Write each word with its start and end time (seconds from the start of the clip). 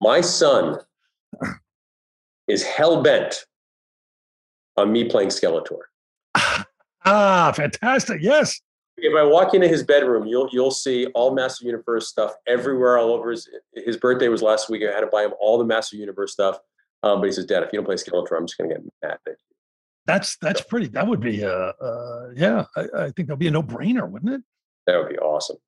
My 0.00 0.20
son 0.20 0.78
is 2.46 2.62
hell 2.62 3.02
bent 3.02 3.44
on 4.76 4.92
me 4.92 5.04
playing 5.04 5.28
Skeletor. 5.28 5.80
ah, 7.04 7.52
fantastic. 7.54 8.22
Yes. 8.22 8.60
If 8.96 9.16
I 9.16 9.22
walk 9.22 9.54
into 9.54 9.68
his 9.68 9.84
bedroom, 9.84 10.26
you'll 10.26 10.48
you'll 10.52 10.72
see 10.72 11.06
all 11.14 11.32
Master 11.32 11.64
Universe 11.64 12.08
stuff 12.08 12.34
everywhere, 12.48 12.98
all 12.98 13.12
over. 13.12 13.30
His 13.30 13.48
his 13.74 13.96
birthday 13.96 14.28
was 14.28 14.42
last 14.42 14.68
week. 14.68 14.82
I 14.82 14.92
had 14.92 15.02
to 15.02 15.06
buy 15.06 15.22
him 15.22 15.34
all 15.40 15.56
the 15.56 15.64
Master 15.64 15.96
Universe 15.96 16.32
stuff. 16.32 16.58
Um, 17.04 17.20
but 17.20 17.26
he 17.26 17.32
says, 17.32 17.46
"Dad, 17.46 17.62
if 17.62 17.72
you 17.72 17.78
don't 17.78 17.86
play 17.86 17.94
Skeletor, 17.94 18.36
I'm 18.36 18.46
just 18.46 18.58
gonna 18.58 18.70
get 18.70 18.82
mad." 19.02 19.18
at 19.24 19.32
you." 19.32 19.34
That's 20.06 20.36
that's 20.38 20.60
pretty. 20.62 20.88
That 20.88 21.06
would 21.06 21.20
be 21.20 21.44
uh, 21.44 21.72
uh 21.80 22.30
yeah. 22.34 22.64
I, 22.74 22.80
I 22.96 23.10
think 23.10 23.28
that'd 23.28 23.38
be 23.38 23.46
a 23.46 23.52
no 23.52 23.62
brainer, 23.62 24.08
wouldn't 24.10 24.34
it? 24.34 24.42
That 24.88 24.98
would 24.98 25.10
be 25.10 25.18
awesome. 25.18 25.58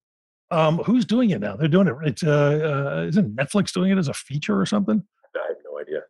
Um, 0.50 0.78
who's 0.78 1.04
doing 1.04 1.30
it 1.30 1.40
now? 1.40 1.56
They're 1.56 1.68
doing 1.68 1.88
it. 1.88 1.94
It's 2.02 2.22
uh, 2.22 3.00
uh 3.00 3.06
isn't 3.08 3.36
Netflix 3.36 3.72
doing 3.72 3.90
it 3.90 3.98
as 3.98 4.08
a 4.08 4.14
feature 4.14 4.60
or 4.60 4.66
something? 4.66 5.02
I 5.34 5.46
have 5.48 5.56
no 5.64 5.78
idea. 5.78 6.02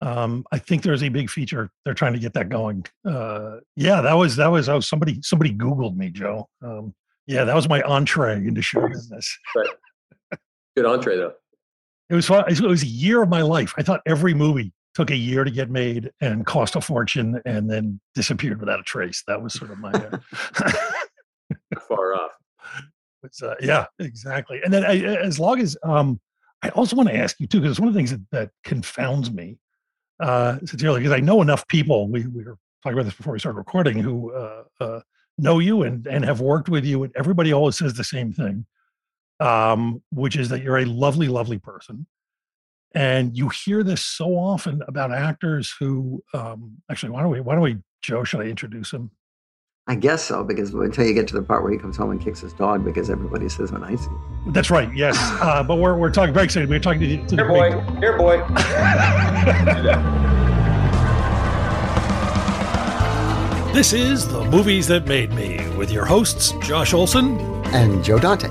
Um, 0.00 0.44
I 0.50 0.58
think 0.58 0.82
there's 0.82 1.02
a 1.02 1.08
big 1.08 1.30
feature. 1.30 1.70
They're 1.84 1.94
trying 1.94 2.14
to 2.14 2.18
get 2.18 2.34
that 2.34 2.48
going. 2.48 2.84
Uh, 3.04 3.58
yeah, 3.76 4.00
that 4.00 4.14
was 4.14 4.36
that 4.36 4.48
was. 4.48 4.68
Oh, 4.68 4.80
somebody 4.80 5.20
somebody 5.22 5.54
Googled 5.54 5.96
me, 5.96 6.10
Joe. 6.10 6.48
Um, 6.62 6.94
yeah, 7.26 7.44
that 7.44 7.54
was 7.54 7.68
my 7.68 7.82
entree 7.82 8.36
into 8.36 8.62
show 8.62 8.86
business. 8.88 9.38
But 9.54 10.38
good 10.76 10.86
entree 10.86 11.16
though. 11.16 11.34
It 12.10 12.14
was 12.14 12.26
fun. 12.26 12.44
It 12.48 12.60
was 12.60 12.82
a 12.82 12.86
year 12.86 13.22
of 13.22 13.28
my 13.28 13.42
life. 13.42 13.72
I 13.78 13.82
thought 13.82 14.00
every 14.06 14.34
movie 14.34 14.72
took 14.94 15.10
a 15.10 15.16
year 15.16 15.44
to 15.44 15.50
get 15.50 15.70
made 15.70 16.10
and 16.20 16.44
cost 16.44 16.76
a 16.76 16.80
fortune 16.80 17.40
and 17.46 17.70
then 17.70 18.00
disappeared 18.14 18.60
without 18.60 18.80
a 18.80 18.82
trace. 18.82 19.22
That 19.26 19.42
was 19.42 19.54
sort 19.54 19.70
of 19.70 19.78
my. 19.78 19.92
Uh, 19.92 20.18
Far 21.88 22.14
off. 22.14 22.32
It's, 23.22 23.42
uh, 23.42 23.54
yeah, 23.60 23.86
exactly. 23.98 24.60
And 24.64 24.72
then 24.72 24.84
I, 24.84 25.00
as 25.00 25.38
long 25.38 25.60
as 25.60 25.76
um, 25.84 26.20
I 26.62 26.70
also 26.70 26.96
want 26.96 27.08
to 27.08 27.16
ask 27.16 27.38
you 27.40 27.46
too, 27.46 27.60
because 27.60 27.72
it's 27.72 27.80
one 27.80 27.88
of 27.88 27.94
the 27.94 27.98
things 27.98 28.10
that, 28.10 28.30
that 28.30 28.50
confounds 28.64 29.30
me 29.30 29.58
uh, 30.20 30.58
sincerely, 30.64 31.00
because 31.00 31.12
I 31.12 31.20
know 31.20 31.42
enough 31.42 31.66
people. 31.68 32.08
We, 32.08 32.26
we 32.26 32.44
were 32.44 32.58
talking 32.82 32.98
about 32.98 33.04
this 33.04 33.14
before 33.14 33.32
we 33.32 33.38
started 33.38 33.58
recording, 33.58 33.98
who 33.98 34.32
uh, 34.32 34.64
uh, 34.80 35.00
know 35.38 35.58
you 35.58 35.82
and 35.82 36.06
and 36.06 36.24
have 36.24 36.40
worked 36.40 36.68
with 36.68 36.84
you, 36.84 37.04
and 37.04 37.12
everybody 37.16 37.52
always 37.52 37.76
says 37.78 37.94
the 37.94 38.04
same 38.04 38.32
thing, 38.32 38.66
um, 39.40 40.02
which 40.10 40.36
is 40.36 40.48
that 40.50 40.62
you're 40.62 40.78
a 40.78 40.84
lovely, 40.84 41.28
lovely 41.28 41.58
person. 41.58 42.06
And 42.94 43.36
you 43.36 43.48
hear 43.48 43.82
this 43.82 44.04
so 44.04 44.36
often 44.36 44.82
about 44.86 45.12
actors 45.12 45.74
who, 45.80 46.22
um, 46.34 46.76
actually, 46.90 47.10
why 47.10 47.22
don't 47.22 47.30
we, 47.30 47.40
why 47.40 47.54
don't 47.54 47.62
we, 47.62 47.78
Joe, 48.02 48.22
should 48.22 48.40
I 48.40 48.44
introduce 48.44 48.92
him? 48.92 49.10
I 49.88 49.96
guess 49.96 50.22
so, 50.24 50.44
because 50.44 50.72
until 50.72 51.04
you 51.04 51.12
get 51.12 51.26
to 51.28 51.34
the 51.34 51.42
part 51.42 51.64
where 51.64 51.72
he 51.72 51.76
comes 51.78 51.96
home 51.96 52.12
and 52.12 52.20
kicks 52.20 52.40
his 52.40 52.52
dog, 52.52 52.84
because 52.84 53.10
everybody 53.10 53.48
says 53.48 53.72
when 53.72 53.82
I 53.82 53.96
see 53.96 54.06
him. 54.10 54.52
That's 54.52 54.70
right. 54.70 54.88
Yes. 54.94 55.16
Uh, 55.42 55.62
but 55.62 55.76
we're, 55.76 55.96
we're 55.98 56.10
talking 56.12 56.32
very 56.32 56.44
excited. 56.44 56.68
We're 56.68 56.78
talking 56.78 57.00
to, 57.00 57.06
the- 57.08 57.26
to 57.26 57.36
the 57.36 57.44
boy. 57.44 57.72
big- 57.72 57.98
Here, 57.98 58.16
boy. 58.16 58.38
This 63.72 63.94
is 63.94 64.28
The 64.28 64.44
Movies 64.44 64.86
That 64.88 65.06
Made 65.06 65.32
Me 65.32 65.66
with 65.78 65.90
your 65.90 66.04
hosts, 66.04 66.52
Josh 66.60 66.92
Olson. 66.92 67.38
And 67.74 68.04
Joe 68.04 68.18
Dante. 68.18 68.48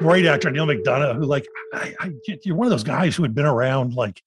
Great 0.00 0.26
actor, 0.26 0.50
Neal 0.50 0.66
McDonough, 0.66 1.16
who, 1.16 1.24
like, 1.24 1.46
I, 1.72 1.94
I, 2.00 2.10
you're 2.42 2.56
one 2.56 2.66
of 2.66 2.70
those 2.70 2.84
guys 2.84 3.14
who 3.14 3.22
had 3.22 3.34
been 3.34 3.46
around, 3.46 3.94
like, 3.94 4.22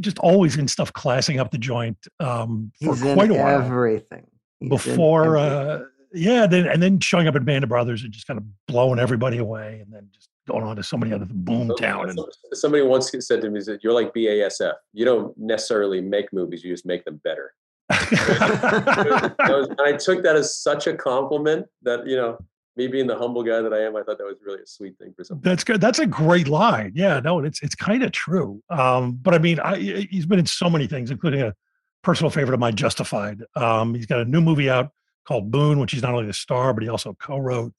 just 0.00 0.18
always 0.18 0.56
in 0.56 0.68
stuff, 0.68 0.92
classing 0.92 1.40
up 1.40 1.50
the 1.50 1.58
joint 1.58 1.96
um, 2.20 2.70
for 2.80 2.94
He's 2.94 3.02
in 3.02 3.14
quite 3.14 3.30
a 3.30 3.34
while. 3.34 3.60
everything. 3.62 4.26
He's 4.60 4.68
before, 4.68 5.36
everything. 5.36 5.58
uh, 5.58 5.84
yeah, 6.14 6.46
then 6.46 6.66
and 6.66 6.82
then 6.82 7.00
showing 7.00 7.26
up 7.26 7.34
at 7.34 7.44
Band 7.44 7.64
of 7.64 7.70
Brothers 7.70 8.04
and 8.04 8.12
just 8.12 8.26
kind 8.26 8.38
of 8.38 8.44
blowing 8.66 8.98
everybody 8.98 9.38
away, 9.38 9.80
and 9.82 9.92
then 9.92 10.08
just 10.12 10.28
going 10.46 10.62
on 10.62 10.76
to 10.76 10.82
so 10.82 10.96
many 10.96 11.12
other 11.12 11.24
Boomtown. 11.24 12.10
And 12.10 12.18
Somebody 12.52 12.84
once 12.84 13.10
said 13.20 13.40
to 13.40 13.50
me 13.50 13.60
that 13.62 13.82
you're 13.82 13.94
like 13.94 14.12
BASF. 14.14 14.74
You 14.92 15.04
don't 15.04 15.36
necessarily 15.38 16.00
make 16.00 16.32
movies; 16.32 16.62
you 16.62 16.70
just 16.72 16.86
make 16.86 17.04
them 17.04 17.20
better. 17.24 17.54
Was- 17.90 19.68
and 19.68 19.80
I 19.80 19.96
took 19.96 20.22
that 20.22 20.36
as 20.36 20.56
such 20.58 20.86
a 20.86 20.94
compliment 20.94 21.66
that 21.82 22.06
you 22.06 22.16
know, 22.16 22.38
me 22.76 22.86
being 22.86 23.06
the 23.06 23.16
humble 23.16 23.42
guy 23.42 23.60
that 23.60 23.72
I 23.72 23.80
am, 23.80 23.96
I 23.96 24.02
thought 24.02 24.18
that 24.18 24.24
was 24.24 24.36
really 24.44 24.62
a 24.62 24.66
sweet 24.66 24.98
thing 24.98 25.12
for 25.16 25.24
somebody. 25.24 25.50
That's 25.50 25.64
good. 25.64 25.80
That's 25.80 25.98
a 25.98 26.06
great 26.06 26.48
line. 26.48 26.92
Yeah, 26.94 27.20
no, 27.20 27.40
it's 27.40 27.62
it's 27.62 27.74
kind 27.74 28.02
of 28.02 28.12
true. 28.12 28.62
Um, 28.70 29.18
but 29.22 29.34
I 29.34 29.38
mean, 29.38 29.60
I, 29.60 29.76
he's 29.76 30.26
been 30.26 30.38
in 30.38 30.46
so 30.46 30.70
many 30.70 30.86
things, 30.86 31.10
including 31.10 31.42
a 31.42 31.54
personal 32.02 32.30
favorite 32.30 32.54
of 32.54 32.60
mine, 32.60 32.76
Justified. 32.76 33.42
Um, 33.56 33.94
he's 33.94 34.06
got 34.06 34.20
a 34.20 34.24
new 34.24 34.40
movie 34.40 34.70
out 34.70 34.90
called 35.26 35.50
Boon, 35.50 35.78
which 35.78 35.92
he's 35.92 36.02
not 36.02 36.12
only 36.12 36.26
the 36.26 36.32
star, 36.32 36.72
but 36.72 36.82
he 36.82 36.88
also 36.88 37.14
co-wrote. 37.14 37.72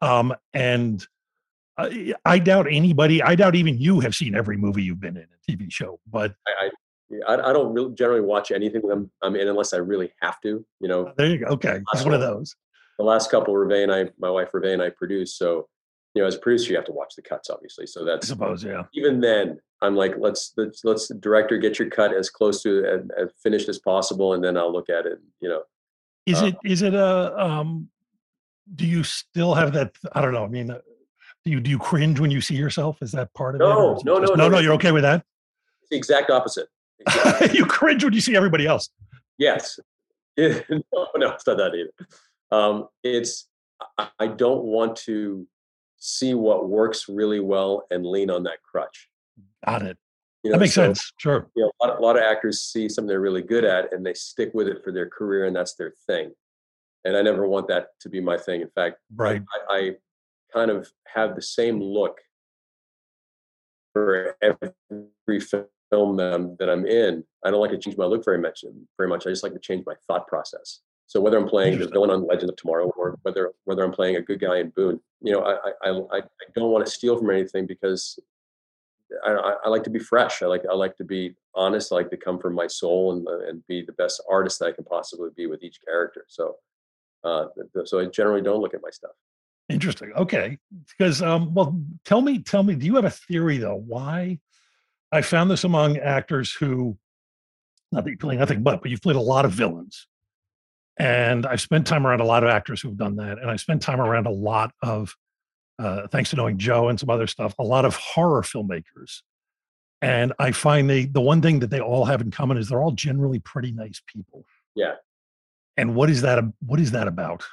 Um, 0.00 0.34
and 0.52 1.06
I, 1.78 2.14
I 2.24 2.38
doubt 2.38 2.66
anybody, 2.70 3.22
I 3.22 3.34
doubt 3.34 3.54
even 3.54 3.78
you 3.78 4.00
have 4.00 4.14
seen 4.14 4.34
every 4.34 4.56
movie 4.56 4.82
you've 4.82 5.00
been 5.00 5.16
in 5.16 5.24
a 5.24 5.50
TV 5.50 5.72
show. 5.72 6.00
But 6.10 6.34
I, 6.46 6.70
I, 7.28 7.34
I 7.34 7.52
don't 7.52 7.72
really 7.72 7.94
generally 7.94 8.20
watch 8.20 8.50
anything 8.50 8.82
I'm, 8.90 9.10
I'm 9.22 9.36
in 9.36 9.48
unless 9.48 9.72
I 9.72 9.78
really 9.78 10.12
have 10.20 10.40
to. 10.42 10.64
You 10.80 10.88
know, 10.88 11.12
there 11.16 11.28
you 11.28 11.38
go. 11.38 11.46
Okay, 11.46 11.80
it's 11.94 12.04
one 12.04 12.14
of 12.14 12.20
those. 12.20 12.54
The 12.98 13.04
last 13.04 13.30
couple, 13.30 13.54
Ruvé 13.54 13.82
and 13.82 13.92
I, 13.92 14.10
my 14.18 14.30
wife 14.30 14.50
Ruvé 14.52 14.72
and 14.72 14.82
I 14.82 14.90
produced. 14.90 15.38
So, 15.38 15.68
you 16.14 16.22
know, 16.22 16.28
as 16.28 16.34
a 16.34 16.38
producer, 16.38 16.70
you 16.70 16.76
have 16.76 16.84
to 16.86 16.92
watch 16.92 17.14
the 17.16 17.22
cuts, 17.22 17.48
obviously. 17.50 17.86
So 17.86 18.02
I 18.02 18.04
that's 18.04 18.28
suppose, 18.28 18.62
yeah. 18.62 18.82
even 18.94 19.20
then, 19.20 19.58
I'm 19.80 19.96
like, 19.96 20.14
let's 20.18 20.52
let's 20.56 20.84
let's 20.84 21.08
director 21.08 21.56
get 21.58 21.78
your 21.78 21.88
cut 21.90 22.14
as 22.14 22.30
close 22.30 22.62
to 22.62 22.84
and 22.92 23.10
as 23.18 23.30
finished 23.42 23.68
as 23.68 23.78
possible, 23.78 24.34
and 24.34 24.44
then 24.44 24.56
I'll 24.56 24.72
look 24.72 24.90
at 24.90 25.06
it. 25.06 25.18
You 25.40 25.48
know, 25.48 25.62
Is 26.26 26.42
Uh, 26.42 26.46
it 26.46 26.56
is 26.64 26.82
it 26.82 26.94
a 26.94 27.38
um? 27.38 27.88
Do 28.74 28.86
you 28.86 29.02
still 29.02 29.54
have 29.54 29.72
that? 29.72 29.92
I 30.12 30.20
don't 30.20 30.32
know. 30.32 30.44
I 30.44 30.48
mean, 30.48 30.70
uh, 30.70 30.80
do 31.44 31.50
you 31.50 31.60
do 31.60 31.70
you 31.70 31.78
cringe 31.78 32.20
when 32.20 32.30
you 32.30 32.40
see 32.40 32.54
yourself? 32.54 33.02
Is 33.02 33.12
that 33.12 33.32
part 33.34 33.54
of 33.56 33.60
it? 33.60 33.64
No, 33.64 33.96
it 33.96 34.04
no, 34.04 34.14
no, 34.14 34.20
no, 34.20 34.34
no, 34.34 34.34
no. 34.34 34.48
no. 34.50 34.58
You're 34.60 34.74
okay 34.74 34.92
with 34.92 35.02
that? 35.02 35.24
it's 35.80 35.90
the 35.90 35.96
exact 35.96 36.30
opposite. 36.30 36.68
Exact- 37.06 37.54
you 37.54 37.66
cringe 37.66 38.04
when 38.04 38.12
you 38.12 38.20
see 38.20 38.36
everybody 38.36 38.64
else. 38.66 38.88
yes, 39.38 39.80
no, 40.38 40.52
no, 41.16 41.30
it's 41.32 41.46
not 41.46 41.56
that 41.56 41.74
either. 41.74 41.90
Um, 42.52 42.88
it's 43.02 43.48
I, 44.20 44.26
don't 44.28 44.62
want 44.64 44.94
to 45.06 45.46
see 45.96 46.34
what 46.34 46.68
works 46.68 47.08
really 47.08 47.40
well 47.40 47.86
and 47.90 48.06
lean 48.06 48.30
on 48.30 48.42
that 48.44 48.58
crutch. 48.62 49.08
Got 49.66 49.82
it. 49.82 49.96
You 50.44 50.52
That 50.52 50.60
makes 50.60 50.74
so- 50.74 50.84
sense. 50.84 51.12
Sure. 51.18 51.48
you 51.56 51.62
know, 51.64 51.72
a 51.80 51.86
lot, 51.86 51.98
a 51.98 52.02
lot 52.02 52.16
of 52.16 52.22
actors 52.22 52.60
see 52.60 52.88
something 52.88 53.08
they're 53.08 53.20
really 53.20 53.42
good 53.42 53.64
at 53.64 53.92
and 53.92 54.04
they 54.04 54.14
stick 54.14 54.50
with 54.54 54.68
it 54.68 54.84
for 54.84 54.92
their 54.92 55.08
career 55.08 55.46
and 55.46 55.56
that's 55.56 55.74
their 55.74 55.94
thing. 56.06 56.32
And 57.04 57.16
I 57.16 57.22
never 57.22 57.48
want 57.48 57.66
that 57.68 57.88
to 58.00 58.08
be 58.08 58.20
my 58.20 58.36
thing. 58.36 58.60
In 58.60 58.70
fact, 58.74 58.98
Right. 59.14 59.42
I, 59.70 59.74
I 59.76 59.90
kind 60.52 60.70
of 60.70 60.88
have 61.06 61.34
the 61.34 61.42
same 61.42 61.80
look 61.80 62.20
for 63.92 64.36
every 64.42 65.40
film 65.40 66.16
that 66.16 66.32
I'm, 66.34 66.56
that 66.58 66.68
I'm 66.70 66.86
in. 66.86 67.24
I 67.44 67.50
don't 67.50 67.60
like 67.60 67.70
to 67.72 67.78
change 67.78 67.96
my 67.96 68.04
look 68.04 68.24
very 68.24 68.38
much. 68.38 68.64
Very 68.98 69.08
much. 69.08 69.26
I 69.26 69.30
just 69.30 69.42
like 69.42 69.54
to 69.54 69.58
change 69.58 69.84
my 69.86 69.94
thought 70.06 70.26
process. 70.26 70.80
So 71.12 71.20
whether 71.20 71.36
I'm 71.36 71.46
playing 71.46 71.78
the 71.78 71.88
villain 71.88 72.08
on 72.08 72.26
Legend 72.26 72.48
of 72.48 72.56
Tomorrow 72.56 72.90
or 72.96 73.18
whether 73.20 73.52
whether 73.64 73.84
I'm 73.84 73.92
playing 73.92 74.16
a 74.16 74.22
good 74.22 74.40
guy 74.40 74.60
in 74.60 74.70
Boon, 74.70 74.98
you 75.20 75.32
know, 75.34 75.42
I 75.42 75.72
I, 75.86 75.90
I, 75.90 76.20
don't 76.54 76.70
want 76.70 76.86
to 76.86 76.90
steal 76.90 77.18
from 77.18 77.28
anything 77.28 77.66
because 77.66 78.18
I, 79.22 79.56
I, 79.62 79.68
like 79.68 79.84
to 79.84 79.90
be 79.90 79.98
fresh. 79.98 80.40
I 80.40 80.46
like 80.46 80.62
I 80.70 80.74
like 80.74 80.96
to 80.96 81.04
be 81.04 81.34
honest. 81.54 81.92
I 81.92 81.96
like 81.96 82.08
to 82.12 82.16
come 82.16 82.38
from 82.38 82.54
my 82.54 82.66
soul 82.66 83.12
and 83.12 83.28
uh, 83.28 83.46
and 83.46 83.62
be 83.66 83.82
the 83.82 83.92
best 83.92 84.22
artist 84.26 84.58
that 84.60 84.68
I 84.68 84.72
can 84.72 84.84
possibly 84.84 85.28
be 85.36 85.44
with 85.44 85.62
each 85.62 85.80
character. 85.86 86.24
So, 86.28 86.56
uh, 87.24 87.48
so 87.84 88.00
I 88.00 88.06
generally 88.06 88.40
don't 88.40 88.62
look 88.62 88.72
at 88.72 88.80
my 88.82 88.88
stuff. 88.90 89.12
Interesting. 89.68 90.14
Okay. 90.14 90.56
Because 90.96 91.20
um, 91.20 91.52
well, 91.52 91.78
tell 92.06 92.22
me, 92.22 92.38
tell 92.38 92.62
me, 92.62 92.74
do 92.74 92.86
you 92.86 92.94
have 92.94 93.04
a 93.04 93.10
theory 93.10 93.58
though? 93.58 93.84
Why 93.86 94.38
I 95.12 95.20
found 95.20 95.50
this 95.50 95.64
among 95.64 95.98
actors 95.98 96.52
who 96.52 96.96
not 97.90 98.04
that 98.04 98.10
you 98.10 98.16
play 98.16 98.38
nothing 98.38 98.62
but, 98.62 98.80
but 98.80 98.90
you've 98.90 99.02
played 99.02 99.16
a 99.16 99.20
lot 99.20 99.44
of 99.44 99.52
villains. 99.52 100.06
And 100.98 101.46
I've 101.46 101.60
spent 101.60 101.86
time 101.86 102.06
around 102.06 102.20
a 102.20 102.24
lot 102.24 102.44
of 102.44 102.50
actors 102.50 102.80
who've 102.80 102.96
done 102.96 103.16
that. 103.16 103.38
And 103.38 103.50
I've 103.50 103.60
spent 103.60 103.82
time 103.82 104.00
around 104.00 104.26
a 104.26 104.30
lot 104.30 104.72
of, 104.82 105.16
uh, 105.78 106.06
thanks 106.08 106.30
to 106.30 106.36
knowing 106.36 106.58
Joe 106.58 106.88
and 106.88 107.00
some 107.00 107.10
other 107.10 107.26
stuff, 107.26 107.54
a 107.58 107.64
lot 107.64 107.84
of 107.84 107.96
horror 107.96 108.42
filmmakers. 108.42 109.22
And 110.02 110.32
I 110.38 110.52
find 110.52 110.90
they, 110.90 111.06
the 111.06 111.20
one 111.20 111.40
thing 111.40 111.60
that 111.60 111.70
they 111.70 111.80
all 111.80 112.04
have 112.04 112.20
in 112.20 112.30
common 112.30 112.56
is 112.58 112.68
they're 112.68 112.82
all 112.82 112.92
generally 112.92 113.38
pretty 113.38 113.72
nice 113.72 114.02
people. 114.06 114.44
Yeah. 114.74 114.94
And 115.76 115.94
what 115.94 116.10
is 116.10 116.22
that? 116.22 116.42
What 116.60 116.80
is 116.80 116.90
that 116.90 117.08
about? 117.08 117.44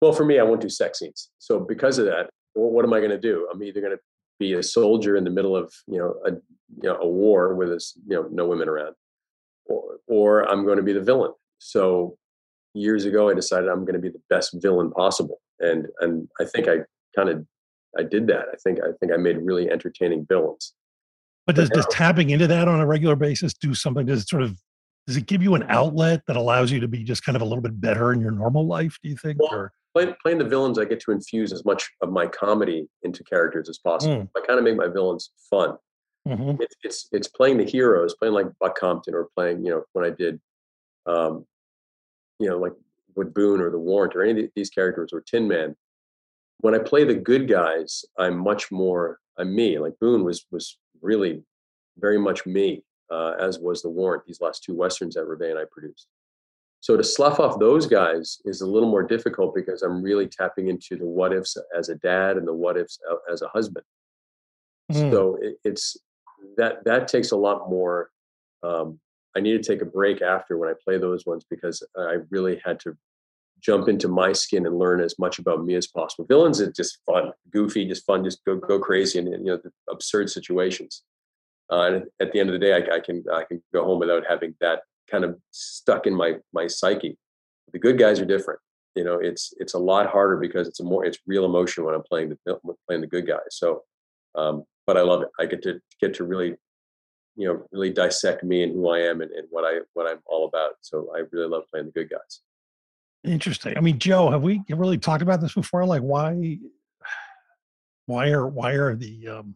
Well, 0.00 0.12
for 0.12 0.24
me, 0.24 0.38
I 0.38 0.42
won't 0.42 0.60
do 0.60 0.68
sex 0.68 0.98
scenes. 0.98 1.30
So 1.38 1.58
because 1.58 1.98
of 1.98 2.06
that, 2.06 2.28
what 2.54 2.84
am 2.84 2.92
I 2.92 2.98
going 2.98 3.10
to 3.10 3.18
do? 3.18 3.48
I'm 3.52 3.62
either 3.62 3.80
going 3.80 3.92
to 3.92 4.00
be 4.38 4.54
a 4.54 4.62
soldier 4.62 5.16
in 5.16 5.24
the 5.24 5.30
middle 5.30 5.56
of 5.56 5.72
you 5.86 5.98
know 5.98 6.14
a 6.26 6.32
you 6.32 6.88
know 6.88 6.98
a 7.00 7.06
war 7.06 7.54
with 7.54 7.70
us 7.70 7.96
you 8.06 8.16
know 8.16 8.28
no 8.30 8.46
women 8.46 8.68
around, 8.68 8.94
or 9.66 9.98
or 10.06 10.48
I'm 10.48 10.64
going 10.64 10.76
to 10.76 10.82
be 10.82 10.92
the 10.92 11.00
villain. 11.00 11.32
So 11.58 12.16
years 12.74 13.04
ago, 13.04 13.28
I 13.28 13.34
decided 13.34 13.68
I'm 13.68 13.84
going 13.84 13.94
to 13.94 14.00
be 14.00 14.08
the 14.08 14.22
best 14.28 14.56
villain 14.60 14.90
possible, 14.90 15.40
and 15.60 15.86
and 16.00 16.28
I 16.40 16.44
think 16.44 16.68
I 16.68 16.78
kind 17.14 17.28
of 17.28 17.44
I 17.98 18.02
did 18.02 18.26
that. 18.28 18.46
I 18.52 18.56
think 18.62 18.80
I 18.80 18.92
think 19.00 19.12
I 19.12 19.16
made 19.16 19.38
really 19.38 19.70
entertaining 19.70 20.26
villains. 20.28 20.74
But 21.46 21.56
does, 21.56 21.70
does 21.70 21.86
tapping 21.90 22.30
into 22.30 22.46
that 22.46 22.68
on 22.68 22.80
a 22.80 22.86
regular 22.86 23.16
basis 23.16 23.52
do 23.52 23.74
something? 23.74 24.06
Does 24.06 24.22
it 24.22 24.28
sort 24.28 24.42
of 24.42 24.56
does 25.06 25.16
it 25.16 25.26
give 25.26 25.42
you 25.42 25.54
an 25.54 25.64
outlet 25.68 26.22
that 26.26 26.36
allows 26.36 26.70
you 26.70 26.78
to 26.80 26.88
be 26.88 27.02
just 27.02 27.24
kind 27.24 27.34
of 27.34 27.42
a 27.42 27.44
little 27.44 27.62
bit 27.62 27.80
better 27.80 28.12
in 28.12 28.20
your 28.20 28.30
normal 28.30 28.66
life? 28.66 28.96
Do 29.02 29.08
you 29.08 29.16
think? 29.16 29.40
Well, 29.40 29.52
or? 29.52 29.72
Playing, 29.94 30.14
playing 30.22 30.38
the 30.38 30.48
villains, 30.48 30.78
I 30.78 30.86
get 30.86 31.00
to 31.00 31.12
infuse 31.12 31.52
as 31.52 31.66
much 31.66 31.90
of 32.00 32.10
my 32.10 32.26
comedy 32.26 32.88
into 33.02 33.22
characters 33.24 33.68
as 33.68 33.76
possible. 33.76 34.22
Mm. 34.22 34.28
I 34.34 34.40
kind 34.46 34.58
of 34.58 34.64
make 34.64 34.76
my 34.76 34.88
villains 34.88 35.32
fun. 35.50 35.76
Mhm. 36.26 36.60
It's, 36.60 36.76
it's 36.84 37.08
it's 37.10 37.28
playing 37.28 37.58
the 37.58 37.64
heroes, 37.64 38.14
playing 38.14 38.32
like 38.32 38.46
Buck 38.60 38.78
Compton, 38.78 39.12
or 39.14 39.28
playing 39.36 39.64
you 39.64 39.70
know 39.70 39.82
when 39.92 40.04
I 40.04 40.10
did, 40.10 40.40
um, 41.06 41.44
you 42.38 42.48
know 42.48 42.58
like 42.58 42.72
with 43.14 43.34
Boon 43.34 43.60
or 43.60 43.70
the 43.70 43.78
Warrant 43.78 44.16
or 44.16 44.22
any 44.22 44.44
of 44.44 44.50
these 44.56 44.70
characters 44.70 45.10
or 45.12 45.20
Tin 45.20 45.46
Man. 45.46 45.76
When 46.58 46.74
I 46.74 46.78
play 46.78 47.04
the 47.04 47.14
good 47.14 47.48
guys, 47.48 48.04
I'm 48.18 48.38
much 48.38 48.70
more 48.70 49.18
I'm 49.38 49.54
me. 49.54 49.78
Like 49.78 49.98
Boon 50.00 50.24
was 50.24 50.46
was 50.50 50.78
really 51.00 51.42
very 51.98 52.18
much 52.18 52.46
me, 52.46 52.82
uh, 53.10 53.34
as 53.38 53.58
was 53.58 53.82
the 53.82 53.90
Warrant. 53.90 54.24
These 54.26 54.40
last 54.40 54.62
two 54.62 54.74
westerns 54.74 55.14
that 55.14 55.24
Ruvé 55.24 55.50
and 55.50 55.58
I 55.58 55.64
produced. 55.70 56.08
So 56.80 56.96
to 56.96 57.04
slough 57.04 57.38
off 57.38 57.60
those 57.60 57.86
guys 57.86 58.38
is 58.44 58.60
a 58.60 58.66
little 58.66 58.90
more 58.90 59.04
difficult 59.04 59.54
because 59.54 59.82
I'm 59.82 60.02
really 60.02 60.26
tapping 60.26 60.66
into 60.68 60.96
the 60.96 61.06
what 61.06 61.32
ifs 61.32 61.56
as 61.76 61.88
a 61.88 61.94
dad 61.94 62.36
and 62.36 62.46
the 62.46 62.52
what 62.52 62.76
ifs 62.76 62.98
as 63.32 63.42
a 63.42 63.48
husband. 63.48 63.84
Mm. 64.90 65.12
So 65.12 65.38
it, 65.40 65.58
it's 65.62 65.96
that 66.56 66.84
that 66.84 67.06
takes 67.08 67.30
a 67.30 67.36
lot 67.36 67.70
more. 67.70 68.10
Um, 68.64 68.98
I 69.36 69.40
need 69.40 69.62
to 69.62 69.72
take 69.72 69.82
a 69.82 69.86
break 69.86 70.22
after 70.22 70.58
when 70.58 70.68
I 70.68 70.74
play 70.84 70.98
those 70.98 71.24
ones 71.26 71.44
because 71.48 71.82
I 71.96 72.18
really 72.30 72.60
had 72.64 72.78
to 72.80 72.96
jump 73.60 73.88
into 73.88 74.08
my 74.08 74.32
skin 74.32 74.66
and 74.66 74.78
learn 74.78 75.00
as 75.00 75.18
much 75.18 75.38
about 75.38 75.64
me 75.64 75.74
as 75.76 75.86
possible. 75.86 76.26
Villains 76.26 76.60
is 76.60 76.74
just 76.76 76.98
fun, 77.06 77.30
goofy, 77.50 77.86
just 77.86 78.04
fun, 78.04 78.24
just 78.24 78.44
go 78.44 78.56
go 78.56 78.78
crazy 78.78 79.18
and 79.18 79.28
you 79.28 79.44
know 79.44 79.60
absurd 79.90 80.28
situations. 80.30 81.02
Uh, 81.70 81.80
and 81.82 82.04
at 82.20 82.32
the 82.32 82.40
end 82.40 82.50
of 82.50 82.52
the 82.52 82.58
day, 82.58 82.74
I, 82.74 82.96
I 82.96 83.00
can 83.00 83.24
I 83.32 83.44
can 83.44 83.62
go 83.72 83.84
home 83.84 84.00
without 84.00 84.24
having 84.28 84.54
that 84.60 84.80
kind 85.10 85.24
of 85.24 85.38
stuck 85.52 86.06
in 86.06 86.14
my 86.14 86.34
my 86.52 86.66
psyche. 86.66 87.16
The 87.72 87.78
good 87.78 87.98
guys 87.98 88.20
are 88.20 88.26
different. 88.26 88.60
You 88.94 89.04
know, 89.04 89.18
it's 89.18 89.54
it's 89.58 89.74
a 89.74 89.78
lot 89.78 90.06
harder 90.06 90.36
because 90.36 90.68
it's 90.68 90.80
a 90.80 90.84
more 90.84 91.04
it's 91.04 91.18
real 91.26 91.44
emotion 91.44 91.84
when 91.84 91.94
I'm 91.94 92.02
playing 92.02 92.30
the 92.30 92.58
playing 92.86 93.00
the 93.00 93.06
good 93.06 93.26
guys. 93.26 93.40
So, 93.50 93.82
um, 94.34 94.64
but 94.86 94.96
I 94.96 95.02
love 95.02 95.22
it. 95.22 95.28
I 95.38 95.46
get 95.46 95.62
to 95.62 95.80
get 96.00 96.14
to 96.14 96.24
really, 96.24 96.56
you 97.36 97.48
know, 97.48 97.66
really 97.72 97.90
dissect 97.90 98.44
me 98.44 98.62
and 98.62 98.72
who 98.72 98.88
I 98.90 99.00
am 99.00 99.20
and, 99.20 99.30
and 99.30 99.46
what 99.50 99.64
I 99.64 99.80
what 99.94 100.06
I'm 100.06 100.20
all 100.26 100.46
about. 100.46 100.72
So 100.80 101.10
I 101.14 101.22
really 101.30 101.48
love 101.48 101.64
playing 101.70 101.86
the 101.86 101.92
good 101.92 102.10
guys. 102.10 102.40
Interesting. 103.24 103.76
I 103.76 103.80
mean, 103.80 103.98
Joe, 103.98 104.30
have 104.30 104.42
we 104.42 104.62
really 104.68 104.98
talked 104.98 105.22
about 105.22 105.40
this 105.40 105.54
before? 105.54 105.86
Like, 105.86 106.02
why, 106.02 106.58
why 108.06 108.30
are 108.30 108.46
why 108.46 108.72
are 108.72 108.96
the 108.96 109.28
um, 109.28 109.54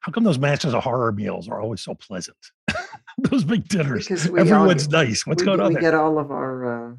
how 0.00 0.12
come 0.12 0.24
those 0.24 0.38
masters 0.38 0.74
of 0.74 0.84
horror 0.84 1.12
meals 1.12 1.48
are 1.48 1.60
always 1.60 1.80
so 1.80 1.94
pleasant? 1.94 2.36
those 3.18 3.44
big 3.44 3.66
dinners, 3.68 4.06
Because 4.06 4.28
we 4.28 4.40
all 4.40 4.46
everyone's 4.46 4.88
nice. 4.88 5.26
What's 5.26 5.42
we, 5.42 5.46
going 5.46 5.60
on 5.60 5.68
we 5.68 5.74
there? 5.74 5.82
get 5.82 5.94
all 5.94 6.18
of 6.18 6.30
our 6.30 6.90
uh, 6.90 6.94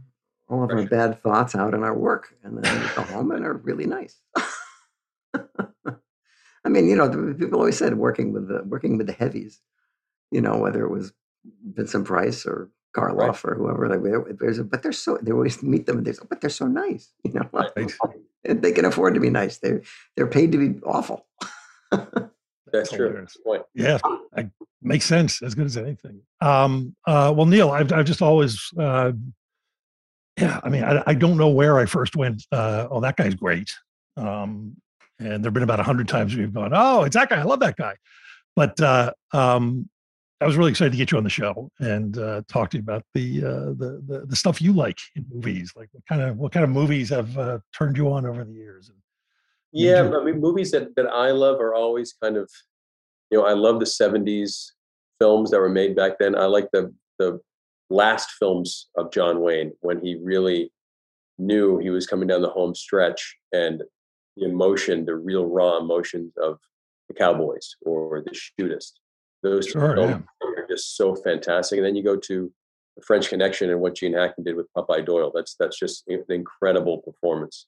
all 0.49 0.63
of 0.63 0.71
our 0.71 0.85
bad 0.87 1.21
thoughts 1.21 1.55
out 1.55 1.73
in 1.73 1.83
our 1.83 1.97
work, 1.97 2.33
and 2.43 2.61
then 2.61 2.81
we 2.81 2.87
go 2.95 3.03
home 3.03 3.31
and 3.31 3.45
are 3.45 3.53
really 3.53 3.85
nice. 3.85 4.19
I 5.35 6.69
mean, 6.69 6.89
you 6.89 6.95
know, 6.95 7.33
people 7.35 7.59
always 7.59 7.77
said 7.77 7.93
working 7.95 8.33
with 8.33 8.47
the 8.47 8.63
working 8.65 8.97
with 8.97 9.07
the 9.07 9.13
heavies, 9.13 9.61
you 10.31 10.41
know, 10.41 10.57
whether 10.57 10.83
it 10.83 10.91
was 10.91 11.13
Vincent 11.73 12.05
Price 12.05 12.45
or 12.45 12.69
Karloff 12.95 13.45
or 13.45 13.55
whoever, 13.55 13.87
like 13.87 14.37
there's, 14.39 14.59
a, 14.59 14.63
but 14.63 14.81
they're 14.83 14.91
so 14.91 15.17
they 15.21 15.31
always 15.31 15.61
meet 15.63 15.85
them 15.85 15.97
and 15.97 16.07
they're, 16.07 16.15
but 16.29 16.41
they're 16.41 16.49
so 16.49 16.67
nice, 16.67 17.11
you 17.23 17.33
know, 17.33 17.47
Right. 17.51 17.91
they 18.61 18.71
can 18.71 18.85
afford 18.85 19.13
to 19.13 19.19
be 19.19 19.29
nice. 19.29 19.57
They're 19.57 19.81
they're 20.15 20.27
paid 20.27 20.51
to 20.53 20.57
be 20.57 20.79
awful. 20.85 21.25
That's 22.71 22.91
true. 22.91 23.07
hilarious. 23.07 23.37
Point. 23.45 23.63
Yeah, 23.73 23.97
I, 24.35 24.49
makes 24.81 25.05
sense. 25.05 25.41
As 25.41 25.55
good 25.55 25.65
as 25.65 25.77
anything. 25.77 26.21
Um, 26.41 26.95
uh, 27.05 27.33
well, 27.35 27.45
Neal, 27.45 27.69
I've, 27.69 27.91
I've 27.93 28.05
just 28.05 28.21
always, 28.21 28.71
uh, 28.77 29.11
yeah. 30.37 30.59
I 30.63 30.69
mean, 30.69 30.83
I, 30.83 31.03
I 31.07 31.13
don't 31.13 31.37
know 31.37 31.49
where 31.49 31.79
I 31.79 31.85
first 31.85 32.15
went. 32.15 32.43
Uh, 32.51 32.87
oh, 32.89 32.99
that 33.01 33.15
guy's 33.15 33.35
great. 33.35 33.71
Um, 34.17 34.75
and 35.19 35.43
there've 35.43 35.53
been 35.53 35.63
about 35.63 35.79
a 35.79 35.83
hundred 35.83 36.07
times 36.07 36.35
we've 36.35 36.53
gone, 36.53 36.71
oh, 36.73 37.03
it's 37.03 37.15
that 37.15 37.29
guy. 37.29 37.39
I 37.39 37.43
love 37.43 37.59
that 37.61 37.75
guy. 37.75 37.95
But 38.55 38.79
uh, 38.81 39.13
um, 39.33 39.89
I 40.39 40.45
was 40.45 40.55
really 40.55 40.69
excited 40.69 40.91
to 40.91 40.97
get 40.97 41.11
you 41.11 41.17
on 41.17 41.23
the 41.23 41.31
show 41.31 41.71
and 41.79 42.17
uh, 42.17 42.43
talk 42.47 42.69
to 42.71 42.77
you 42.77 42.81
about 42.83 43.03
the, 43.15 43.43
uh, 43.43 43.49
the 43.49 44.03
the 44.05 44.25
the 44.27 44.35
stuff 44.35 44.61
you 44.61 44.71
like 44.71 44.99
in 45.15 45.25
movies. 45.33 45.73
Like 45.75 45.89
what 45.93 46.05
kind 46.05 46.21
of 46.21 46.37
what 46.37 46.51
kind 46.51 46.63
of 46.63 46.69
movies 46.69 47.09
have 47.09 47.35
uh, 47.37 47.59
turned 47.75 47.97
you 47.97 48.11
on 48.11 48.25
over 48.25 48.43
the 48.43 48.53
years? 48.53 48.91
Yeah, 49.71 50.03
do. 50.03 50.19
I 50.19 50.23
mean, 50.23 50.39
movies 50.39 50.71
that 50.71 50.95
that 50.95 51.07
I 51.07 51.31
love 51.31 51.59
are 51.59 51.73
always 51.73 52.13
kind 52.21 52.37
of, 52.37 52.49
you 53.31 53.39
know, 53.39 53.45
I 53.45 53.53
love 53.53 53.79
the 53.79 53.85
'70s 53.85 54.71
films 55.19 55.49
that 55.51 55.59
were 55.59 55.69
made 55.69 55.95
back 55.95 56.19
then. 56.19 56.35
I 56.35 56.45
like 56.45 56.69
the 56.71 56.93
the 57.17 57.39
last 57.89 58.31
films 58.31 58.89
of 58.95 59.11
John 59.11 59.41
Wayne 59.41 59.71
when 59.79 59.99
he 60.01 60.19
really 60.21 60.71
knew 61.39 61.79
he 61.79 61.89
was 61.89 62.05
coming 62.05 62.27
down 62.27 62.41
the 62.41 62.49
home 62.49 62.75
stretch 62.75 63.37
and 63.53 63.81
the 64.35 64.45
emotion, 64.45 65.05
the 65.05 65.15
real 65.15 65.45
raw 65.45 65.77
emotions 65.77 66.33
of 66.37 66.59
the 67.07 67.13
Cowboys 67.15 67.75
or 67.81 68.23
the 68.23 68.31
Shootist. 68.31 68.93
Those 69.43 69.67
Sure, 69.67 69.95
films 69.95 70.23
are 70.41 70.67
just 70.67 70.97
so 70.97 71.15
fantastic. 71.15 71.77
And 71.77 71.85
then 71.85 71.95
you 71.95 72.03
go 72.03 72.17
to 72.17 72.51
the 72.95 73.03
French 73.03 73.29
Connection 73.29 73.69
and 73.69 73.79
what 73.79 73.95
Gene 73.95 74.13
Hackman 74.13 74.43
did 74.43 74.55
with 74.55 74.67
Popeye 74.75 75.05
Doyle. 75.05 75.31
That's 75.33 75.55
that's 75.59 75.77
just 75.79 76.03
an 76.07 76.23
incredible 76.29 76.97
performance. 76.99 77.67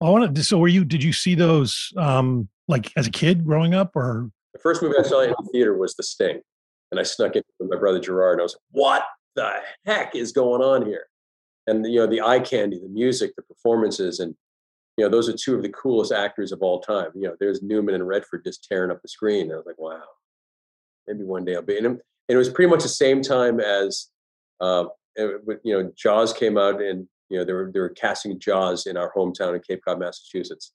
I 0.00 0.08
want 0.08 0.34
to, 0.34 0.44
so 0.44 0.58
were 0.58 0.68
you, 0.68 0.84
did 0.84 1.02
you 1.02 1.12
see 1.12 1.34
those 1.34 1.92
um, 1.96 2.48
like 2.68 2.92
as 2.96 3.08
a 3.08 3.10
kid 3.10 3.44
growing 3.44 3.74
up 3.74 3.96
or? 3.96 4.30
The 4.52 4.60
first 4.60 4.82
movie 4.82 4.94
I 4.98 5.02
saw 5.02 5.20
in 5.20 5.30
the 5.30 5.48
theater 5.52 5.76
was 5.76 5.94
The 5.96 6.02
Sting, 6.02 6.40
and 6.90 6.98
I 6.98 7.02
snuck 7.02 7.36
in 7.36 7.42
with 7.58 7.70
my 7.70 7.76
brother 7.76 8.00
Gerard, 8.00 8.34
and 8.34 8.40
I 8.40 8.44
was 8.44 8.54
like, 8.54 8.62
"What 8.70 9.04
the 9.36 9.52
heck 9.84 10.14
is 10.14 10.32
going 10.32 10.62
on 10.62 10.86
here?" 10.86 11.06
And 11.66 11.84
you 11.86 12.00
know, 12.00 12.06
the 12.06 12.22
eye 12.22 12.40
candy, 12.40 12.78
the 12.78 12.88
music, 12.88 13.32
the 13.36 13.42
performances, 13.42 14.20
and 14.20 14.34
you 14.96 15.04
know, 15.04 15.10
those 15.10 15.28
are 15.28 15.34
two 15.34 15.54
of 15.54 15.62
the 15.62 15.68
coolest 15.68 16.12
actors 16.12 16.50
of 16.50 16.62
all 16.62 16.80
time. 16.80 17.10
You 17.14 17.22
know, 17.22 17.36
there's 17.38 17.62
Newman 17.62 17.94
and 17.94 18.06
Redford 18.06 18.44
just 18.44 18.66
tearing 18.68 18.90
up 18.90 19.02
the 19.02 19.08
screen. 19.08 19.42
And 19.42 19.52
I 19.52 19.56
was 19.56 19.66
like, 19.66 19.78
"Wow, 19.78 20.02
maybe 21.08 21.24
one 21.24 21.44
day 21.44 21.56
I'll 21.56 21.62
be." 21.62 21.76
And 21.76 21.86
it, 21.86 21.90
and 21.90 22.00
it 22.28 22.36
was 22.36 22.50
pretty 22.50 22.70
much 22.70 22.82
the 22.82 22.88
same 22.88 23.22
time 23.22 23.58
as, 23.58 24.08
uh, 24.60 24.84
it, 25.16 25.60
you 25.64 25.72
know, 25.72 25.92
Jaws 25.96 26.32
came 26.32 26.56
out, 26.58 26.80
and 26.80 27.08
you 27.28 27.38
know, 27.38 27.44
they 27.44 27.52
were 27.52 27.70
they 27.72 27.80
were 27.80 27.88
casting 27.88 28.38
Jaws 28.38 28.86
in 28.86 28.96
our 28.96 29.12
hometown 29.14 29.54
in 29.54 29.60
Cape 29.60 29.80
Cod, 29.84 29.98
Massachusetts 29.98 30.72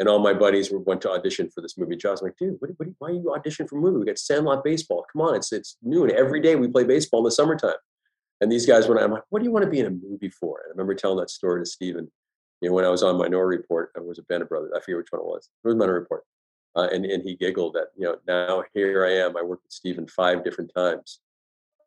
and 0.00 0.08
all 0.08 0.18
my 0.18 0.32
buddies 0.32 0.72
were, 0.72 0.78
went 0.80 1.02
to 1.02 1.10
audition 1.10 1.50
for 1.50 1.60
this 1.60 1.76
movie. 1.76 1.94
Jaws, 1.94 2.22
I'm 2.22 2.28
like, 2.28 2.36
dude, 2.38 2.56
what, 2.58 2.70
what, 2.78 2.88
why 2.98 3.08
are 3.08 3.12
you 3.12 3.34
auditioning 3.36 3.68
for 3.68 3.76
a 3.76 3.80
movie? 3.80 3.98
We 3.98 4.06
got 4.06 4.18
Sandlot 4.18 4.64
baseball. 4.64 5.04
Come 5.12 5.22
on, 5.22 5.36
it's 5.36 5.52
it's 5.52 5.76
noon 5.82 6.10
every 6.10 6.40
day. 6.40 6.56
We 6.56 6.68
play 6.68 6.84
baseball 6.84 7.20
in 7.20 7.24
the 7.24 7.30
summertime. 7.30 7.74
And 8.40 8.50
these 8.50 8.64
guys 8.64 8.88
went, 8.88 8.98
I'm 8.98 9.10
like, 9.10 9.24
what 9.28 9.40
do 9.40 9.44
you 9.44 9.52
want 9.52 9.66
to 9.66 9.70
be 9.70 9.80
in 9.80 9.86
a 9.86 9.90
movie 9.90 10.30
for? 10.30 10.62
And 10.64 10.70
I 10.70 10.72
remember 10.72 10.94
telling 10.94 11.18
that 11.18 11.28
story 11.28 11.60
to 11.60 11.66
Steven. 11.66 12.10
You 12.62 12.70
know, 12.70 12.74
when 12.74 12.86
I 12.86 12.88
was 12.88 13.02
on 13.02 13.18
Minority 13.18 13.58
Report, 13.58 13.90
I 13.94 14.00
was 14.00 14.18
a 14.18 14.22
Band 14.22 14.42
of 14.42 14.48
Brothers. 14.48 14.72
I 14.74 14.80
forget 14.80 14.96
which 14.96 15.08
one 15.10 15.20
it 15.20 15.26
was. 15.26 15.50
It 15.62 15.68
was 15.68 15.76
Minority 15.76 16.00
Report. 16.00 16.24
Uh, 16.76 16.88
and, 16.92 17.04
and 17.04 17.22
he 17.22 17.34
giggled 17.34 17.74
that, 17.74 17.88
you 17.96 18.04
know, 18.04 18.16
now 18.28 18.62
here 18.74 19.04
I 19.04 19.12
am. 19.12 19.36
I 19.36 19.42
worked 19.42 19.64
with 19.64 19.72
Steven 19.72 20.06
five 20.06 20.44
different 20.44 20.70
times 20.74 21.20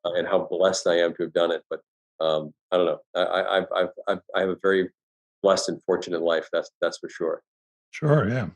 uh, 0.03 0.13
and 0.13 0.27
how 0.27 0.47
blessed 0.49 0.87
I 0.87 0.99
am 0.99 1.13
to 1.15 1.23
have 1.23 1.33
done 1.33 1.51
it. 1.51 1.63
But 1.69 1.81
um, 2.19 2.53
I 2.71 2.77
don't 2.77 2.85
know. 2.87 2.99
I, 3.15 3.21
I, 3.21 3.57
I've, 3.57 3.65
I've, 3.75 3.89
I've, 4.07 4.19
I 4.35 4.39
have 4.41 4.49
a 4.49 4.57
very 4.61 4.89
blessed 5.41 5.69
and 5.69 5.81
fortunate 5.83 6.21
life. 6.21 6.49
That's, 6.51 6.69
that's 6.81 6.97
for 6.97 7.09
sure. 7.09 7.43
Sure, 7.91 8.27
yeah. 8.27 8.47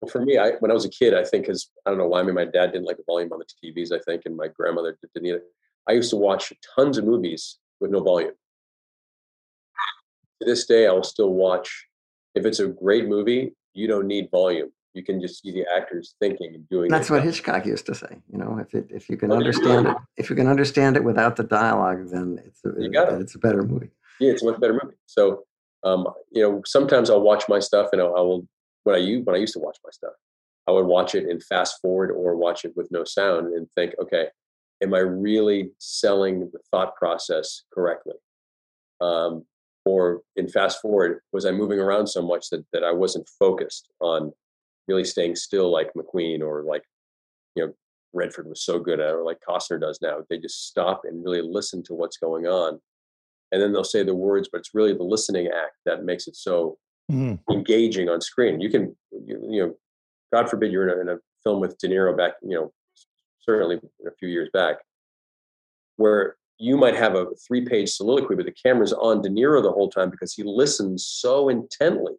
Well, 0.00 0.10
for 0.10 0.24
me, 0.24 0.38
I 0.38 0.52
when 0.60 0.70
I 0.70 0.74
was 0.74 0.84
a 0.84 0.90
kid, 0.90 1.14
I 1.14 1.24
think 1.24 1.44
because 1.44 1.70
I 1.84 1.90
don't 1.90 1.98
know 1.98 2.08
why. 2.08 2.20
I 2.20 2.22
mean, 2.22 2.34
my 2.34 2.46
dad 2.46 2.72
didn't 2.72 2.86
like 2.86 2.96
the 2.96 3.02
volume 3.06 3.32
on 3.32 3.40
the 3.40 3.44
TVs, 3.44 3.92
I 3.92 3.98
think, 3.98 4.22
and 4.24 4.36
my 4.36 4.48
grandmother 4.48 4.96
didn't 5.14 5.26
either. 5.26 5.42
I 5.88 5.92
used 5.92 6.10
to 6.10 6.16
watch 6.16 6.52
tons 6.74 6.96
of 6.96 7.04
movies 7.04 7.58
with 7.80 7.90
no 7.90 8.00
volume. 8.00 8.32
To 10.40 10.48
this 10.48 10.66
day, 10.66 10.86
I 10.86 10.92
will 10.92 11.02
still 11.02 11.34
watch. 11.34 11.86
If 12.34 12.46
it's 12.46 12.60
a 12.60 12.68
great 12.68 13.08
movie, 13.08 13.52
you 13.74 13.86
don't 13.86 14.06
need 14.06 14.28
volume. 14.30 14.70
you 14.94 15.04
can 15.04 15.20
just 15.20 15.40
see 15.42 15.52
the 15.52 15.64
actors 15.76 16.14
thinking 16.20 16.54
and 16.54 16.68
doing. 16.68 16.90
That's 16.90 17.10
what 17.10 17.22
Hitchcock 17.22 17.64
used 17.64 17.86
to 17.86 17.94
say. 17.94 18.20
You 18.30 18.38
know, 18.38 18.58
if 18.58 18.74
it 18.74 18.86
if 18.90 19.08
you 19.08 19.16
can 19.16 19.30
understand 19.32 19.86
it, 19.88 19.96
if 20.16 20.28
you 20.30 20.36
can 20.36 20.48
understand 20.48 20.96
it 20.96 21.04
without 21.04 21.36
the 21.36 21.44
dialogue, 21.44 22.08
then 22.10 22.40
it's 22.44 22.60
a, 22.64 22.70
You 22.82 22.90
got 22.90 23.12
it. 23.12 23.20
it's 23.20 23.34
a 23.36 23.38
better 23.38 23.62
movie. 23.62 23.90
Yeah, 24.18 24.32
it's 24.32 24.42
a 24.42 24.46
much 24.46 24.60
better 24.60 24.78
movie. 24.82 24.96
So, 25.06 25.44
um, 25.84 26.06
you 26.32 26.42
know, 26.42 26.60
sometimes 26.66 27.08
I'll 27.08 27.20
watch 27.22 27.44
my 27.48 27.60
stuff, 27.60 27.88
and 27.92 28.00
I'll, 28.02 28.16
I 28.16 28.20
will 28.20 28.46
when 28.84 28.96
I 28.96 28.98
used 28.98 29.26
when 29.26 29.36
I 29.36 29.38
used 29.38 29.54
to 29.54 29.60
watch 29.60 29.78
my 29.84 29.90
stuff, 29.92 30.12
I 30.66 30.72
would 30.72 30.86
watch 30.86 31.14
it 31.14 31.28
in 31.28 31.38
fast 31.40 31.80
forward 31.80 32.10
or 32.10 32.34
watch 32.36 32.64
it 32.64 32.72
with 32.76 32.88
no 32.90 33.04
sound 33.04 33.54
and 33.54 33.70
think, 33.76 33.94
okay, 34.02 34.26
am 34.82 34.92
I 34.94 34.98
really 35.00 35.70
selling 35.78 36.40
the 36.40 36.58
thought 36.70 36.96
process 36.96 37.62
correctly? 37.72 38.14
Um, 39.00 39.44
or 39.84 40.22
in 40.36 40.48
fast 40.48 40.80
forward, 40.80 41.20
was 41.32 41.46
I 41.46 41.52
moving 41.52 41.78
around 41.78 42.06
so 42.08 42.22
much 42.22 42.50
that 42.50 42.64
that 42.72 42.84
I 42.84 42.92
wasn't 42.92 43.28
focused 43.38 43.88
on 44.00 44.32
really 44.88 45.04
staying 45.04 45.36
still 45.36 45.70
like 45.70 45.92
McQueen 45.94 46.40
or 46.40 46.64
like 46.64 46.84
you 47.54 47.66
know 47.66 47.72
Redford 48.12 48.48
was 48.48 48.64
so 48.64 48.78
good 48.78 49.00
at, 49.00 49.14
or 49.14 49.22
like 49.24 49.38
Costner 49.48 49.80
does 49.80 50.00
now. 50.02 50.18
They 50.28 50.38
just 50.38 50.66
stop 50.66 51.02
and 51.04 51.24
really 51.24 51.42
listen 51.42 51.82
to 51.84 51.94
what's 51.94 52.16
going 52.16 52.46
on 52.46 52.80
and 53.52 53.60
then 53.60 53.72
they'll 53.72 53.84
say 53.84 54.02
the 54.02 54.14
words, 54.14 54.48
but 54.50 54.58
it's 54.58 54.74
really 54.74 54.92
the 54.92 55.02
listening 55.02 55.48
act 55.48 55.76
that 55.84 56.04
makes 56.04 56.26
it 56.28 56.36
so 56.36 56.78
Mhm. 57.10 57.40
engaging 57.50 58.08
on 58.08 58.20
screen. 58.20 58.60
You 58.60 58.70
can, 58.70 58.96
you, 59.10 59.44
you 59.50 59.66
know, 59.66 59.78
God 60.32 60.48
forbid 60.48 60.70
you're 60.70 60.88
in 60.88 60.96
a, 60.96 61.00
in 61.00 61.08
a 61.08 61.20
film 61.42 61.60
with 61.60 61.76
De 61.78 61.88
Niro 61.88 62.16
back, 62.16 62.34
you 62.42 62.54
know, 62.56 62.72
certainly 63.40 63.80
a 64.06 64.10
few 64.12 64.28
years 64.28 64.48
back, 64.52 64.76
where 65.96 66.36
you 66.60 66.76
might 66.76 66.94
have 66.94 67.14
a 67.14 67.26
three-page 67.46 67.90
soliloquy, 67.90 68.36
but 68.36 68.44
the 68.44 68.52
camera's 68.52 68.92
on 68.92 69.22
De 69.22 69.30
Niro 69.30 69.62
the 69.62 69.72
whole 69.72 69.88
time 69.90 70.10
because 70.10 70.34
he 70.34 70.42
listens 70.44 71.06
so 71.06 71.48
intently 71.48 72.12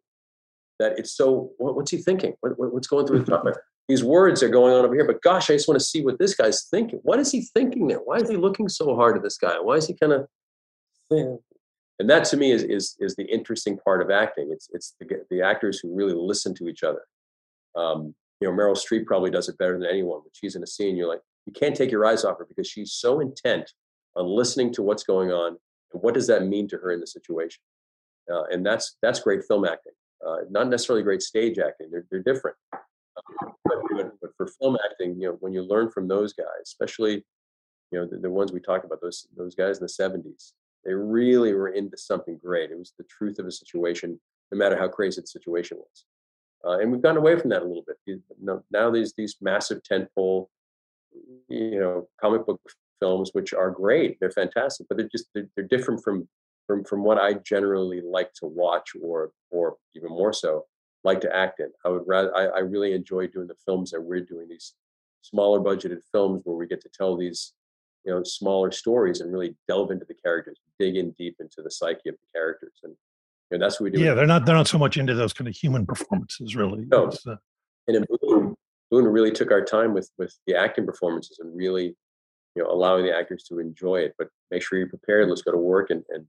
that 0.80 0.98
it's 0.98 1.12
so. 1.16 1.52
What, 1.60 1.76
what's 1.76 1.92
he 1.92 1.98
thinking? 1.98 2.34
What, 2.42 2.58
what- 2.58 2.74
what's 2.74 2.88
going 2.88 3.06
through 3.06 3.20
his 3.20 3.30
mind? 3.30 3.56
These 3.88 4.04
words 4.04 4.42
are 4.42 4.50
going 4.50 4.74
on 4.74 4.86
over 4.86 4.94
here, 4.94 5.06
but 5.06 5.22
gosh, 5.22 5.50
I 5.50 5.54
just 5.54 5.68
want 5.68 5.80
to 5.80 5.86
see 5.86 6.04
what 6.04 6.18
this 6.18 6.34
guy's 6.34 6.66
thinking. 6.70 7.00
What 7.04 7.20
is 7.20 7.32
he 7.32 7.42
thinking 7.54 7.88
there? 7.88 7.98
Why 7.98 8.18
is 8.18 8.30
he 8.30 8.38
looking 8.38 8.70
so 8.70 8.96
hard 8.96 9.18
at 9.18 9.24
this 9.24 9.38
guy? 9.38 9.60
Why 9.60 9.76
is 9.76 9.86
he 9.88 9.96
kind 9.96 10.14
of. 10.14 10.28
And 11.10 12.10
that 12.10 12.24
to 12.26 12.38
me 12.38 12.52
is 12.52 12.64
is 12.64 12.96
is 13.00 13.16
the 13.16 13.26
interesting 13.26 13.78
part 13.78 14.02
of 14.02 14.10
acting. 14.10 14.50
It's 14.52 14.70
it's 14.72 14.96
the 15.00 15.08
the 15.30 15.42
actors 15.42 15.80
who 15.80 15.94
really 15.94 16.14
listen 16.14 16.56
to 16.56 16.68
each 16.68 16.84
other. 16.84 17.02
Um, 17.76 18.16
you 18.40 18.48
know, 18.48 18.54
Meryl 18.54 18.76
Streep 18.78 19.06
probably 19.06 19.30
does 19.30 19.50
it 19.50 19.58
better 19.58 19.78
than 19.78 19.88
anyone. 19.88 20.20
When 20.20 20.32
she's 20.34 20.56
in 20.56 20.64
a 20.64 20.68
scene, 20.68 20.96
you're 20.96 21.08
like, 21.10 21.22
you 21.46 21.54
can't 21.54 21.76
take 21.76 21.92
your 21.92 22.06
eyes 22.06 22.24
off 22.24 22.40
her 22.40 22.46
because 22.46 22.68
she's 22.68 22.94
so 22.94 23.20
intent 23.20 23.72
on 24.16 24.26
listening 24.26 24.74
to 24.74 24.82
what's 24.82 25.04
going 25.04 25.32
on 25.32 25.58
and 25.94 26.02
what 26.02 26.14
does 26.14 26.28
that 26.28 26.46
mean 26.46 26.68
to 26.70 26.78
her 26.78 26.92
in 26.92 27.00
the 27.00 27.08
situation. 27.08 27.62
Uh, 28.32 28.44
and 28.52 28.66
that's 28.66 28.98
that's 29.02 29.20
great 29.20 29.44
film 29.44 29.66
acting. 29.66 29.94
Uh, 30.26 30.38
not 30.50 30.68
necessarily 30.70 31.04
great 31.04 31.22
stage 31.22 31.58
acting. 31.58 31.90
They're 31.92 32.06
they're 32.12 32.24
different. 32.24 32.58
But, 33.40 34.14
but, 34.22 34.32
for 34.38 34.48
film 34.48 34.78
acting, 34.90 35.20
you 35.20 35.28
know, 35.28 35.38
when 35.42 35.54
you 35.54 35.64
learn 35.64 35.90
from 35.92 36.08
those 36.08 36.34
guys, 36.34 36.64
especially 36.64 37.26
you 37.92 38.00
know 38.00 38.06
the, 38.06 38.18
the 38.18 38.30
ones 38.30 38.52
we 38.52 38.60
talked 38.60 38.86
about, 38.86 39.02
those 39.02 39.28
those 39.36 39.56
guys 39.56 39.80
in 39.80 39.84
the 39.84 39.88
'70s, 39.88 40.54
they 40.86 40.94
really 40.94 41.54
were 41.54 41.70
into 41.70 41.98
something 41.98 42.40
great. 42.44 42.72
It 42.72 42.78
was 42.78 42.94
the 42.98 43.04
truth 43.06 43.40
of 43.40 43.48
a 43.48 43.52
situation, 43.52 44.20
no 44.52 44.58
matter 44.58 44.78
how 44.78 44.88
crazy 44.88 45.22
the 45.22 45.28
situation 45.28 45.78
was. 45.78 46.06
Uh, 46.64 46.80
and 46.80 46.92
we've 46.92 47.02
gotten 47.02 47.18
away 47.18 47.38
from 47.38 47.50
that 47.50 47.64
a 47.64 47.66
little 47.66 47.86
bit. 47.86 48.22
Now 48.72 48.92
these 48.92 49.14
these 49.18 49.36
massive 49.42 49.82
tentpole, 49.84 50.48
you 51.50 51.80
know, 51.80 52.08
comic 52.20 52.46
book 52.46 52.62
films, 53.02 53.32
which 53.34 53.54
are 53.54 53.72
great, 53.72 54.18
they're 54.20 54.32
fantastic, 54.32 54.88
but 54.88 54.98
they're 54.98 55.10
just 55.12 55.26
they're, 55.36 55.50
they're 55.56 55.68
different 55.68 56.02
from 56.04 56.28
from 56.68 56.86
from 56.86 57.04
what 57.04 57.18
I 57.18 57.34
generally 57.46 58.02
like 58.02 58.32
to 58.36 58.46
watch, 58.46 58.92
or 59.02 59.32
or 59.50 59.76
even 59.96 60.10
more 60.10 60.32
so, 60.32 60.66
like 61.04 61.20
to 61.22 61.36
act 61.36 61.60
in. 61.60 61.70
I 61.86 61.90
would 61.90 62.04
rather 62.08 62.36
I, 62.36 62.46
I 62.46 62.60
really 62.60 62.94
enjoy 62.94 63.28
doing 63.28 63.48
the 63.48 63.56
films 63.66 63.92
that 63.92 64.02
we're 64.02 64.22
doing 64.22 64.48
these 64.48 64.74
smaller 65.22 65.60
budgeted 65.60 66.00
films 66.12 66.42
where 66.46 66.56
we 66.56 66.68
get 66.68 66.82
to 66.82 66.90
tell 66.90 67.18
these 67.18 67.54
you 68.06 68.14
know 68.14 68.24
smaller 68.24 68.72
stories 68.72 69.22
and 69.22 69.32
really 69.32 69.56
delve 69.68 69.92
into 69.92 70.06
the 70.06 70.16
characters 70.16 70.60
dig 70.80 70.96
in 70.96 71.12
deep 71.12 71.36
into 71.40 71.62
the 71.62 71.70
psyche 71.70 72.10
of 72.10 72.16
the 72.16 72.40
characters 72.40 72.74
and 72.84 72.96
you 73.52 73.58
know, 73.58 73.66
that's 73.66 73.80
what 73.80 73.92
we 73.92 73.98
do 73.98 74.04
Yeah, 74.04 74.14
they're 74.14 74.26
not 74.26 74.46
they're 74.46 74.56
not 74.56 74.68
so 74.68 74.78
much 74.78 74.98
into 74.98 75.14
those 75.14 75.34
kind 75.34 75.48
of 75.48 75.56
human 75.56 75.86
performances, 75.86 76.56
really. 76.56 76.86
No. 76.88 77.12
Uh, 77.28 77.36
and 77.88 77.98
in 77.98 78.06
Boon, 78.22 78.56
Boon 78.90 79.06
really 79.06 79.32
took 79.32 79.52
our 79.52 79.64
time 79.64 79.94
with 79.94 80.10
with 80.18 80.34
the 80.48 80.56
acting 80.56 80.86
performances 80.86 81.40
and 81.40 81.56
really 81.56 81.96
you 82.56 82.64
know 82.64 82.70
allowing 82.70 83.06
the 83.06 83.16
actors 83.16 83.44
to 83.44 83.60
enjoy 83.60 83.98
it 83.98 84.14
but 84.18 84.28
make 84.50 84.62
sure 84.62 84.78
you're 84.78 84.90
prepared 84.90 85.30
let's 85.30 85.42
go 85.42 85.52
to 85.52 85.58
work 85.58 85.90
and 85.90 86.04
and 86.10 86.26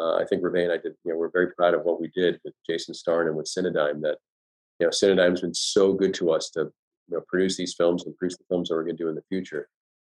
uh, 0.00 0.16
I 0.16 0.24
think 0.24 0.42
Ruvé 0.42 0.62
and 0.62 0.72
I 0.72 0.76
did 0.76 0.94
you 1.04 1.12
know 1.12 1.18
we're 1.18 1.30
very 1.30 1.52
proud 1.52 1.74
of 1.74 1.82
what 1.82 2.00
we 2.00 2.08
did 2.14 2.40
with 2.44 2.54
Jason 2.68 2.94
Starn 2.94 3.28
and 3.28 3.36
with 3.36 3.46
Cinedigm 3.46 4.00
that 4.02 4.16
you 4.78 4.86
know 4.86 4.90
Cinedigm's 4.90 5.42
been 5.42 5.54
so 5.54 5.92
good 5.92 6.14
to 6.14 6.30
us 6.30 6.50
to 6.50 6.60
you 6.60 7.16
know 7.16 7.20
produce 7.28 7.56
these 7.56 7.74
films 7.74 8.04
and 8.04 8.16
produce 8.16 8.38
the 8.38 8.44
films 8.48 8.68
that 8.68 8.76
we're 8.76 8.84
going 8.84 8.96
to 8.96 9.02
do 9.02 9.08
in 9.08 9.14
the 9.14 9.24
future. 9.28 9.68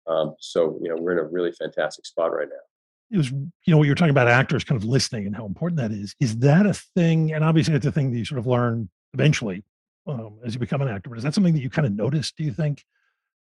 Um, 0.08 0.36
so 0.40 0.80
you 0.82 0.90
know 0.90 0.96
we're 0.98 1.14
in 1.14 1.20
a 1.20 1.24
really 1.24 1.52
fantastic 1.52 2.06
spot 2.06 2.34
right 2.34 2.48
now. 2.50 2.56
It 3.12 3.18
was 3.18 3.32
you 3.32 3.52
know 3.68 3.78
what 3.78 3.86
you're 3.88 3.96
talking 3.96 4.12
about 4.12 4.30
actors 4.30 4.64
kind 4.64 4.82
of 4.82 4.86
listening 4.86 5.28
and 5.28 5.36
how 5.36 5.46
important 5.46 5.80
that 5.82 5.92
is. 5.92 6.16
Is 6.20 6.38
that 6.38 6.66
a 6.66 6.74
thing 6.74 7.34
and 7.34 7.44
obviously 7.44 7.76
it's 7.76 7.86
a 7.86 7.92
thing 7.92 8.12
that 8.12 8.18
you 8.18 8.26
sort 8.26 8.40
of 8.40 8.48
learn 8.48 8.90
eventually 9.14 9.64
um, 10.08 10.40
as 10.46 10.54
you 10.54 10.60
become 10.60 10.82
an 10.82 10.88
actor 10.88 11.10
but 11.10 11.18
is 11.18 11.24
that 11.24 11.34
something 11.34 11.54
that 11.54 11.62
you 11.62 11.70
kind 11.70 11.86
of 11.86 11.94
noticed 11.94 12.36
do 12.36 12.44
you 12.44 12.52
think 12.52 12.84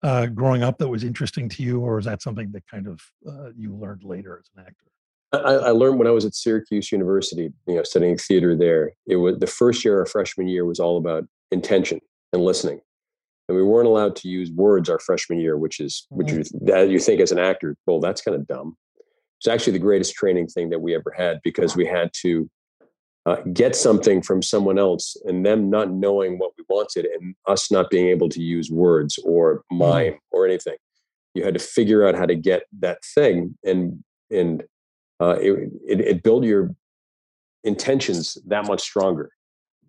uh, 0.02 0.26
growing 0.26 0.62
up 0.62 0.78
that 0.78 0.88
was 0.88 1.04
interesting 1.04 1.48
to 1.48 1.62
you 1.62 1.80
or 1.80 1.98
is 1.98 2.04
that 2.04 2.22
something 2.22 2.50
that 2.52 2.66
kind 2.66 2.86
of 2.86 3.00
uh, 3.28 3.50
you 3.56 3.74
learned 3.74 4.04
later 4.04 4.38
as 4.38 4.50
an 4.56 4.64
actor 4.66 4.86
I, 5.32 5.38
I 5.38 5.70
learned 5.70 5.98
when 5.98 6.08
I 6.08 6.12
was 6.12 6.24
at 6.24 6.34
Syracuse 6.34 6.92
University, 6.92 7.52
you 7.66 7.74
know, 7.74 7.82
studying 7.82 8.16
theater 8.16 8.56
there. 8.56 8.92
It 9.06 9.16
was 9.16 9.38
the 9.38 9.46
first 9.46 9.84
year, 9.84 9.98
our 9.98 10.06
freshman 10.06 10.48
year, 10.48 10.64
was 10.64 10.80
all 10.80 10.96
about 10.96 11.24
intention 11.50 12.00
and 12.32 12.42
listening, 12.42 12.80
and 13.48 13.56
we 13.56 13.62
weren't 13.62 13.88
allowed 13.88 14.16
to 14.16 14.28
use 14.28 14.50
words 14.50 14.88
our 14.88 14.98
freshman 14.98 15.40
year, 15.40 15.56
which 15.56 15.80
is 15.80 16.06
which 16.10 16.30
you, 16.30 16.44
that 16.62 16.88
you 16.88 16.98
think 16.98 17.20
as 17.20 17.32
an 17.32 17.38
actor, 17.38 17.76
well, 17.86 18.00
that's 18.00 18.22
kind 18.22 18.36
of 18.36 18.46
dumb. 18.46 18.76
It's 19.38 19.48
actually 19.48 19.74
the 19.74 19.80
greatest 19.80 20.14
training 20.14 20.46
thing 20.48 20.70
that 20.70 20.80
we 20.80 20.94
ever 20.94 21.12
had 21.16 21.40
because 21.44 21.76
we 21.76 21.86
had 21.86 22.10
to 22.22 22.48
uh, 23.26 23.42
get 23.52 23.74
something 23.74 24.22
from 24.22 24.40
someone 24.40 24.78
else, 24.78 25.16
and 25.24 25.44
them 25.44 25.68
not 25.68 25.90
knowing 25.90 26.38
what 26.38 26.52
we 26.56 26.64
wanted, 26.68 27.06
and 27.06 27.34
us 27.46 27.70
not 27.70 27.90
being 27.90 28.06
able 28.06 28.28
to 28.28 28.40
use 28.40 28.70
words 28.70 29.18
or 29.24 29.62
mime 29.70 30.16
or 30.30 30.46
anything. 30.46 30.76
You 31.34 31.44
had 31.44 31.54
to 31.54 31.60
figure 31.60 32.06
out 32.06 32.14
how 32.14 32.24
to 32.24 32.36
get 32.36 32.62
that 32.78 32.98
thing, 33.14 33.58
and 33.64 34.02
and 34.30 34.62
uh, 35.20 35.36
it, 35.40 35.70
it, 35.86 36.00
it 36.00 36.22
built 36.22 36.44
your 36.44 36.70
intentions 37.64 38.38
that 38.46 38.66
much 38.66 38.80
stronger. 38.80 39.30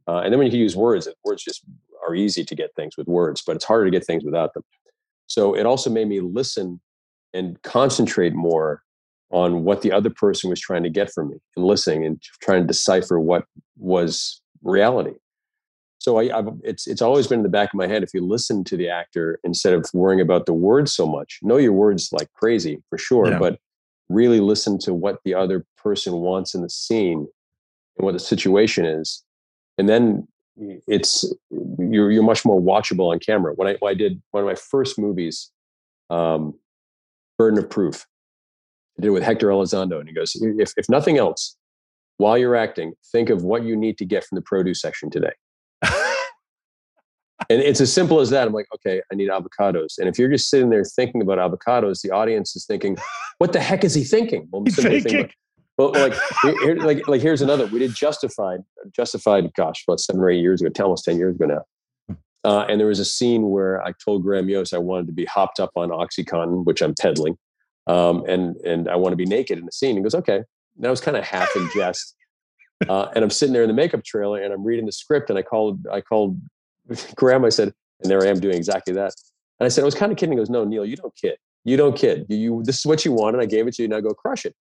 Uh, 0.08 0.20
and 0.20 0.32
then 0.32 0.39
when 0.39 0.48
you 0.48 0.51
can 0.51 0.60
use 0.60 0.75
words, 0.75 1.08
words 1.24 1.44
just 1.44 1.63
are 2.08 2.15
easy 2.15 2.44
to 2.44 2.56
get 2.56 2.74
things 2.75 2.98
with 2.98 3.08
words, 3.08 3.44
but 3.46 3.56
it's 3.56 3.65
harder 3.65 3.86
to 3.86 3.91
get 3.91 4.06
things 4.06 4.24
without 4.24 4.53
them. 4.53 4.63
So 5.27 5.56
it 5.56 5.65
also 5.65 5.89
made 5.89 6.08
me 6.08 6.22
listen 6.22 6.79
and 7.34 7.62
concentrate 7.62 8.34
more 8.34 8.84
on 9.29 9.63
what 9.63 9.81
the 9.81 9.91
other 9.91 10.10
person 10.10 10.50
was 10.50 10.60
trying 10.60 10.84
to 10.84 10.89
get 10.89 11.12
from 11.13 11.29
me 11.29 11.38
and 11.55 11.65
listening 11.65 12.05
and 12.05 12.22
trying 12.41 12.62
to 12.62 12.67
decipher 12.67 13.19
what 13.19 13.46
was 13.77 14.41
reality. 14.63 15.15
So 16.00 16.19
I, 16.19 16.38
I've, 16.38 16.48
it's 16.63 16.88
it's 16.88 17.01
always 17.01 17.27
been 17.27 17.39
in 17.39 17.43
the 17.43 17.50
back 17.50 17.69
of 17.74 17.77
my 17.77 17.88
head. 17.88 18.03
If 18.03 18.13
you 18.13 18.25
listen 18.25 18.63
to 18.65 18.77
the 18.77 18.89
actor 18.89 19.39
instead 19.43 19.74
of 19.74 19.86
worrying 19.93 20.22
about 20.22 20.46
the 20.46 20.53
words 20.53 20.96
so 20.96 21.05
much, 21.05 21.39
know 21.41 21.57
your 21.57 21.74
words 21.74 22.10
like 22.12 22.31
crazy 22.34 22.81
for 22.89 22.98
sure, 22.98 23.31
Yeah. 23.31 23.39
but 23.39 23.60
really 24.10 24.39
listen 24.39 24.77
to 24.79 24.93
what 24.93 25.17
the 25.25 25.34
other 25.34 25.65
person 25.75 26.13
wants 26.13 26.53
in 26.55 26.62
the 26.62 26.69
scene 26.69 27.27
and 27.98 28.05
what 28.05 28.13
the 28.13 28.19
situation 28.19 28.86
is 28.86 29.24
and 29.77 29.89
then 29.89 30.27
it's 30.88 31.25
you're 31.77 32.12
you're 32.12 32.24
much 32.24 32.46
more 32.46 32.60
watchable 32.60 33.12
on 33.12 33.19
camera 33.19 33.53
when 33.55 33.67
i, 33.67 33.75
when 33.79 33.91
I 33.91 33.93
did 33.93 34.22
one 34.31 34.43
of 34.43 34.48
my 34.48 34.55
first 34.55 34.98
movies 34.98 35.51
um, 36.10 36.53
burden 37.38 37.60
of 37.60 37.69
proof 37.69 38.05
i 38.97 39.01
did 39.01 39.07
it 39.07 39.11
with 39.11 39.23
hector 39.23 39.47
elizondo 39.49 39.99
and 39.99 40.07
he 40.07 40.13
goes 40.13 40.31
if, 40.35 40.73
if 40.77 40.89
nothing 40.89 41.17
else 41.17 41.55
while 42.17 42.37
you're 42.37 42.55
acting 42.55 42.93
think 43.11 43.29
of 43.29 43.43
what 43.43 43.63
you 43.63 43.75
need 43.75 43.97
to 43.97 44.05
get 44.05 44.23
from 44.23 44.35
the 44.35 44.41
produce 44.41 44.81
section 44.81 45.09
today 45.09 45.31
and 47.49 47.61
it's 47.61 47.79
as 47.79 47.93
simple 47.93 48.19
as 48.19 48.29
that. 48.31 48.47
I'm 48.47 48.53
like, 48.53 48.65
okay, 48.75 49.01
I 49.11 49.15
need 49.15 49.29
avocados. 49.29 49.99
And 49.99 50.09
if 50.09 50.17
you're 50.17 50.29
just 50.29 50.49
sitting 50.49 50.69
there 50.69 50.83
thinking 50.83 51.21
about 51.21 51.37
avocados, 51.37 52.01
the 52.01 52.11
audience 52.11 52.55
is 52.55 52.65
thinking, 52.65 52.97
what 53.37 53.53
the 53.53 53.59
heck 53.59 53.83
is 53.83 53.93
he 53.93 54.03
thinking? 54.03 54.47
Well, 54.51 54.63
He's 54.65 54.75
simply 54.75 55.01
think 55.01 55.03
thinking. 55.03 55.19
about- 55.25 55.33
well, 55.77 55.91
like, 56.09 56.13
here, 56.41 56.55
here- 56.63 56.75
like, 56.77 57.07
like, 57.07 57.21
here's 57.21 57.43
another. 57.43 57.67
We 57.67 57.77
did 57.77 57.93
Justified, 57.93 58.61
Justified, 58.95 59.53
gosh, 59.53 59.83
about 59.87 59.99
seven 59.99 60.19
or 60.19 60.29
eight 60.31 60.41
years 60.41 60.59
ago, 60.63 60.71
almost 60.83 61.05
10 61.05 61.19
years 61.19 61.35
ago 61.35 61.45
now. 61.45 62.15
Uh, 62.43 62.65
and 62.67 62.79
there 62.79 62.87
was 62.87 62.99
a 62.99 63.05
scene 63.05 63.49
where 63.51 63.83
I 63.85 63.93
told 64.03 64.23
Graham 64.23 64.49
Yost 64.49 64.73
I 64.73 64.79
wanted 64.79 65.05
to 65.07 65.13
be 65.13 65.25
hopped 65.25 65.59
up 65.59 65.69
on 65.75 65.89
Oxycontin, 65.89 66.65
which 66.65 66.81
I'm 66.81 66.95
peddling. 66.99 67.37
Um, 67.88 68.24
and, 68.27 68.56
and 68.58 68.89
I 68.89 68.96
want 68.96 69.13
to 69.13 69.17
be 69.17 69.25
naked 69.25 69.58
in 69.58 69.65
the 69.65 69.72
scene. 69.72 69.96
He 69.96 70.03
goes, 70.03 70.15
okay. 70.15 70.44
And 70.77 70.86
I 70.86 70.89
was 70.89 71.01
kind 71.01 71.17
of 71.17 71.24
half 71.24 71.50
in 71.56 71.70
jest. 71.74 72.13
Uh, 72.88 73.10
and 73.15 73.24
I'm 73.24 73.32
sitting 73.32 73.53
there 73.53 73.63
in 73.63 73.70
the 73.70 73.74
makeup 73.74 74.03
trailer 74.03 74.39
and 74.39 74.53
I'm 74.53 74.63
reading 74.63 74.86
the 74.86 74.91
script 74.91 75.32
and 75.32 75.39
I 75.39 75.41
called, 75.41 75.88
I 75.91 76.00
called 76.00 76.39
Graham, 77.15 77.44
I 77.44 77.50
said, 77.50 77.74
and 78.01 78.12
there 78.12 78.22
I 78.22 78.27
am 78.27 78.39
doing 78.39 78.56
exactly 78.56 78.94
that. 78.94 79.15
And 79.60 79.65
I 79.65 79.70
said, 79.70 79.82
I 79.82 79.86
was 79.86 79.96
kind 79.96 80.12
of 80.12 80.17
kidding. 80.20 80.34
He 80.34 80.38
goes, 80.38 80.51
no, 80.51 80.63
Neal, 80.63 80.86
you 80.86 80.96
don't 80.96 81.15
kid. 81.15 81.38
You 81.63 81.75
don't 81.75 81.98
kid. 81.98 82.25
You, 82.29 82.38
you 82.38 82.63
this 82.63 82.77
is 82.79 82.86
what 82.86 83.03
you 83.03 83.12
wanted. 83.12 83.41
I 83.41 83.46
gave 83.46 83.67
it 83.67 83.74
to 83.75 83.82
you. 83.82 83.88
Now 83.88 84.00
go 84.00 84.13
crush 84.13 84.46
it. 84.46 84.56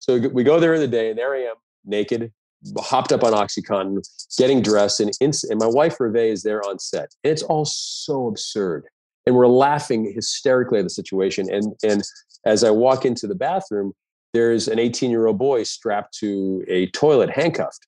So 0.00 0.18
we 0.18 0.42
go 0.42 0.58
there 0.58 0.74
in 0.74 0.80
the 0.80 0.88
day, 0.88 1.10
and 1.10 1.18
there 1.18 1.32
I 1.34 1.42
am, 1.42 1.54
naked, 1.84 2.32
hopped 2.78 3.12
up 3.12 3.22
on 3.22 3.32
OxyContin, 3.32 4.02
getting 4.36 4.60
dressed, 4.60 5.00
and, 5.00 5.12
ins- 5.20 5.44
and 5.44 5.60
my 5.60 5.66
wife 5.66 5.98
Ruvé 5.98 6.30
is 6.30 6.42
there 6.42 6.60
on 6.66 6.78
set. 6.78 7.14
And 7.22 7.32
it's 7.32 7.42
all 7.44 7.64
so 7.64 8.26
absurd. 8.26 8.84
And 9.26 9.36
we're 9.36 9.46
laughing 9.46 10.12
hysterically 10.12 10.80
at 10.80 10.84
the 10.84 10.90
situation. 10.90 11.48
And 11.50 11.74
and 11.84 12.02
as 12.44 12.64
I 12.64 12.70
walk 12.70 13.04
into 13.04 13.26
the 13.26 13.34
bathroom, 13.34 13.92
there's 14.32 14.68
an 14.68 14.78
18 14.78 15.10
year 15.10 15.26
old 15.26 15.38
boy 15.38 15.62
strapped 15.62 16.16
to 16.18 16.64
a 16.68 16.86
toilet, 16.88 17.30
handcuffed. 17.30 17.86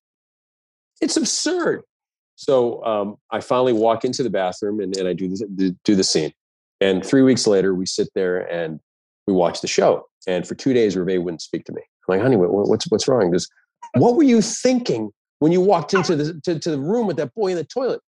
It's 1.01 1.17
absurd. 1.17 1.83
So 2.37 2.85
um, 2.85 3.17
I 3.31 3.41
finally 3.41 3.73
walk 3.73 4.05
into 4.05 4.23
the 4.23 4.31
bathroom 4.31 4.81
and, 4.81 4.97
and 4.97 5.09
I 5.09 5.13
do 5.13 5.29
the, 5.29 5.77
do 5.85 5.95
the 5.95 6.05
scene. 6.05 6.33
And 6.81 7.05
three 7.05 7.23
weeks 7.23 7.47
later, 7.47 7.75
we 7.75 7.87
sit 7.87 8.09
there 8.15 8.41
and 8.41 8.81
we 9.27 9.33
watch 9.33 9.61
the 9.61 9.69
show. 9.69 10.07
And 10.27 10.47
for 10.47 10.55
two 10.55 10.73
days, 10.73 10.97
Ruvé 10.97 11.23
wouldn't 11.23 11.43
speak 11.43 11.65
to 11.67 11.73
me. 11.73 11.83
I'm 12.09 12.17
like, 12.17 12.23
honey, 12.23 12.37
what, 12.37 12.51
what's 12.51 12.91
what's 12.91 13.09
wrong? 13.09 13.33
Just 13.33 13.51
what 13.95 14.17
were 14.17 14.23
you 14.23 14.43
thinking 14.43 15.11
when 15.39 15.53
you 15.53 15.61
walked 15.61 15.95
into 15.95 16.17
the 16.17 16.41
to, 16.45 16.59
to 16.59 16.71
the 16.71 16.79
room 16.79 17.07
with 17.07 17.17
that 17.17 17.35
boy 17.35 17.49
in 17.49 17.57
the 17.57 17.65
toilet? 17.65 18.01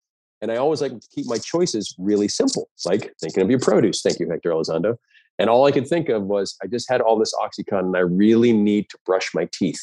And 0.42 0.52
I 0.52 0.56
always 0.56 0.82
like 0.82 0.92
to 0.92 1.08
keep 1.14 1.26
my 1.26 1.38
choices 1.38 1.94
really 1.98 2.28
simple, 2.28 2.68
like 2.84 3.14
thinking 3.20 3.42
of 3.42 3.50
your 3.50 3.58
produce. 3.58 4.02
Thank 4.02 4.20
you, 4.20 4.28
Hector 4.28 4.50
Elizondo. 4.50 4.96
And 5.38 5.50
all 5.50 5.66
I 5.66 5.72
could 5.72 5.86
think 5.86 6.08
of 6.08 6.22
was 6.22 6.56
I 6.62 6.66
just 6.66 6.88
had 6.90 7.00
all 7.00 7.18
this 7.18 7.34
Oxycontin 7.34 7.86
and 7.86 7.96
I 7.96 8.00
really 8.00 8.52
need 8.52 8.88
to 8.90 8.98
brush 9.04 9.34
my 9.34 9.48
teeth. 9.52 9.80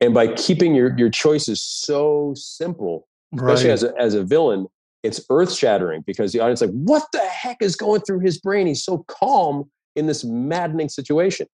And 0.00 0.14
by 0.14 0.28
keeping 0.34 0.74
your, 0.74 0.96
your 0.96 1.10
choices 1.10 1.62
so 1.62 2.32
simple, 2.36 3.06
especially 3.34 3.68
Right. 3.68 3.74
as, 3.74 3.82
a, 3.84 3.92
as 3.98 4.14
a 4.14 4.24
villain, 4.24 4.66
it's 5.02 5.20
earth 5.30 5.52
shattering 5.52 6.02
because 6.06 6.32
the 6.32 6.40
audience 6.40 6.62
is 6.62 6.68
like, 6.68 6.80
what 6.82 7.04
the 7.12 7.20
heck 7.20 7.58
is 7.60 7.76
going 7.76 8.00
through 8.02 8.20
his 8.20 8.40
brain? 8.40 8.66
He's 8.66 8.84
so 8.84 9.04
calm 9.08 9.70
in 9.96 10.06
this 10.06 10.24
maddening 10.24 10.88
situation. 10.88 11.46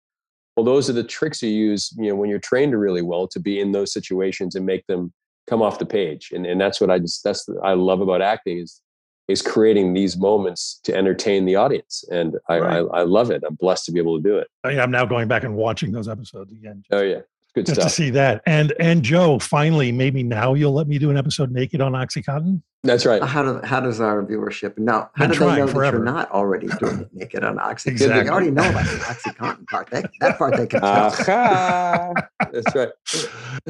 Well, 0.56 0.64
those 0.64 0.88
are 0.88 0.92
the 0.92 1.04
tricks 1.04 1.42
you 1.42 1.50
use, 1.50 1.92
you 1.98 2.08
know, 2.08 2.14
when 2.14 2.30
you're 2.30 2.38
trained 2.38 2.78
really 2.78 3.02
well 3.02 3.26
to 3.28 3.40
be 3.40 3.60
in 3.60 3.72
those 3.72 3.92
situations 3.92 4.54
and 4.54 4.64
make 4.64 4.86
them 4.86 5.12
come 5.48 5.62
off 5.62 5.78
the 5.78 5.86
page. 5.86 6.30
And 6.32 6.46
and 6.46 6.60
that's 6.60 6.80
what 6.80 6.90
I 6.90 6.98
just 6.98 7.24
that's 7.24 7.46
what 7.48 7.64
I 7.66 7.74
love 7.74 8.00
about 8.00 8.22
acting 8.22 8.58
is 8.58 8.80
is 9.28 9.40
creating 9.42 9.94
these 9.94 10.16
moments 10.16 10.80
to 10.84 10.94
entertain 10.94 11.44
the 11.46 11.56
audience. 11.56 12.04
And 12.10 12.36
I, 12.48 12.58
Right. 12.58 12.76
I 12.92 13.00
I 13.00 13.02
love 13.04 13.30
it. 13.30 13.42
I'm 13.46 13.54
blessed 13.54 13.86
to 13.86 13.92
be 13.92 13.98
able 13.98 14.16
to 14.16 14.22
do 14.22 14.36
it. 14.36 14.48
Oh, 14.64 14.68
I, 14.68 14.80
I'm 14.82 14.90
now 14.90 15.04
going 15.06 15.28
back 15.28 15.44
and 15.44 15.54
watching 15.56 15.92
those 15.92 16.08
episodes 16.08 16.52
again 16.52 16.82
Oh 16.90 17.00
yeah. 17.02 17.20
Good 17.54 17.66
just 17.66 17.80
to 17.82 17.88
see 17.88 18.10
that. 18.10 18.42
And 18.46 18.74
and 18.80 19.02
Joe, 19.04 19.38
finally, 19.38 19.92
maybe 19.92 20.22
now 20.24 20.54
you'll 20.54 20.72
let 20.72 20.88
me 20.88 20.98
do 20.98 21.10
an 21.10 21.16
episode 21.16 21.52
naked 21.52 21.80
on 21.80 21.92
OxyContin. 21.92 22.60
That's 22.82 23.06
right. 23.06 23.22
Uh, 23.22 23.26
how 23.26 23.42
do 23.44 23.60
how 23.64 23.78
does 23.80 24.00
our 24.00 24.24
viewership 24.24 24.76
now? 24.76 25.08
How 25.14 25.24
Been 25.26 25.30
do 25.30 25.34
they 25.38 25.44
trying 25.44 25.58
know 25.60 25.66
that 25.66 25.72
forever. 25.72 25.96
you're 25.98 26.04
not 26.04 26.30
already 26.32 26.66
doing 26.80 27.00
it 27.02 27.08
naked 27.14 27.44
on 27.44 27.58
Oxy? 27.60 27.90
Exactly. 27.90 28.24
They 28.24 28.28
already 28.28 28.50
know 28.50 28.68
about 28.68 28.84
the 28.86 28.98
OxyContin 28.98 29.66
part. 29.68 29.88
That, 29.90 30.10
that 30.20 30.36
part 30.36 30.56
they 30.56 30.66
can 30.66 30.80
tell. 30.80 31.06
Aha. 31.06 32.12
That's 32.52 32.74
right. 32.74 32.88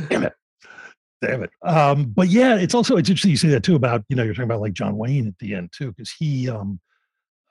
Damn 0.08 0.24
it. 0.24 0.32
Damn 1.26 1.42
it. 1.44 1.50
Um, 1.62 2.04
but 2.06 2.28
yeah, 2.28 2.56
it's 2.56 2.74
also 2.74 2.96
it's 2.96 3.08
interesting 3.08 3.30
you 3.30 3.36
say 3.36 3.48
that 3.48 3.62
too 3.64 3.74
about, 3.76 4.04
you 4.08 4.16
know, 4.16 4.22
you're 4.22 4.34
talking 4.34 4.44
about 4.50 4.60
like 4.60 4.72
John 4.74 4.96
Wayne 4.96 5.26
at 5.26 5.38
the 5.38 5.54
end 5.54 5.70
too, 5.76 5.90
because 5.92 6.10
he 6.12 6.48
um 6.48 6.80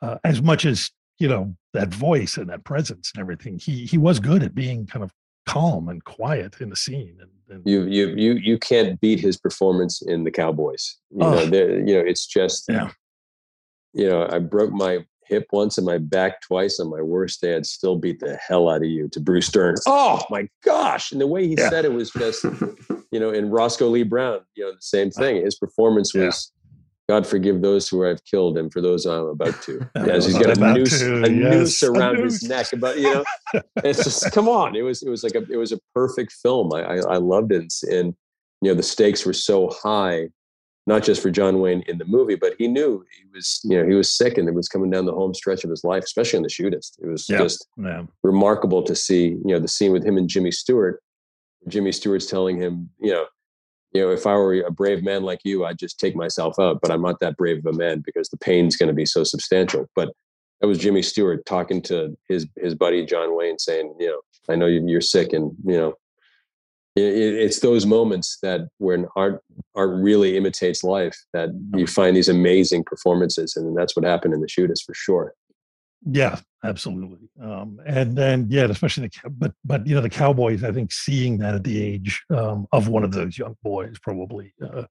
uh, 0.02 0.18
as 0.24 0.42
much 0.42 0.66
as, 0.66 0.92
you 1.20 1.28
know, 1.30 1.56
that 1.74 1.88
voice 1.94 2.36
and 2.38 2.50
that 2.50 2.64
presence 2.66 3.12
and 3.16 3.22
everything, 3.22 3.58
he 3.58 3.86
he 3.86 3.98
was 3.98 4.20
good 4.20 4.44
at 4.44 4.54
being 4.56 4.86
kind 4.86 5.04
of 5.04 5.12
calm 5.46 5.90
and 5.90 6.04
quiet 6.06 6.60
in 6.62 6.70
the 6.70 6.76
scene. 6.76 7.18
And, 7.22 7.30
and 7.50 7.62
You 7.66 7.84
you 7.84 8.08
you 8.16 8.34
you 8.34 8.58
can't 8.58 9.00
beat 9.02 9.20
his 9.20 9.38
performance 9.38 10.02
in 10.02 10.24
the 10.24 10.32
Cowboys. 10.32 10.98
You 11.12 11.18
know, 11.20 11.34
Oh. 11.38 11.44
you 11.44 11.94
know, 11.96 12.00
it's 12.06 12.26
just 12.26 12.66
Yeah. 12.70 12.92
you 13.94 14.10
know, 14.10 14.28
I 14.30 14.40
broke 14.40 14.72
my 14.72 15.06
hip 15.26 15.48
once 15.54 15.78
and 15.78 15.86
my 15.86 15.98
back 15.98 16.42
twice 16.42 16.80
on 16.82 16.90
my 16.90 17.02
worst 17.02 17.40
day. 17.42 17.56
I'd 17.56 17.66
still 17.66 17.96
beat 17.98 18.20
the 18.20 18.36
hell 18.46 18.68
out 18.70 18.78
of 18.84 18.90
you 18.90 19.08
to 19.10 19.20
Bruce 19.22 19.50
Dern. 19.50 19.76
Oh 19.88 20.22
my 20.30 20.50
gosh. 20.66 21.12
And 21.14 21.22
the 21.22 21.28
way 21.28 21.48
he 21.48 21.56
Yeah. 21.58 21.70
said 21.70 21.86
it 21.86 21.94
was 21.94 22.12
just, 22.12 22.44
you 23.14 23.20
know, 23.20 23.30
and 23.30 23.52
Roscoe 23.54 23.88
Lee 23.90 24.04
Browne, 24.04 24.42
you 24.56 24.64
know, 24.66 24.72
the 24.72 24.82
same 24.82 25.12
thing. 25.12 25.44
His 25.46 25.56
performance 25.56 26.14
Yeah. 26.14 26.26
was 26.26 26.52
God 27.10 27.28
forgive 27.28 27.62
those 27.62 27.90
who 27.90 28.08
I've 28.08 28.24
killed 28.24 28.58
and 28.58 28.72
for 28.72 28.80
those 28.82 29.06
I'm 29.06 29.26
about 29.28 29.62
to. 29.64 29.86
Yeah, 29.98 30.14
As 30.14 30.26
he's 30.26 30.38
got 30.38 30.58
a 30.58 30.74
noose, 30.74 31.00
to, 31.00 31.24
a 31.24 31.30
yes, 31.30 31.54
noose 31.54 31.84
a 31.84 31.92
around 31.92 32.20
his 32.24 32.44
neck. 32.44 32.68
But 32.80 32.98
you 32.98 33.14
know, 33.14 33.24
it's 33.84 34.04
just 34.04 34.32
come 34.38 34.48
on. 34.48 34.76
It 34.76 34.82
was 34.84 35.04
it 35.04 35.10
was 35.10 35.22
like 35.24 35.36
a 35.36 35.44
it 35.52 35.58
was 35.58 35.72
a 35.74 35.80
perfect 35.94 36.32
film. 36.32 36.74
I 36.74 36.82
I, 36.84 36.96
I 37.16 37.18
loved 37.18 37.52
it, 37.52 37.72
and 37.92 38.16
you 38.62 38.72
know 38.72 38.74
the 38.74 38.84
stakes 38.84 39.26
were 39.26 39.34
so 39.34 39.70
high, 39.84 40.30
not 40.88 41.04
just 41.04 41.22
for 41.22 41.30
John 41.30 41.60
Wayne 41.60 41.84
in 41.88 41.98
the 41.98 42.06
movie, 42.06 42.36
but 42.36 42.54
he 42.58 42.70
knew 42.70 43.04
he 43.20 43.26
was 43.36 43.60
you 43.66 43.78
know 43.78 43.86
he 43.86 43.96
was 43.96 44.10
sick 44.10 44.38
and 44.38 44.48
it 44.48 44.54
was 44.56 44.70
coming 44.70 44.90
down 44.90 45.06
the 45.06 45.12
home 45.12 45.34
stretch 45.34 45.66
of 45.66 45.70
his 45.70 45.84
life, 45.84 46.06
especially 46.06 46.38
in 46.38 46.44
the 46.44 46.50
shootist. 46.50 46.98
It 47.04 47.08
was 47.08 47.28
Yeah. 47.28 47.40
just 47.40 47.68
yeah. 47.78 48.04
remarkable 48.24 48.82
to 48.82 48.96
see 48.96 49.26
you 49.26 49.42
know 49.54 49.60
the 49.60 49.68
scene 49.68 49.92
with 49.92 50.06
him 50.06 50.16
and 50.18 50.30
Jimmy 50.30 50.52
Stewart. 50.52 51.03
Jimmy 51.68 51.92
Stewart's 51.92 52.26
telling 52.28 52.58
him 52.58 52.90
you 53.00 53.12
know. 53.12 53.26
You 53.96 54.02
know, 54.02 54.10
if 54.12 54.26
I 54.26 54.34
were 54.34 54.56
a 54.62 54.72
brave 54.72 55.04
man 55.04 55.22
like 55.22 55.42
you, 55.44 55.66
I'd 55.66 55.78
just 55.78 56.00
take 56.00 56.16
myself 56.16 56.56
out. 56.60 56.80
But 56.82 56.90
I'm 56.90 57.04
not 57.04 57.20
that 57.20 57.38
brave 57.38 57.60
of 57.60 57.76
a 57.76 57.78
man 57.78 58.02
because 58.04 58.28
the 58.28 58.38
pain's 58.38 58.76
going 58.76 58.88
to 58.88 58.94
be 58.94 59.06
so 59.06 59.24
substantial. 59.24 59.86
But 59.96 60.10
that 60.62 60.66
was 60.68 60.80
Jimmy 60.80 61.04
Stewart 61.04 61.46
talking 61.46 61.80
to 61.84 62.18
his 62.28 62.48
his 62.58 62.74
buddy 62.74 63.06
John 63.06 63.38
Wayne, 63.38 63.60
saying, 63.60 63.94
you 64.00 64.08
know, 64.08 64.22
I 64.50 64.56
know 64.56 64.66
you- 64.66 64.84
you're 64.88 65.00
sick, 65.00 65.32
and 65.32 65.52
you 65.64 65.78
know, 65.78 65.94
it, 66.96 67.04
it- 67.04 67.36
it's 67.36 67.60
those 67.60 67.86
moments 67.86 68.40
that 68.42 68.62
when 68.80 69.06
art 69.16 69.44
art 69.76 69.92
really 70.02 70.38
imitates 70.38 70.84
life 70.84 71.16
that 71.34 71.50
you 71.76 71.86
find 71.86 72.18
these 72.18 72.30
amazing 72.30 72.86
performances, 72.86 73.56
and 73.56 73.78
that's 73.78 73.96
what 73.96 74.06
happened 74.06 74.34
in 74.34 74.42
the 74.42 74.48
Shootist 74.48 74.86
for 74.88 74.96
sure. 74.96 75.36
Yeah, 76.06 76.40
absolutely. 76.64 77.30
Um, 77.42 77.80
and 77.86 78.18
then 78.18 78.48
yeah, 78.50 78.66
especially 78.66 79.08
the 79.08 79.30
but 79.30 79.54
but 79.64 79.88
you 79.88 79.96
know 79.96 80.02
the 80.02 80.10
Cowboys. 80.10 80.64
I 80.64 80.72
think 80.72 80.92
seeing 80.92 81.38
that 81.40 81.56
at 81.56 81.64
the 81.64 81.82
age 81.82 82.24
um, 82.30 82.68
of 82.72 82.88
one 82.90 83.04
of 83.04 83.12
those 83.14 83.38
young 83.38 83.56
boys 83.64 83.98
probably 84.02 84.54
uh, 84.62 84.84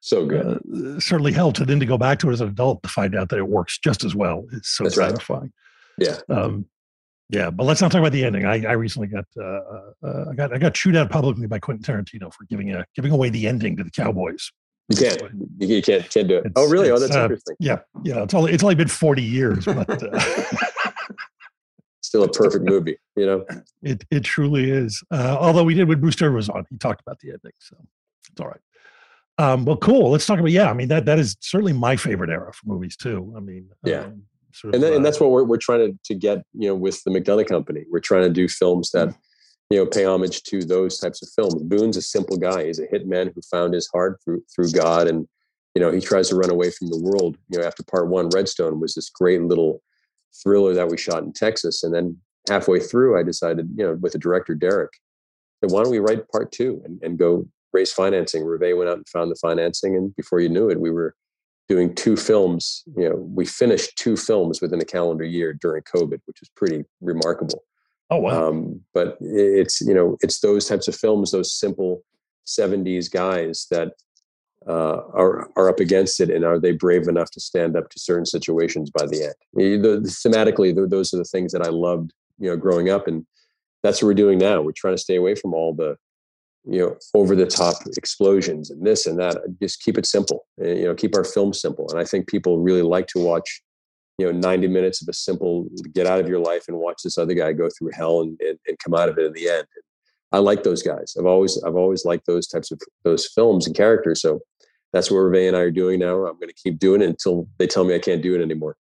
So 0.00 0.26
good. 0.26 0.58
uh, 0.74 1.00
certainly 1.00 1.32
helped. 1.32 1.58
And 1.60 1.68
then 1.68 1.80
to 1.80 1.86
go 1.86 1.98
back 1.98 2.18
to 2.20 2.30
it 2.30 2.32
as 2.32 2.40
an 2.40 2.48
adult 2.48 2.82
to 2.82 2.88
find 2.88 3.14
out 3.14 3.28
that 3.28 3.38
it 3.38 3.48
works 3.48 3.78
just 3.78 4.04
as 4.04 4.14
well 4.14 4.46
is 4.52 4.68
so 4.68 4.84
That's 4.84 4.96
right. 4.96 5.08
gratifying. 5.10 5.52
yeah, 5.98 6.18
Um, 6.28 6.66
yeah, 7.30 7.50
but 7.50 7.64
let's 7.64 7.80
not 7.82 7.92
talk 7.92 8.00
about 8.00 8.12
the 8.12 8.24
ending. 8.24 8.44
I, 8.46 8.64
I 8.64 8.72
recently 8.72 9.08
got 9.08 9.26
uh, 9.38 9.60
uh, 10.02 10.24
I 10.30 10.34
got 10.34 10.52
I 10.54 10.58
got 10.58 10.74
chewed 10.74 10.96
out 10.96 11.10
publicly 11.10 11.46
by 11.46 11.58
Quentin 11.58 11.84
Tarantino 11.84 12.32
for 12.32 12.44
giving 12.48 12.72
a 12.72 12.84
giving 12.96 13.12
away 13.12 13.28
the 13.28 13.46
ending 13.46 13.76
to 13.76 13.84
the 13.84 13.90
Cowboys. 13.90 14.50
You 14.90 14.96
can't, 14.96 15.22
you 15.58 15.82
can't, 15.82 16.10
can't 16.10 16.28
do 16.28 16.36
it. 16.36 16.46
It's- 16.46 16.52
oh, 16.56 16.68
really? 16.68 16.90
Oh, 16.90 16.98
that's 16.98 17.14
uh, 17.14 17.22
interesting. 17.24 17.56
Yeah, 17.60 17.80
yeah. 18.04 18.22
It's 18.22 18.32
only 18.32 18.52
it's 18.52 18.62
only 18.62 18.74
been 18.74 18.88
forty 18.88 19.22
years, 19.22 19.64
but 19.66 20.02
uh, 20.02 20.44
Still 22.00 22.22
a 22.24 22.28
perfect 22.32 22.64
movie, 22.64 22.96
you 23.16 23.26
know. 23.26 23.44
It 23.82 24.04
it 24.10 24.24
truly 24.24 24.70
is. 24.70 25.02
Uh, 25.10 25.36
although 25.38 25.64
we 25.64 25.74
did 25.74 25.88
when 25.88 26.00
Bruce 26.00 26.16
Dern 26.16 26.34
was 26.34 26.48
on, 26.48 26.64
he 26.70 26.78
talked 26.78 27.02
about 27.02 27.18
the 27.20 27.28
ending, 27.28 27.52
so 27.58 27.76
it's 28.30 28.40
all 28.40 28.46
right. 28.48 28.60
Um, 29.36 29.64
well, 29.66 29.76
cool. 29.76 30.10
Let's 30.10 30.24
talk 30.26 30.38
about 30.38 30.50
yeah. 30.50 30.70
I 30.70 30.72
mean 30.72 30.88
that 30.88 31.04
that 31.04 31.18
is 31.18 31.36
certainly 31.40 31.74
my 31.74 31.96
favorite 31.96 32.30
era 32.30 32.50
for 32.54 32.66
movies 32.66 32.96
too. 32.96 33.34
I 33.36 33.40
mean, 33.40 33.68
Yeah. 33.84 34.04
um, 34.04 34.22
sort 34.54 34.74
and, 34.74 34.82
of, 34.82 34.92
and 34.94 35.00
uh, 35.00 35.02
that's 35.02 35.20
what 35.20 35.30
we're, 35.30 35.44
we're 35.44 35.58
trying 35.58 35.80
to, 35.92 35.98
to 36.06 36.14
get 36.14 36.38
you 36.54 36.68
know 36.68 36.74
with 36.74 37.02
the 37.04 37.10
mcdonough 37.10 37.46
company 37.46 37.84
we're 37.90 38.00
trying 38.00 38.22
to 38.22 38.30
do 38.30 38.48
films 38.48 38.90
that 38.92 39.14
you 39.70 39.78
know 39.78 39.86
pay 39.86 40.04
homage 40.04 40.42
to 40.44 40.64
those 40.64 40.98
types 40.98 41.22
of 41.22 41.28
films 41.34 41.62
boon's 41.62 41.96
a 41.96 42.02
simple 42.02 42.36
guy 42.36 42.66
he's 42.66 42.78
a 42.78 42.86
hitman 42.86 43.32
who 43.34 43.40
found 43.50 43.74
his 43.74 43.88
heart 43.88 44.18
through 44.24 44.42
through 44.54 44.70
god 44.70 45.06
and 45.06 45.26
you 45.74 45.82
know 45.82 45.90
he 45.90 46.00
tries 46.00 46.28
to 46.28 46.36
run 46.36 46.50
away 46.50 46.70
from 46.70 46.88
the 46.88 46.98
world 46.98 47.36
you 47.48 47.58
know 47.58 47.66
after 47.66 47.82
part 47.84 48.08
one 48.08 48.28
redstone 48.30 48.80
was 48.80 48.94
this 48.94 49.10
great 49.10 49.42
little 49.42 49.82
thriller 50.42 50.74
that 50.74 50.88
we 50.88 50.96
shot 50.96 51.22
in 51.22 51.32
texas 51.32 51.82
and 51.82 51.94
then 51.94 52.16
halfway 52.48 52.80
through 52.80 53.18
i 53.18 53.22
decided 53.22 53.68
you 53.76 53.84
know 53.84 53.94
with 53.94 54.12
the 54.12 54.18
director 54.18 54.54
derek 54.54 54.92
that 55.60 55.68
why 55.68 55.82
don't 55.82 55.92
we 55.92 55.98
write 55.98 56.28
part 56.30 56.50
two 56.52 56.80
and, 56.84 57.02
and 57.02 57.18
go 57.18 57.46
raise 57.72 57.92
financing 57.92 58.42
Ruvé 58.42 58.76
went 58.76 58.88
out 58.88 58.96
and 58.96 59.08
found 59.08 59.30
the 59.30 59.36
financing 59.36 59.96
and 59.96 60.14
before 60.16 60.40
you 60.40 60.48
knew 60.48 60.70
it 60.70 60.80
we 60.80 60.90
were 60.90 61.14
doing 61.68 61.94
two 61.94 62.16
films. 62.16 62.82
You 62.96 63.10
know, 63.10 63.16
we 63.16 63.44
finished 63.44 63.96
two 63.96 64.16
films 64.16 64.60
within 64.60 64.80
a 64.80 64.84
calendar 64.84 65.24
year 65.24 65.52
during 65.52 65.82
COVID, 65.82 66.20
which 66.24 66.42
is 66.42 66.48
pretty 66.56 66.84
remarkable. 67.00 67.62
Oh 68.10 68.18
wow, 68.18 68.48
Um, 68.48 68.80
but 68.94 69.16
it's 69.20 69.80
you 69.80 69.94
know, 69.94 70.16
it's 70.20 70.40
those 70.40 70.66
types 70.66 70.88
of 70.88 70.96
films, 70.96 71.30
those 71.30 71.52
simple 71.52 72.02
'70s 72.46 73.10
guys 73.10 73.66
that 73.70 73.92
uh, 74.66 75.02
are 75.14 75.48
are 75.56 75.68
up 75.68 75.80
against 75.80 76.20
it, 76.20 76.30
and 76.30 76.44
are 76.44 76.58
they 76.58 76.72
brave 76.72 77.08
enough 77.08 77.30
to 77.32 77.40
stand 77.40 77.76
up 77.76 77.88
to 77.90 77.98
certain 77.98 78.26
situations 78.26 78.90
by 78.90 79.06
the 79.06 79.24
end? 79.24 79.34
The- 79.54 79.76
the- 79.76 80.08
thematically, 80.08 80.74
th- 80.74 80.90
those 80.90 81.12
are 81.14 81.18
the 81.18 81.24
things 81.24 81.52
that 81.52 81.62
I 81.66 81.70
loved, 81.70 82.12
you 82.38 82.48
know, 82.50 82.56
growing 82.56 82.88
up, 82.90 83.06
and 83.06 83.26
that's 83.82 84.02
what 84.02 84.08
we're 84.08 84.14
doing 84.14 84.38
now. 84.38 84.60
We're 84.62 84.72
trying 84.72 84.94
to 84.96 85.02
stay 85.02 85.16
away 85.16 85.34
from 85.34 85.54
all 85.54 85.74
the 85.74 85.96
you 86.64 86.80
know 86.80 86.96
over 87.14 87.34
the 87.36 87.46
top 87.46 87.76
explosions 87.96 88.70
and 88.70 88.84
this 88.84 89.06
and 89.06 89.18
that 89.18 89.38
just 89.60 89.80
keep 89.82 89.96
it 89.96 90.04
simple 90.04 90.46
uh, 90.60 90.68
you 90.68 90.84
know 90.84 90.94
keep 90.94 91.14
our 91.16 91.24
film 91.24 91.52
simple 91.54 91.88
and 91.90 92.00
i 92.00 92.04
think 92.04 92.26
people 92.28 92.58
really 92.58 92.82
like 92.82 93.06
to 93.06 93.18
watch 93.20 93.62
you 94.18 94.26
know 94.26 94.32
90 94.32 94.66
minutes 94.68 95.00
of 95.00 95.08
a 95.08 95.12
simple 95.12 95.68
get 95.94 96.06
out 96.06 96.20
of 96.20 96.28
your 96.28 96.40
life 96.40 96.64
and 96.68 96.76
watch 96.76 97.02
this 97.02 97.16
other 97.16 97.34
guy 97.34 97.52
go 97.52 97.68
through 97.70 97.90
hell 97.92 98.20
and, 98.20 98.38
and, 98.40 98.58
and 98.66 98.78
come 98.78 98.94
out 98.94 99.08
of 99.08 99.16
it 99.18 99.24
in 99.24 99.32
the 99.32 99.48
end. 99.48 99.66
I 100.32 100.38
like 100.38 100.62
those 100.62 100.82
guys. 100.82 101.16
I've 101.18 101.26
always 101.26 101.62
i've 101.64 101.76
always 101.76 102.04
liked 102.04 102.26
those 102.26 102.46
types 102.46 102.70
of 102.70 102.80
those 103.04 103.26
films 103.26 103.66
and 103.66 103.74
characters. 103.74 104.20
So 104.20 104.40
that's 104.92 105.10
what 105.10 105.18
Ruvé 105.18 105.46
and 105.46 105.56
i 105.56 105.60
are 105.60 105.70
doing 105.70 106.00
now. 106.00 106.26
I'm 106.26 106.38
going 106.38 106.48
to 106.48 106.54
keep 106.54 106.78
doing 106.78 107.00
it 107.00 107.08
until 107.08 107.48
they 107.58 107.66
tell 107.66 107.84
me 107.84 107.94
i 107.94 107.98
can't 107.98 108.22
do 108.22 108.34
it 108.34 108.42
anymore. 108.42 108.76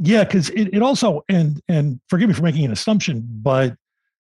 Yeah, 0.00 0.24
because 0.24 0.50
it, 0.50 0.74
it 0.74 0.82
also 0.82 1.24
and 1.28 1.60
and 1.68 2.00
forgive 2.08 2.28
me 2.28 2.34
for 2.34 2.42
making 2.42 2.64
an 2.64 2.72
assumption, 2.72 3.26
but 3.42 3.76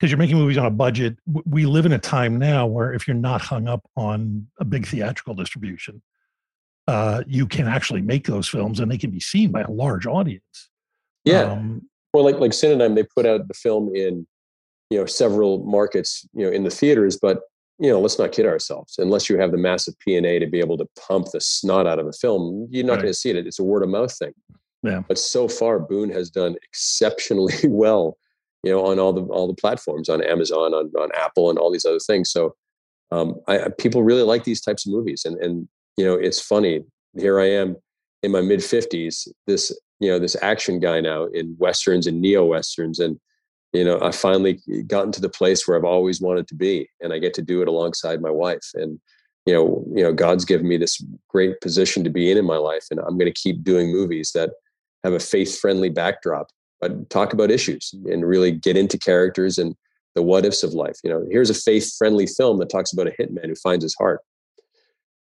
because 0.01 0.09
you're 0.09 0.17
making 0.17 0.37
movies 0.37 0.57
on 0.57 0.65
a 0.65 0.71
budget. 0.71 1.15
We 1.45 1.67
live 1.67 1.85
in 1.85 1.91
a 1.91 1.99
time 1.99 2.39
now 2.39 2.65
where 2.65 2.91
if 2.91 3.07
you're 3.07 3.15
not 3.15 3.39
hung 3.39 3.67
up 3.67 3.87
on 3.95 4.47
a 4.59 4.65
big 4.65 4.87
theatrical 4.87 5.35
distribution, 5.35 6.01
uh, 6.91 7.23
you 7.27 7.45
can 7.55 7.67
actually 7.67 8.01
make 8.01 8.25
those 8.27 8.47
films 8.55 8.79
and 8.79 8.91
they 8.91 8.97
can 8.97 9.11
be 9.11 9.19
seen 9.19 9.51
by 9.51 9.61
a 9.61 9.71
large 9.83 10.05
audience. 10.17 10.69
Yeah. 11.25 11.43
Um, 11.53 11.87
Well, 12.13 12.25
like 12.25 12.39
like 12.43 12.51
Cinedigm, 12.51 12.95
they 12.95 13.03
put 13.17 13.25
out 13.25 13.47
the 13.47 13.53
film 13.65 13.95
in, 13.95 14.27
you 14.89 14.97
know, 14.99 15.05
several 15.05 15.51
markets, 15.77 16.27
you 16.33 16.43
know, 16.45 16.51
in 16.57 16.63
the 16.63 16.69
theaters. 16.79 17.17
But 17.21 17.37
you 17.83 17.89
know, 17.91 17.99
let's 18.03 18.19
not 18.19 18.31
kid 18.31 18.45
ourselves. 18.45 18.95
Unless 18.99 19.27
you 19.29 19.39
have 19.39 19.51
the 19.51 19.57
massive 19.69 19.95
P 19.99 20.15
and 20.17 20.25
A 20.25 20.37
to 20.39 20.45
be 20.47 20.59
able 20.59 20.77
to 20.77 20.87
pump 21.07 21.27
the 21.33 21.39
snot 21.41 21.87
out 21.87 21.99
of 21.99 22.05
a 22.07 22.11
film, 22.23 22.67
you're 22.69 22.85
not 22.85 22.93
Right. 22.93 23.03
going 23.03 23.13
to 23.13 23.19
see 23.21 23.29
it. 23.31 23.47
It's 23.47 23.59
a 23.59 23.63
word 23.63 23.83
of 23.83 23.89
mouth 23.89 24.13
thing. 24.21 24.33
Yeah. 24.83 25.01
But 25.07 25.17
so 25.17 25.47
far, 25.47 25.79
Boon 25.79 26.09
has 26.11 26.29
done 26.29 26.55
exceptionally 26.67 27.53
well, 27.83 28.17
you 28.63 28.71
know, 28.71 28.85
on 28.85 28.99
all 28.99 29.13
the 29.13 29.23
all 29.35 29.47
the 29.47 29.61
platforms, 29.63 30.09
on 30.09 30.19
Amazon, 30.33 30.73
on 30.73 30.85
on 31.03 31.09
Apple, 31.25 31.49
and 31.49 31.57
all 31.57 31.71
these 31.71 31.85
other 31.85 32.03
things. 32.09 32.29
So, 32.31 32.41
um, 33.11 33.27
I- 33.47 33.69
people 33.83 34.03
really 34.03 34.23
like 34.33 34.43
these 34.43 34.61
types 34.61 34.85
of 34.85 34.91
movies, 34.91 35.21
and 35.25 35.35
and 35.45 35.67
you 35.97 36.05
know, 36.05 36.13
it's 36.13 36.39
funny. 36.39 36.81
Here 37.17 37.39
I 37.39 37.49
am 37.49 37.75
in 38.23 38.31
my 38.31 38.41
mid 38.41 38.63
fifties. 38.63 39.27
This 39.47 39.71
you 40.01 40.09
know 40.09 40.19
this 40.19 40.35
action 40.41 40.79
guy 40.79 40.99
now 40.99 41.25
in 41.27 41.55
westerns 41.59 42.07
and 42.07 42.19
neo 42.19 42.43
westerns 42.43 42.99
and 42.99 43.17
you 43.71 43.85
know 43.85 44.01
i 44.01 44.11
finally 44.11 44.59
gotten 44.87 45.11
to 45.11 45.21
the 45.21 45.29
place 45.29 45.65
where 45.65 45.77
i've 45.77 45.85
always 45.85 46.19
wanted 46.19 46.47
to 46.47 46.55
be 46.55 46.89
and 46.99 47.13
i 47.13 47.19
get 47.19 47.33
to 47.33 47.41
do 47.41 47.61
it 47.61 47.67
alongside 47.69 48.19
my 48.19 48.29
wife 48.29 48.71
and 48.73 48.99
you 49.45 49.53
know 49.53 49.85
you 49.95 50.03
know 50.03 50.11
god's 50.11 50.43
given 50.43 50.67
me 50.67 50.75
this 50.75 51.01
great 51.29 51.61
position 51.61 52.03
to 52.03 52.09
be 52.09 52.29
in 52.29 52.37
in 52.37 52.45
my 52.45 52.57
life 52.57 52.85
and 52.91 52.99
i'm 53.01 53.17
going 53.17 53.31
to 53.31 53.41
keep 53.41 53.63
doing 53.63 53.91
movies 53.91 54.31
that 54.33 54.49
have 55.03 55.13
a 55.13 55.19
faith 55.19 55.57
friendly 55.57 55.89
backdrop 55.89 56.47
but 56.81 57.09
talk 57.09 57.31
about 57.31 57.51
issues 57.51 57.93
and 58.05 58.27
really 58.27 58.51
get 58.51 58.75
into 58.75 58.97
characters 58.97 59.57
and 59.57 59.75
the 60.15 60.21
what 60.21 60.45
ifs 60.45 60.63
of 60.63 60.73
life 60.73 60.97
you 61.03 61.09
know 61.09 61.25
here's 61.29 61.51
a 61.51 61.53
faith 61.53 61.95
friendly 61.97 62.25
film 62.25 62.57
that 62.57 62.69
talks 62.69 62.91
about 62.91 63.07
a 63.07 63.13
hitman 63.19 63.45
who 63.45 63.55
finds 63.55 63.83
his 63.83 63.95
heart 63.95 64.19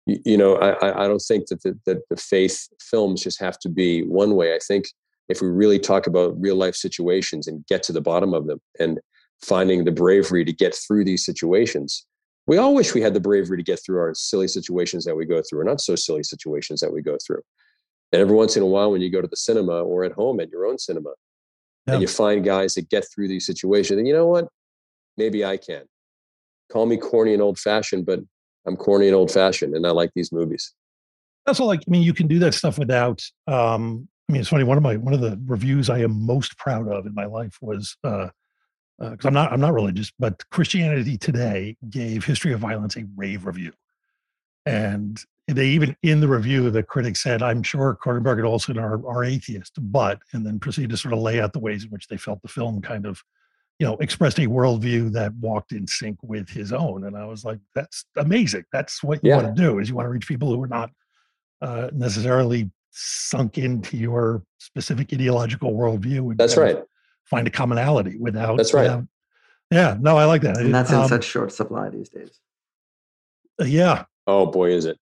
you, 0.09 0.19
you 0.25 0.37
know 0.37 0.57
I, 0.57 1.05
I- 1.05 1.09
don't 1.09 1.21
think 1.31 1.47
that 1.49 1.63
the, 1.63 1.79
that 1.87 1.99
the 2.11 2.17
faith 2.17 2.67
films 2.81 3.23
just 3.23 3.41
have 3.41 3.59
to 3.61 3.69
be 3.69 4.03
one 4.03 4.35
way. 4.35 4.55
I 4.55 4.59
think 4.67 4.87
if 5.29 5.41
we 5.41 5.49
really 5.49 5.79
talk 5.79 6.07
about 6.07 6.41
real 6.41 6.57
life 6.57 6.75
situations 6.75 7.47
and 7.47 7.65
get 7.67 7.83
to 7.85 7.93
the 7.93 8.01
bottom 8.01 8.35
of 8.35 8.47
them 8.49 8.61
and 8.81 8.99
finding 9.45 9.85
the 9.85 9.93
bravery 9.93 10.45
to 10.45 10.53
get 10.53 10.75
through 10.75 11.05
these 11.05 11.25
situations 11.25 12.05
we 12.49 12.57
all 12.57 12.75
wish 12.75 12.95
we 12.95 13.03
had 13.03 13.13
the 13.13 13.21
bravery 13.21 13.59
to 13.59 13.63
get 13.63 13.79
through 13.85 13.99
our 14.01 14.15
silly 14.15 14.49
situations 14.49 15.05
that 15.05 15.15
we 15.15 15.27
go 15.27 15.43
through 15.43 15.61
or 15.61 15.65
not 15.65 15.83
so 15.83 15.95
silly 15.95 16.23
situations 16.23 16.81
that 16.81 16.91
we 16.91 17.03
go 17.03 17.19
through. 17.25 17.43
And 18.11 18.23
every 18.23 18.35
once 18.35 18.57
in 18.57 18.63
a 18.63 18.67
while 18.67 18.91
when 18.91 19.03
you 19.03 19.11
go 19.13 19.21
to 19.21 19.29
the 19.29 19.37
cinema 19.37 19.83
or 19.83 20.03
at 20.03 20.13
home 20.13 20.41
at 20.41 20.49
your 20.49 20.65
own 20.65 20.79
cinema 20.79 21.11
Yeah. 21.87 21.93
and 21.93 22.01
you 22.03 22.09
find 22.09 22.43
guys 22.43 22.73
that 22.75 22.89
get 22.89 23.05
through 23.15 23.29
these 23.29 23.45
situations 23.45 23.99
and 23.99 24.09
you 24.09 24.15
know 24.15 24.27
what? 24.29 24.49
Maybe 25.19 25.45
i 25.45 25.59
can. 25.59 25.83
Call 26.73 26.87
me 26.87 26.97
corny 26.97 27.35
and 27.35 27.43
old 27.43 27.59
fashioned 27.59 28.07
but 28.07 28.21
i'm 28.69 28.77
corny 28.77 29.07
and 29.07 29.17
old 29.17 29.31
fashioned 29.31 29.75
and 29.75 29.87
i 29.87 29.91
like 29.91 30.11
these 30.15 30.31
movies. 30.31 30.75
Also 31.47 31.65
like 31.65 31.81
i 31.81 31.91
mean 31.91 32.03
you 32.03 32.15
can 32.15 32.29
do 32.29 32.39
that 32.39 32.55
stuff 32.55 32.79
without 32.79 33.23
um 33.47 34.07
i 34.29 34.33
mean 34.33 34.41
it's 34.41 34.51
funny 34.51 34.65
one 34.65 34.77
of 34.77 34.83
my 34.83 34.97
one 34.97 35.15
of 35.15 35.21
the 35.21 35.41
reviews 35.47 35.91
i 35.91 35.99
am 35.99 36.25
most 36.25 36.57
proud 36.59 36.87
of 36.89 37.07
in 37.07 37.15
my 37.15 37.25
life 37.25 37.57
was 37.61 37.97
uh 38.05 38.29
because 39.01 39.25
i'm 39.25 39.35
not 39.35 39.53
i'm 39.53 39.61
not 39.61 39.73
religious 39.73 40.13
but 40.19 40.43
christianity 40.51 41.17
today 41.17 41.77
gave 41.89 42.25
history 42.25 42.53
of 42.53 42.61
violence 42.61 42.97
a 42.97 43.05
rave 43.17 43.47
review. 43.47 43.73
And 44.67 45.19
they 45.47 45.69
even 45.69 45.97
in 46.03 46.21
the 46.21 46.29
review 46.29 46.69
the 46.69 46.83
critic 46.83 47.17
said 47.17 47.43
i'm 47.43 47.63
sure 47.63 47.97
cronenberg 48.05 48.37
and 48.37 48.45
olson 48.45 48.79
are, 48.79 49.07
are 49.09 49.25
atheist 49.25 49.73
but 49.79 50.21
and 50.35 50.45
then 50.45 50.61
proceeded 50.61 50.91
to 50.91 50.97
sort 50.97 51.15
of 51.15 51.21
lay 51.21 51.41
out 51.41 51.55
the 51.55 51.59
ways 51.59 51.85
in 51.85 51.91
which 51.91 52.07
they 52.09 52.19
felt 52.19 52.43
the 52.43 52.49
film 52.49 52.83
kind 52.83 53.07
of 53.07 53.23
you 53.79 53.87
know 53.87 53.97
expressed 53.99 54.39
a 54.39 54.43
worldview 54.43 55.13
that 55.13 55.33
walked 55.35 55.73
in 55.73 55.87
sync 55.87 56.19
with 56.23 56.49
his 56.49 56.73
own 56.73 57.05
and 57.05 57.17
i 57.17 57.25
was 57.25 57.45
like 57.45 57.59
that's 57.75 58.05
amazing 58.17 58.65
that's 58.73 59.03
what 59.05 59.23
you 59.23 59.31
Yeah. 59.31 59.37
want 59.43 59.57
to 59.57 59.63
do 59.63 59.79
is 59.79 59.89
you 59.89 59.95
want 59.95 60.07
to 60.07 60.11
reach 60.11 60.27
people 60.27 60.53
who 60.55 60.63
are 60.63 60.67
not 60.69 60.91
uh, 61.61 61.89
necessarily 61.93 62.71
sunk 62.91 63.59
into 63.59 63.97
your 63.97 64.43
specific 64.59 65.13
ideological 65.13 65.73
worldview. 65.73 66.31
And 66.31 66.39
that's 66.39 66.57
right 66.57 66.79
Find 67.25 67.47
a 67.47 67.51
commonality 67.51 68.17
without. 68.19 68.57
That's 68.57 68.73
right. 68.73 68.85
without- 68.85 69.05
yeah, 69.71 69.97
no, 70.01 70.17
I 70.17 70.25
like 70.25 70.41
that. 70.43 70.57
And 70.57 70.73
that's 70.75 70.91
in 70.91 70.97
Um, 70.97 71.09
such 71.09 71.25
short 71.25 71.53
supply 71.53 71.91
these 71.91 72.09
days. 72.09 72.41
yeah, 73.61 74.05
oh 74.27 74.47
boy 74.47 74.71
is 74.71 74.87
it 74.87 74.99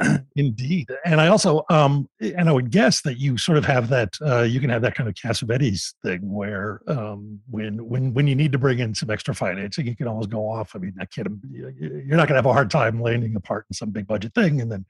indeed. 0.36 0.88
And 1.04 1.20
I 1.20 1.28
also, 1.28 1.64
um, 1.70 2.08
and 2.20 2.48
I 2.48 2.52
would 2.52 2.70
guess 2.70 3.02
that 3.02 3.18
you 3.18 3.36
sort 3.36 3.58
of 3.58 3.64
have 3.64 3.88
that. 3.88 4.14
Uh, 4.20 4.42
you 4.42 4.60
can 4.60 4.70
have 4.70 4.82
that 4.82 4.94
kind 4.94 5.08
of 5.08 5.14
Cassavetes 5.14 5.94
thing 6.02 6.20
where, 6.32 6.80
um, 6.86 7.40
when 7.50 7.86
when 7.88 8.14
when 8.14 8.26
you 8.26 8.34
need 8.34 8.52
to 8.52 8.58
bring 8.58 8.78
in 8.78 8.94
some 8.94 9.10
extra 9.10 9.34
financing, 9.34 9.86
you 9.86 9.96
can 9.96 10.08
always 10.08 10.26
go 10.26 10.48
off. 10.48 10.74
I 10.74 10.78
mean, 10.78 10.94
I 11.00 11.06
can't. 11.06 11.28
You're 11.50 12.16
not 12.16 12.28
going 12.28 12.28
to 12.28 12.36
have 12.36 12.46
a 12.46 12.52
hard 12.52 12.70
time 12.70 13.00
landing 13.00 13.36
a 13.36 13.40
part 13.40 13.66
in 13.70 13.74
some 13.74 13.90
big 13.90 14.06
budget 14.06 14.34
thing, 14.34 14.60
and 14.60 14.70
then 14.70 14.86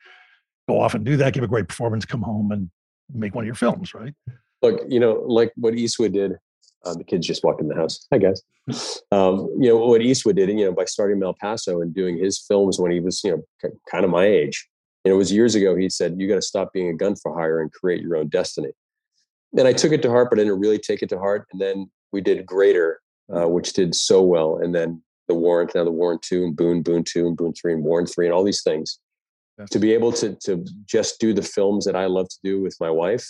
go 0.69 0.81
off 0.81 0.95
and 0.95 1.05
do 1.05 1.17
that, 1.17 1.33
give 1.33 1.43
a 1.43 1.49
great 1.49 1.69
performance, 1.69 2.05
come 2.05 2.23
home 2.23 2.53
and 2.53 2.71
make 3.13 3.35
one 3.35 3.43
of 3.43 3.47
your 3.47 3.55
films, 3.55 3.95
right? 3.95 4.15
look, 4.63 4.81
you 4.89 5.01
know, 5.01 5.23
like 5.27 5.53
what 5.57 5.75
Eastwood 5.75 6.13
did. 6.13 6.37
Uh, 6.85 6.95
the 6.95 7.05
kids 7.05 7.27
just 7.27 7.45
walked 7.45 7.61
in 7.61 7.69
the 7.69 7.77
house. 7.77 8.07
Hi 8.13 8.19
guys. 8.19 8.43
Um, 9.13 9.49
you 9.59 9.69
know 9.69 9.77
what 9.77 10.03
Eastwood 10.03 10.37
did, 10.37 10.49
and 10.49 10.59
you 10.59 10.67
know, 10.67 10.73
by 10.73 10.85
starting 10.85 11.17
in 11.17 11.23
Malpaso 11.23 11.81
and 11.81 11.95
doing 11.95 12.19
his 12.19 12.41
films 12.41 12.81
when 12.81 12.91
he 12.91 12.99
was, 12.99 13.23
you 13.23 13.45
know, 13.63 13.71
kind 13.89 14.05
of 14.05 14.11
my 14.11 14.25
age. 14.25 14.69
Know, 15.05 15.15
it 15.15 15.19
was 15.19 15.33
years 15.33 15.55
ago. 15.55 15.75
He 15.75 15.91
said, 15.91 16.15
"You 16.19 16.29
got 16.29 16.37
to 16.37 16.43
stop 16.43 16.73
being 16.73 16.89
a 16.89 16.95
gun 16.95 17.17
for 17.17 17.35
hire 17.35 17.61
and 17.61 17.73
create 17.73 18.03
your 18.03 18.17
own 18.17 18.29
destiny." 18.29 18.71
And 19.57 19.67
I 19.67 19.73
took 19.73 19.93
it 19.93 20.01
to 20.03 20.11
heart, 20.11 20.31
but 20.31 20.39
I 20.39 20.45
didn't 20.45 20.61
really 20.61 20.79
take 20.79 21.03
it 21.03 21.09
to 21.11 21.19
heart. 21.19 21.47
And 21.53 21.61
then 21.61 21.91
we 22.13 22.21
did 22.21 22.47
Greater, 22.47 23.01
uh, 23.35 23.49
which 23.49 23.73
did 23.73 23.95
so 23.95 24.23
well, 24.23 24.59
and 24.63 24.75
then 24.75 25.03
the 25.29 25.35
Warrant, 25.35 25.75
now 25.75 25.85
the 25.85 25.91
Warrant 25.91 26.23
Two, 26.23 26.45
and 26.45 26.57
Boon, 26.57 26.83
Boon 26.83 27.05
Two, 27.05 27.27
and 27.27 27.37
Boon 27.37 27.53
Three, 27.53 27.73
and 27.73 27.83
Warrant 27.83 28.11
Three, 28.15 28.27
and 28.27 28.33
all 28.35 28.45
these 28.45 28.63
things. 28.63 28.99
Yes. 29.59 29.69
To 29.71 29.79
be 29.79 29.93
able 29.93 30.13
to 30.13 30.35
to 30.45 30.65
just 30.87 31.21
do 31.21 31.35
the 31.35 31.43
films 31.43 31.85
that 31.85 31.97
I 31.97 32.07
love 32.07 32.29
to 32.29 32.39
do 32.45 32.63
with 32.63 32.77
my 32.81 32.91
wife, 32.91 33.27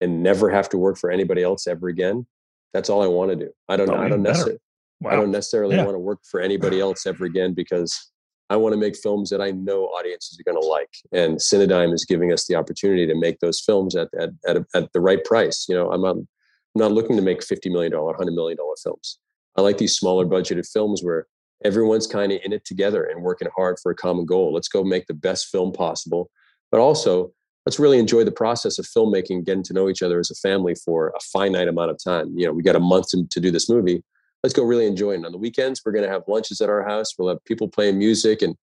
and 0.00 0.22
never 0.22 0.48
have 0.50 0.68
to 0.70 0.78
work 0.78 0.98
for 0.98 1.10
anybody 1.10 1.42
else 1.42 1.66
ever 1.66 1.88
again. 1.88 2.26
That's 2.72 2.88
all 2.88 3.02
I 3.02 3.06
want 3.06 3.30
to 3.30 3.36
do. 3.36 3.50
I 3.68 3.76
don't. 3.76 3.90
Oh, 3.90 3.96
I 3.96 4.08
don't 4.08 4.22
necessarily. 4.22 4.60
Wow. 5.00 5.10
I 5.10 5.16
don't 5.16 5.30
necessarily 5.30 5.76
Yeah. 5.76 5.84
want 5.84 5.94
to 5.94 6.00
work 6.00 6.20
for 6.28 6.40
anybody 6.40 6.80
else 6.80 7.06
ever 7.06 7.24
again 7.24 7.54
because 7.54 8.10
I 8.50 8.56
want 8.56 8.72
to 8.72 8.78
make 8.78 8.96
films 8.96 9.30
that 9.30 9.40
I 9.40 9.50
know 9.50 9.84
audiences 9.84 10.38
are 10.38 10.50
going 10.50 10.60
to 10.60 10.66
like. 10.66 10.90
And 11.12 11.38
Cinedigm 11.38 11.92
is 11.92 12.04
giving 12.04 12.32
us 12.32 12.46
the 12.46 12.54
opportunity 12.54 13.06
to 13.06 13.14
make 13.14 13.40
those 13.40 13.60
films 13.60 13.94
at 13.94 14.08
at 14.18 14.30
at, 14.46 14.56
a, 14.56 14.66
at 14.74 14.92
the 14.92 15.00
right 15.00 15.22
price. 15.24 15.66
You 15.68 15.74
know, 15.74 15.90
I'm 15.92 16.02
not 16.02 16.16
I'm 16.16 16.26
not 16.74 16.92
looking 16.92 17.16
to 17.16 17.22
make 17.22 17.42
fifty 17.42 17.70
million 17.70 17.92
dollar, 17.92 18.14
hundred 18.16 18.34
million 18.34 18.56
dollar 18.56 18.74
films. 18.82 19.18
I 19.56 19.60
like 19.60 19.78
these 19.78 19.96
smaller 19.96 20.24
budgeted 20.24 20.68
films 20.70 21.02
where 21.02 21.26
everyone's 21.64 22.06
kind 22.06 22.30
of 22.32 22.40
in 22.44 22.52
it 22.52 22.64
together 22.64 23.04
and 23.04 23.22
working 23.22 23.48
hard 23.56 23.76
for 23.82 23.90
a 23.90 23.96
common 23.96 24.24
goal. 24.24 24.52
Let's 24.52 24.68
go 24.68 24.84
make 24.84 25.06
the 25.06 25.14
best 25.14 25.48
film 25.48 25.72
possible, 25.72 26.30
but 26.70 26.80
also 26.80 27.32
let's 27.66 27.78
really 27.78 27.98
enjoy 27.98 28.24
the 28.24 28.32
process 28.32 28.78
of 28.78 28.86
filmmaking, 28.86 29.44
getting 29.44 29.64
to 29.64 29.72
know 29.72 29.88
each 29.88 30.02
other 30.02 30.20
as 30.20 30.30
a 30.30 30.34
family 30.36 30.74
for 30.74 31.08
a 31.08 31.20
finite 31.32 31.68
amount 31.68 31.90
of 31.90 31.98
time. 32.02 32.32
You 32.36 32.46
know, 32.46 32.52
we 32.52 32.62
got 32.62 32.76
a 32.76 32.80
month 32.80 33.08
to, 33.10 33.26
to 33.28 33.40
do 33.40 33.50
this 33.50 33.68
movie. 33.68 34.02
Let's 34.42 34.54
go 34.54 34.62
really 34.62 34.86
enjoy 34.86 35.12
it. 35.12 35.16
And 35.16 35.26
on 35.26 35.32
the 35.32 35.38
weekends, 35.38 35.82
we're 35.84 35.92
going 35.92 36.04
to 36.04 36.10
have 36.10 36.22
lunches 36.28 36.60
at 36.60 36.68
our 36.68 36.86
house. 36.86 37.14
We'll 37.18 37.28
have 37.28 37.44
people 37.44 37.68
playing 37.68 37.98
music. 37.98 38.42
And, 38.42 38.54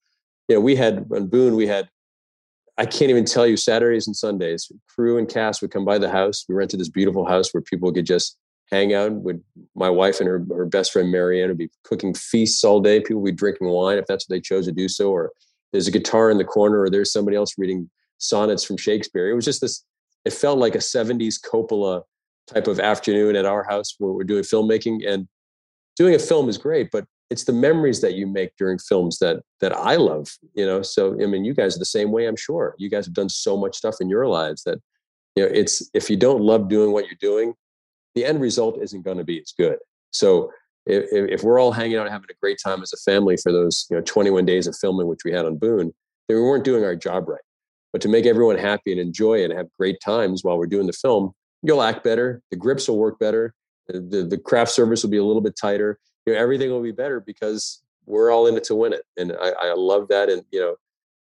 you 0.48 0.56
know, 0.56 0.62
we 0.62 0.76
had 0.76 1.06
on 1.14 1.28
Boon, 1.28 1.56
we 1.56 1.68
had, 1.68 1.90
I 2.78 2.86
can't 2.86 3.10
even 3.10 3.26
tell 3.26 3.46
you, 3.46 3.58
Saturdays 3.58 4.08
and 4.08 4.16
Sundays, 4.16 4.72
crew 4.88 5.18
and 5.18 5.28
cast 5.28 5.62
would 5.62 5.72
come 5.72 5.86
by 5.86 5.98
the 5.98 6.10
house. 6.10 6.46
We 6.48 6.56
rented 6.56 6.80
this 6.80 6.90
beautiful 6.90 7.26
house 7.26 7.54
where 7.54 7.62
people 7.62 7.92
could 7.92 8.06
just 8.06 8.38
hang 8.72 8.94
out. 8.94 9.12
Would 9.12 9.44
my 9.76 9.90
wife 9.90 10.20
and 10.20 10.28
her, 10.28 10.46
her 10.56 10.66
best 10.66 10.92
friend, 10.92 11.12
Marianne, 11.12 11.50
would 11.50 11.58
be 11.58 11.70
cooking 11.84 12.14
feasts 12.14 12.64
all 12.64 12.80
day. 12.80 13.00
People 13.00 13.22
would 13.22 13.32
be 13.32 13.36
drinking 13.36 13.68
wine 13.68 13.98
if 13.98 14.06
that's 14.08 14.28
what 14.28 14.36
they 14.36 14.42
chose 14.42 14.66
to 14.66 14.72
do 14.72 14.88
so. 14.88 15.12
Or 15.12 15.32
there's 15.72 15.88
a 15.88 15.92
guitar 15.92 16.32
in 16.32 16.38
the 16.38 16.46
corner, 16.46 16.82
or 16.82 16.90
there's 16.90 17.12
somebody 17.12 17.38
else 17.38 17.54
reading 17.58 17.90
sonnets 18.18 18.64
from 18.64 18.78
Shakespeare. 18.78 19.30
It 19.30 19.36
was 19.36 19.46
just 19.46 19.62
this, 19.62 19.84
it 20.24 20.34
felt 20.34 20.58
like 20.58 20.76
a 20.76 20.80
70s 20.80 21.36
Coppola 21.42 22.04
type 22.48 22.68
of 22.68 22.80
afternoon 22.80 23.36
at 23.36 23.46
our 23.46 23.64
house 23.64 23.96
where 23.98 24.12
we're 24.12 24.24
doing 24.24 24.44
filmmaking. 24.44 25.08
And 25.08 25.28
doing 25.96 26.16
a 26.16 26.20
film 26.20 26.50
is 26.50 26.58
great, 26.58 26.90
but 26.92 27.06
it's 27.30 27.46
the 27.46 27.54
memories 27.54 28.02
that 28.02 28.14
you 28.14 28.28
make 28.28 28.52
during 28.58 28.78
films 28.78 29.20
that 29.20 29.42
that 29.62 29.76
I 29.76 29.96
love, 29.96 30.30
you 30.54 30.66
know. 30.66 30.82
So 30.82 31.14
I 31.22 31.26
mean, 31.26 31.44
you 31.44 31.54
guys 31.54 31.76
are 31.76 31.80
the 31.80 31.86
same 31.86 32.12
way, 32.12 32.28
I'm 32.28 32.36
sure. 32.36 32.76
You 32.78 32.90
guys 32.90 33.06
have 33.06 33.16
done 33.16 33.30
so 33.30 33.58
much 33.58 33.76
stuff 33.76 33.96
in 34.00 34.10
your 34.10 34.28
lives 34.28 34.64
that 34.64 34.80
you 35.36 35.44
know, 35.44 35.50
it's 35.52 35.90
if 35.94 36.10
you 36.10 36.18
don't 36.18 36.42
love 36.42 36.70
doing 36.70 36.92
what 36.92 37.06
you're 37.06 37.18
doing, 37.20 37.54
the 38.14 38.26
end 38.26 38.42
result 38.42 38.80
isn't 38.82 39.04
going 39.04 39.18
to 39.18 39.24
be 39.24 39.40
as 39.40 39.54
good. 39.58 39.78
So 40.12 40.52
if, 40.86 41.06
if 41.12 41.44
we're 41.44 41.60
all 41.60 41.72
hanging 41.72 41.98
out 41.98 42.10
having 42.10 42.30
a 42.30 42.40
great 42.40 42.60
time 42.64 42.82
as 42.82 42.94
a 42.94 42.98
family 42.98 43.38
for 43.38 43.52
those 43.52 43.88
you 43.90 43.98
know 43.98 44.04
21 44.04 44.46
days 44.46 44.68
of 44.68 44.78
filming 44.78 45.08
which 45.08 45.22
we 45.26 45.32
had 45.32 45.46
on 45.46 45.58
Boon, 45.58 45.94
then 46.28 46.38
we 46.38 46.44
weren't 46.44 46.64
doing 46.64 46.84
our 46.84 46.96
job 46.96 47.28
right. 47.28 47.42
But 47.92 48.02
to 48.02 48.10
make 48.10 48.26
everyone 48.26 48.58
happy 48.58 48.92
and 48.92 49.00
enjoy 49.02 49.40
it 49.40 49.46
and 49.46 49.58
have 49.58 49.68
great 49.80 50.00
times 50.02 50.44
while 50.44 50.58
we're 50.58 50.68
doing 50.68 50.86
the 50.86 50.94
film, 50.94 51.32
you'll 51.64 51.82
act 51.82 52.04
better. 52.04 52.42
The 52.52 52.58
grips 52.58 52.88
will 52.88 52.98
work 52.98 53.20
better. 53.20 53.54
The, 53.88 54.26
the, 54.30 54.38
craft 54.38 54.72
service 54.72 55.04
will 55.04 55.12
be 55.12 55.18
a 55.18 55.24
little 55.24 55.42
bit 55.42 55.56
tighter. 55.56 56.00
You 56.26 56.34
know, 56.34 56.40
everything 56.40 56.72
will 56.72 56.82
be 56.82 56.92
better 56.92 57.20
because 57.20 57.84
we're 58.06 58.32
all 58.32 58.48
in 58.48 58.58
it 58.58 58.64
to 58.66 58.76
win 58.76 58.94
it. 58.94 59.04
And 59.18 59.34
I, 59.34 59.50
I 59.50 59.74
love 59.76 60.08
that. 60.10 60.30
And, 60.30 60.44
you 60.52 60.60
know, 60.60 60.76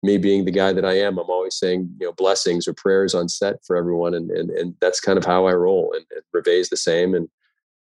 me 0.02 0.18
being 0.18 0.44
the 0.44 0.52
guy 0.52 0.72
that 0.72 0.84
I 0.84 0.98
am, 0.98 1.18
I'm 1.18 1.30
always 1.30 1.56
saying, 1.56 1.90
you 1.98 2.06
know, 2.06 2.12
blessings 2.12 2.68
or 2.68 2.74
prayers 2.74 3.14
on 3.14 3.28
set 3.28 3.64
for 3.64 3.76
everyone. 3.76 4.14
And, 4.14 4.30
and, 4.30 4.50
and 4.50 4.74
that's 4.80 5.00
kind 5.00 5.18
of 5.18 5.24
how 5.24 5.46
I 5.46 5.54
roll. 5.54 5.94
And, 5.94 6.04
and 6.14 6.22
Ruvé's 6.34 6.68
the 6.68 6.76
same. 6.76 7.14
And 7.14 7.28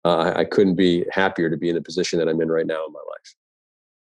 uh, 0.03 0.17
I, 0.17 0.39
I 0.39 0.45
couldn't 0.45 0.75
be 0.75 1.05
happier 1.11 1.49
to 1.49 1.57
be 1.57 1.69
in 1.69 1.75
the 1.75 1.81
position 1.81 2.19
that 2.19 2.27
I'm 2.27 2.41
in 2.41 2.49
right 2.49 2.67
now 2.67 2.85
in 2.85 2.91
my 2.91 2.99
life. 2.99 3.35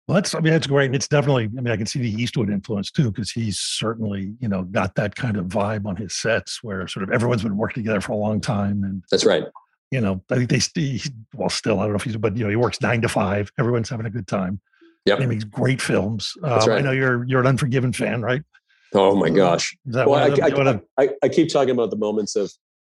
Well, 0.06 0.14
that's 0.14 0.34
I 0.36 0.40
mean 0.40 0.52
that's 0.52 0.68
great, 0.68 0.86
and 0.86 0.94
it's 0.94 1.08
definitely. 1.08 1.44
I 1.44 1.60
mean, 1.60 1.72
I 1.72 1.76
can 1.76 1.86
see 1.86 1.98
the 1.98 2.10
Eastwood 2.10 2.48
influence 2.48 2.92
too, 2.92 3.10
because 3.10 3.32
he's 3.32 3.58
certainly 3.58 4.34
you 4.38 4.48
know 4.48 4.62
got 4.62 4.94
that 4.94 5.16
kind 5.16 5.36
of 5.36 5.46
vibe 5.46 5.84
on 5.84 5.96
his 5.96 6.14
sets 6.14 6.62
where 6.62 6.86
sort 6.86 7.02
of 7.02 7.10
everyone's 7.10 7.42
been 7.42 7.56
working 7.56 7.82
together 7.82 8.00
for 8.00 8.12
a 8.12 8.16
long 8.16 8.40
time, 8.40 8.84
and 8.84 9.02
That's 9.10 9.24
right. 9.24 9.44
You 9.90 10.00
know 10.00 10.22
I 10.30 10.44
think 10.44 10.50
they 10.74 11.00
well 11.34 11.48
still 11.48 11.78
I 11.78 11.84
don't 11.84 11.92
know 11.92 11.96
if 11.96 12.02
he's 12.02 12.16
but 12.16 12.36
you 12.36 12.44
know 12.44 12.50
he 12.50 12.56
works 12.56 12.80
nine 12.80 13.00
to 13.02 13.08
five, 13.08 13.50
everyone's 13.58 13.88
having 13.88 14.06
a 14.06 14.10
good 14.10 14.26
time. 14.26 14.60
Yeah, 15.04 15.18
he 15.18 15.26
makes 15.26 15.44
great 15.44 15.80
films. 15.80 16.32
Um, 16.42 16.70
I 16.70 16.80
know 16.80 16.90
you're 16.90 17.24
you're 17.24 17.40
an 17.40 17.46
Unforgiven 17.46 17.92
fan, 17.92 18.22
right? 18.22 18.42
Oh 18.94 19.14
my 19.14 19.30
gosh. 19.30 19.76
Is 19.86 19.94
that 19.94 20.08
Well, 20.08 20.20
I, 20.20 21.02
I, 21.02 21.04
I, 21.04 21.10
I 21.22 21.28
keep 21.28 21.52
talking 21.52 21.70
about 21.70 21.90
the 21.90 21.96
moments 21.96 22.36
of, 22.36 22.52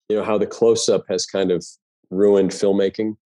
you 0.08 0.16
know, 0.16 0.24
how 0.24 0.38
the 0.38 0.46
close 0.46 0.88
up 0.88 1.04
has 1.08 1.26
kind 1.26 1.50
of 1.50 1.64
ruined 2.10 2.50
filmmaking. 2.50 3.16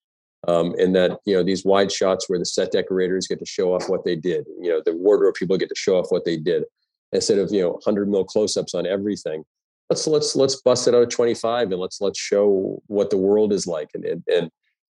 Um, 0.46 0.74
and 0.79 0.94
that, 0.94 1.18
you 1.24 1.35
know, 1.35 1.42
these 1.42 1.64
wide 1.64 1.90
shots 1.90 2.29
where 2.29 2.38
the 2.38 2.44
set 2.44 2.72
decorators 2.72 3.26
get 3.26 3.38
to 3.38 3.46
show 3.46 3.74
off 3.74 3.88
what 3.88 4.05
they 4.05 4.14
did, 4.14 4.46
you 4.61 4.70
know, 4.70 4.81
the 4.85 4.94
wardrobe 4.94 5.35
people 5.35 5.57
get 5.57 5.68
to 5.70 5.74
show 5.74 5.96
off 5.98 6.07
what 6.11 6.24
they 6.24 6.37
did 6.37 6.64
instead 7.12 7.38
of, 7.38 7.50
you 7.50 7.62
know, 7.62 7.70
100 7.70 8.09
mil 8.09 8.24
close 8.24 8.57
ups 8.57 8.74
on 8.74 8.87
everything. 8.87 9.42
Let's, 9.90 10.07
let's, 10.07 10.35
let's 10.35 10.57
bust 10.57 10.88
it 10.88 10.94
out 10.94 11.03
of 11.03 11.11
25 11.11 11.70
and 11.70 11.81
let's, 11.81 12.01
let's 12.01 12.18
show 12.18 12.83
what 12.87 13.11
the 13.11 13.16
world 13.16 13.53
is 13.53 13.66
like. 13.66 13.90
And, 13.94 14.05
and, 14.05 14.22
and, 14.27 14.51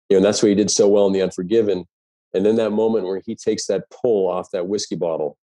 you 0.08 0.14
know, 0.14 0.16
and 0.16 0.24
that's 0.24 0.42
what 0.42 0.50
he 0.50 0.54
did 0.54 0.70
so 0.70 0.88
well 0.88 1.06
in 1.06 1.12
The 1.12 1.22
Unforgiven. 1.22 1.86
And 2.34 2.44
then 2.44 2.56
that 2.56 2.70
moment 2.70 3.06
where 3.06 3.22
he 3.24 3.34
takes 3.34 3.66
that 3.66 3.84
pull 3.90 4.28
off 4.28 4.50
that 4.52 4.68
whiskey 4.68 4.96
bottle 4.96 5.38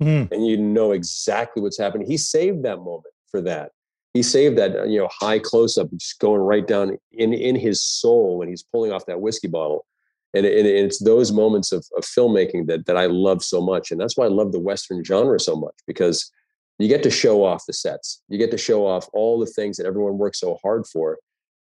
Mm, 0.00 0.32
and 0.32 0.46
you 0.46 0.56
know 0.56 0.92
exactly 0.92 1.62
what's 1.62 1.78
happening. 1.78 2.06
He 2.06 2.16
saved 2.16 2.62
that 2.62 2.78
moment 2.78 3.14
for 3.30 3.40
that. 3.42 3.72
He 4.14 4.22
saved 4.22 4.56
that 4.58 4.88
you 4.88 4.98
know 4.98 5.08
high 5.12 5.38
close 5.38 5.76
up, 5.76 5.90
just 5.92 6.18
going 6.18 6.40
right 6.40 6.66
down 6.66 6.96
in 7.12 7.34
in 7.34 7.54
his 7.54 7.82
soul 7.82 8.38
when 8.38 8.48
he's 8.48 8.62
pulling 8.62 8.92
off 8.92 9.06
that 9.06 9.20
whiskey 9.20 9.48
bottle. 9.48 9.86
And, 10.32 10.46
and 10.46 10.64
it's 10.64 11.02
those 11.02 11.32
moments 11.32 11.72
of, 11.72 11.84
of 11.96 12.04
filmmaking 12.04 12.68
that 12.68 12.86
that 12.86 12.96
I 12.96 13.06
love 13.06 13.42
so 13.42 13.60
much, 13.60 13.90
and 13.90 14.00
that's 14.00 14.16
why 14.16 14.24
I 14.24 14.28
love 14.28 14.52
the 14.52 14.60
Western 14.60 15.04
genre 15.04 15.38
so 15.38 15.54
much 15.54 15.74
because 15.86 16.30
you 16.80 16.88
get 16.88 17.02
to 17.02 17.10
show 17.10 17.44
off 17.44 17.66
the 17.66 17.72
sets, 17.72 18.22
you 18.28 18.38
get 18.38 18.50
to 18.50 18.58
show 18.58 18.86
off 18.86 19.08
all 19.12 19.38
the 19.38 19.46
things 19.46 19.76
that 19.76 19.86
everyone 19.86 20.18
works 20.18 20.40
so 20.40 20.58
hard 20.62 20.86
for, 20.86 21.18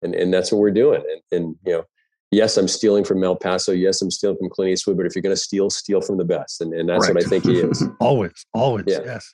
and 0.02 0.16
and 0.16 0.34
that's 0.34 0.52
what 0.52 0.60
we're 0.60 0.72
doing. 0.72 1.04
And, 1.12 1.22
and 1.32 1.56
you 1.66 1.74
know, 1.74 1.84
yes, 2.32 2.58
I'm 2.58 2.68
stealing 2.68 3.04
from 3.04 3.20
Malpaso, 3.20 3.80
yes, 3.80 4.02
I'm 4.02 4.12
stealing 4.12 4.38
from 4.38 4.50
Clint 4.50 4.72
Eastwood, 4.72 4.98
but 4.98 5.06
if 5.06 5.16
you're 5.16 5.22
going 5.22 5.36
to 5.36 5.42
steal, 5.42 5.70
steal 5.70 6.02
from 6.02 6.18
the 6.18 6.26
best, 6.26 6.62
and 6.62 6.74
and 6.74 6.90
that's 6.90 7.08
what 7.08 7.24
I 7.24 7.28
think 7.28 7.46
he 7.46 7.60
is. 7.60 7.84
always, 8.00 8.46
always, 8.54 8.86
Yeah. 8.88 9.02
yes. 9.06 9.34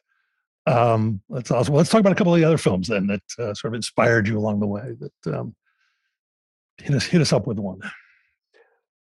Um, 0.68 1.22
that's 1.30 1.50
awesome. 1.50 1.74
Let's 1.74 1.90
talk 1.90 2.02
about 2.02 2.12
a 2.12 2.16
couple 2.16 2.34
of 2.34 2.40
the 2.40 2.46
other 2.46 2.58
films 2.58 2.90
then 2.90 3.08
that 3.08 3.24
uh, 3.40 3.54
sort 3.56 3.74
of 3.74 3.76
inspired 3.76 4.28
you 4.28 4.38
along 4.38 4.60
the 4.60 4.68
way. 4.68 4.96
That 5.00 5.40
um, 5.40 5.56
hit 6.78 6.96
us 6.96 7.06
hit 7.06 7.22
us 7.22 7.34
up 7.34 7.48
with 7.48 7.58
one. 7.58 7.80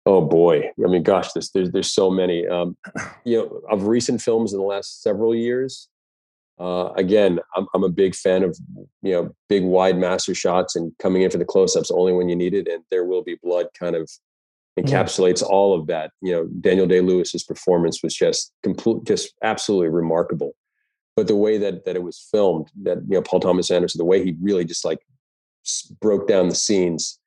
Oh 0.05 0.21
boy! 0.21 0.71
I 0.83 0.87
mean, 0.87 1.03
gosh, 1.03 1.33
there's 1.33 1.51
there's, 1.51 1.71
there's 1.71 1.91
so 1.91 2.09
many. 2.09 2.47
Um, 2.47 2.77
you 3.25 3.37
know, 3.37 3.61
of 3.69 3.83
recent 3.83 4.21
films 4.21 4.53
in 4.53 4.59
the 4.59 4.65
last 4.65 5.03
several 5.03 5.35
years. 5.35 5.89
Uh, 6.59 6.91
again, 6.97 7.39
I'm 7.55 7.67
I'm 7.73 7.83
a 7.83 7.89
big 7.89 8.15
fan 8.15 8.43
of 8.43 8.57
you 9.01 9.13
know 9.13 9.35
big 9.47 9.63
wide 9.63 9.97
master 9.97 10.35
shots 10.35 10.75
and 10.75 10.91
coming 10.99 11.21
in 11.21 11.31
for 11.31 11.37
the 11.37 11.45
close-ups 11.45 11.91
only 11.91 12.13
when 12.13 12.29
you 12.29 12.35
need 12.35 12.53
it, 12.53 12.67
and 12.67 12.83
there 12.91 13.05
will 13.05 13.23
be 13.23 13.37
blood. 13.41 13.67
Kind 13.77 13.95
of 13.95 14.09
encapsulates 14.77 15.41
all 15.41 15.77
of 15.77 15.87
that. 15.87 16.11
You 16.21 16.33
know, 16.33 16.47
Daniel 16.59 16.87
Day 16.87 17.01
Lewis's 17.01 17.43
performance 17.43 18.03
was 18.03 18.13
just 18.13 18.51
complete, 18.63 19.05
just 19.05 19.33
absolutely 19.43 19.89
remarkable. 19.89 20.51
But 21.15 21.27
the 21.27 21.35
way 21.35 21.57
that 21.57 21.85
that 21.85 21.95
it 21.95 22.03
was 22.03 22.27
filmed, 22.31 22.69
that 22.83 22.97
you 23.07 23.15
know 23.15 23.21
Paul 23.21 23.39
Thomas 23.39 23.71
Anderson, 23.71 23.99
the 23.99 24.05
way 24.05 24.23
he 24.23 24.35
really 24.41 24.65
just 24.65 24.83
like 24.83 24.99
broke 26.01 26.27
down 26.27 26.49
the 26.49 26.55
scenes 26.55 27.19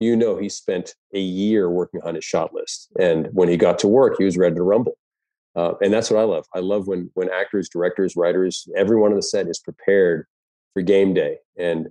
you 0.00 0.16
know 0.16 0.36
he 0.36 0.48
spent 0.48 0.94
a 1.14 1.20
year 1.20 1.70
working 1.70 2.00
on 2.02 2.14
his 2.14 2.24
shot 2.24 2.52
list 2.54 2.88
and 2.98 3.28
when 3.32 3.48
he 3.48 3.56
got 3.56 3.78
to 3.78 3.88
work 3.88 4.14
he 4.18 4.24
was 4.24 4.36
ready 4.36 4.54
to 4.54 4.62
rumble 4.62 4.96
uh, 5.56 5.74
and 5.82 5.92
that's 5.92 6.10
what 6.10 6.20
i 6.20 6.24
love. 6.24 6.46
I 6.54 6.60
love 6.60 6.86
when 6.86 7.10
when 7.14 7.30
actors 7.30 7.68
directors 7.68 8.16
writers 8.16 8.68
everyone 8.76 9.10
on 9.10 9.16
the 9.16 9.22
set 9.22 9.48
is 9.48 9.58
prepared 9.58 10.26
for 10.72 10.82
game 10.82 11.14
day 11.14 11.38
and 11.58 11.88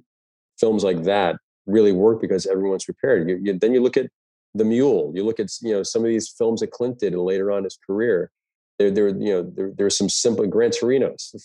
films 0.60 0.84
like 0.84 1.04
that 1.04 1.38
really 1.66 1.92
work 1.92 2.22
because 2.22 2.48
everyone's 2.48 2.86
prepared. 2.86 3.30
You, 3.30 3.40
you, 3.42 3.60
then 3.60 3.74
you 3.74 3.82
look 3.82 3.98
at 3.98 4.08
the 4.56 4.66
mule 4.66 5.12
you 5.16 5.24
look 5.24 5.40
at 5.40 5.50
you 5.62 5.72
know 5.72 5.84
some 5.84 6.04
of 6.04 6.10
these 6.10 6.30
films 6.30 6.62
that 6.62 6.72
clint 6.72 7.00
did 7.00 7.14
later 7.14 7.52
on 7.52 7.64
his 7.64 7.78
career 7.86 8.32
there 8.80 8.90
there 8.90 9.10
you 9.10 9.32
know 9.32 9.44
there, 9.44 9.72
there's 9.78 9.96
some 9.96 10.10
simple 10.10 10.48
gran 10.48 10.72
torinos 10.72 11.36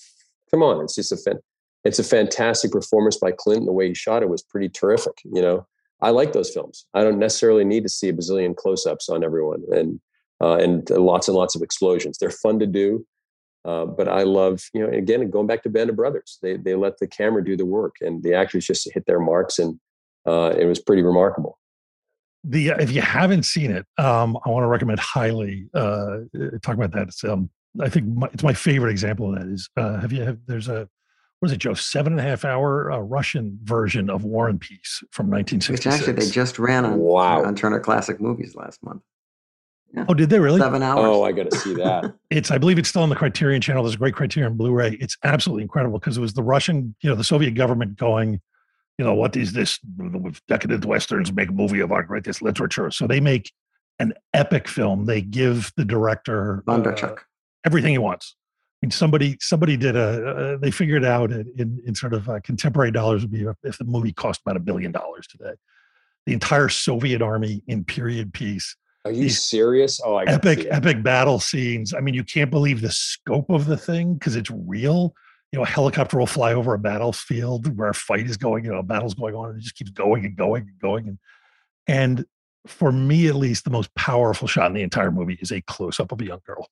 come 0.50 0.62
on 0.62 0.82
it's 0.82 0.94
just 0.94 1.12
a 1.12 1.16
fan, 1.18 1.38
it's 1.84 1.98
a 1.98 2.04
fantastic 2.04 2.72
performance 2.72 3.18
by 3.18 3.30
clint 3.30 3.58
and 3.58 3.68
the 3.68 3.72
way 3.72 3.88
he 3.88 3.94
shot 3.94 4.22
it 4.22 4.30
was 4.30 4.42
pretty 4.42 4.68
terrific 4.68 5.20
you 5.24 5.42
know? 5.42 5.66
I 6.00 6.10
like 6.10 6.34
those 6.34 6.50
films. 6.50 6.86
I 6.92 7.02
don't 7.02 7.18
necessarily 7.18 7.64
need 7.64 7.82
to 7.84 7.88
see 7.88 8.10
a 8.10 8.12
bazillion 8.12 8.54
close-ups 8.54 9.08
on 9.08 9.24
everyone 9.24 9.62
and 9.70 10.00
uh, 10.44 10.56
and 10.56 10.88
lots 10.90 11.28
and 11.28 11.36
lots 11.36 11.54
of 11.56 11.62
explosions. 11.62 12.18
They're 12.18 12.30
fun 12.30 12.58
to 12.58 12.66
do, 12.66 13.06
uh, 13.64 13.86
but 13.86 14.08
I 14.08 14.22
love 14.24 14.60
you 14.74 14.82
know 14.82 14.92
again 14.92 15.30
going 15.30 15.46
back 15.46 15.62
to 15.62 15.70
Band 15.70 15.90
of 15.90 15.96
Brothers. 15.96 16.38
They 16.42 16.56
they 16.56 16.74
let 16.74 16.98
the 16.98 17.06
camera 17.06 17.42
do 17.44 17.56
the 17.56 17.64
work 17.66 17.94
and 18.00 18.22
the 18.22 18.34
actors 18.34 18.66
just 18.66 18.92
hit 18.92 19.04
their 19.06 19.20
marks 19.20 19.58
and 19.58 19.80
uh, 20.26 20.54
it 20.58 20.66
was 20.66 20.80
pretty 20.80 21.02
remarkable. 21.02 21.58
The 22.44 22.68
if 22.78 22.90
you 22.92 23.00
haven't 23.00 23.44
seen 23.44 23.70
it, 23.70 23.86
um, 23.98 24.36
I 24.44 24.50
want 24.50 24.64
to 24.64 24.68
recommend 24.68 25.00
highly. 25.00 25.66
Uh, 25.72 26.18
talk 26.62 26.74
about 26.74 26.92
that. 26.92 27.08
It's, 27.08 27.24
um, 27.24 27.48
I 27.80 27.88
think 27.88 28.06
my, 28.06 28.28
it's 28.34 28.42
my 28.42 28.52
favorite 28.52 28.90
example 28.90 29.32
of 29.32 29.40
that. 29.40 29.48
Is 29.50 29.70
uh, 29.78 29.98
have 30.00 30.12
you 30.12 30.22
have 30.22 30.38
there's 30.46 30.68
a 30.68 30.86
what 31.40 31.46
is 31.46 31.52
it, 31.52 31.58
Joe? 31.58 31.72
Seven 31.74 32.12
and 32.12 32.20
a 32.20 32.22
half 32.22 32.44
hour 32.44 32.92
uh, 32.92 32.98
Russian 32.98 33.58
version 33.62 34.10
of 34.10 34.24
War 34.24 34.48
and 34.48 34.60
Peace 34.60 35.02
from 35.10 35.26
Which 35.26 35.52
1966. 35.52 35.86
actually 35.86 36.12
they 36.12 36.30
just 36.30 36.58
ran 36.58 36.84
on 36.84 36.98
Wow. 36.98 37.44
on 37.44 37.54
Turner 37.54 37.80
Classic 37.80 38.20
Movies 38.20 38.54
last 38.54 38.82
month. 38.82 39.00
Oh, 40.08 40.14
did 40.14 40.30
they 40.30 40.38
really? 40.38 40.60
Seven 40.60 40.82
hours. 40.82 41.04
Oh, 41.04 41.24
I 41.24 41.32
got 41.32 41.50
to 41.50 41.58
see 41.58 41.74
that. 41.74 42.14
It's 42.30 42.50
I 42.50 42.58
believe 42.58 42.78
it's 42.78 42.88
still 42.88 43.02
on 43.02 43.10
the 43.10 43.16
Criterion 43.16 43.60
channel. 43.60 43.84
There's 43.84 43.94
a 43.94 43.98
great 43.98 44.14
Criterion 44.14 44.56
Blu-ray. 44.56 44.98
It's 45.00 45.16
absolutely 45.22 45.62
incredible 45.62 46.00
because 46.00 46.16
it 46.16 46.20
was 46.20 46.32
the 46.32 46.42
Russian, 46.42 46.96
you 47.00 47.08
know, 47.08 47.14
the 47.14 47.22
Soviet 47.22 47.52
government 47.52 47.96
going, 47.96 48.40
you 48.98 49.04
know, 49.04 49.14
what 49.14 49.36
is 49.36 49.52
this? 49.52 49.78
Decadent 50.48 50.84
westerns 50.84 51.32
make 51.32 51.48
a 51.48 51.52
movie 51.52 51.78
of 51.78 51.92
our 51.92 52.02
greatest 52.02 52.42
literature. 52.42 52.90
So 52.90 53.06
they 53.06 53.20
make 53.20 53.52
an 54.00 54.14
epic 54.32 54.66
film. 54.66 55.06
They 55.06 55.20
give 55.22 55.72
the 55.76 55.84
director 55.84 56.64
uh, 56.66 57.14
everything 57.64 57.92
he 57.92 57.98
wants. 57.98 58.34
I 58.82 58.86
mean, 58.86 58.90
somebody 58.90 59.36
somebody 59.40 59.76
did 59.76 59.96
a. 59.96 60.54
Uh, 60.54 60.56
they 60.56 60.70
figured 60.70 61.04
out 61.04 61.30
in, 61.30 61.52
in, 61.56 61.80
in 61.86 61.94
sort 61.94 62.14
of 62.14 62.28
uh, 62.28 62.40
contemporary 62.40 62.90
dollars 62.90 63.22
would 63.22 63.30
be 63.30 63.46
if 63.62 63.78
the 63.78 63.84
movie 63.84 64.12
cost 64.12 64.40
about 64.44 64.56
a 64.56 64.60
billion 64.60 64.92
dollars 64.92 65.26
today. 65.26 65.54
The 66.26 66.32
entire 66.32 66.68
Soviet 66.68 67.22
army 67.22 67.62
in 67.68 67.84
period 67.84 68.32
piece 68.32 68.76
Are 69.04 69.12
you 69.12 69.24
These 69.24 69.42
serious? 69.42 70.00
Oh, 70.02 70.14
I 70.14 70.24
epic 70.24 70.66
epic 70.70 71.02
battle 71.02 71.38
scenes 71.38 71.92
i 71.94 72.00
mean 72.00 72.14
you 72.14 72.24
can't 72.24 72.50
believe 72.50 72.80
the 72.80 72.90
scope 72.90 73.50
of 73.50 73.66
the 73.66 73.76
thing 73.76 74.14
because 74.14 74.36
it's 74.36 74.50
real 74.50 75.14
you 75.52 75.58
know 75.58 75.62
a 75.62 75.68
helicopter 75.68 76.18
will 76.18 76.26
fly 76.26 76.52
over 76.52 76.74
a 76.74 76.78
battlefield 76.78 77.76
where 77.78 77.90
a 77.90 77.94
fight 77.94 78.26
is 78.26 78.36
going 78.36 78.64
you 78.64 78.72
know 78.72 78.78
a 78.78 78.82
battle's 78.82 79.14
going 79.14 79.34
on 79.34 79.50
and 79.50 79.58
it 79.58 79.62
just 79.62 79.76
keeps 79.76 79.90
going 79.90 80.24
and 80.24 80.36
going 80.36 80.62
and 80.62 80.78
going 80.80 81.06
and 81.06 81.18
and 81.86 82.26
for 82.66 82.90
me 82.90 83.28
at 83.28 83.36
least 83.36 83.64
the 83.64 83.70
most 83.70 83.94
powerful 83.94 84.48
shot 84.48 84.66
in 84.66 84.74
the 84.74 84.82
entire 84.82 85.10
movie 85.10 85.38
is 85.40 85.52
a 85.52 85.60
close-up 85.62 86.10
of 86.10 86.20
a 86.20 86.24
young 86.24 86.40
girl 86.46 86.68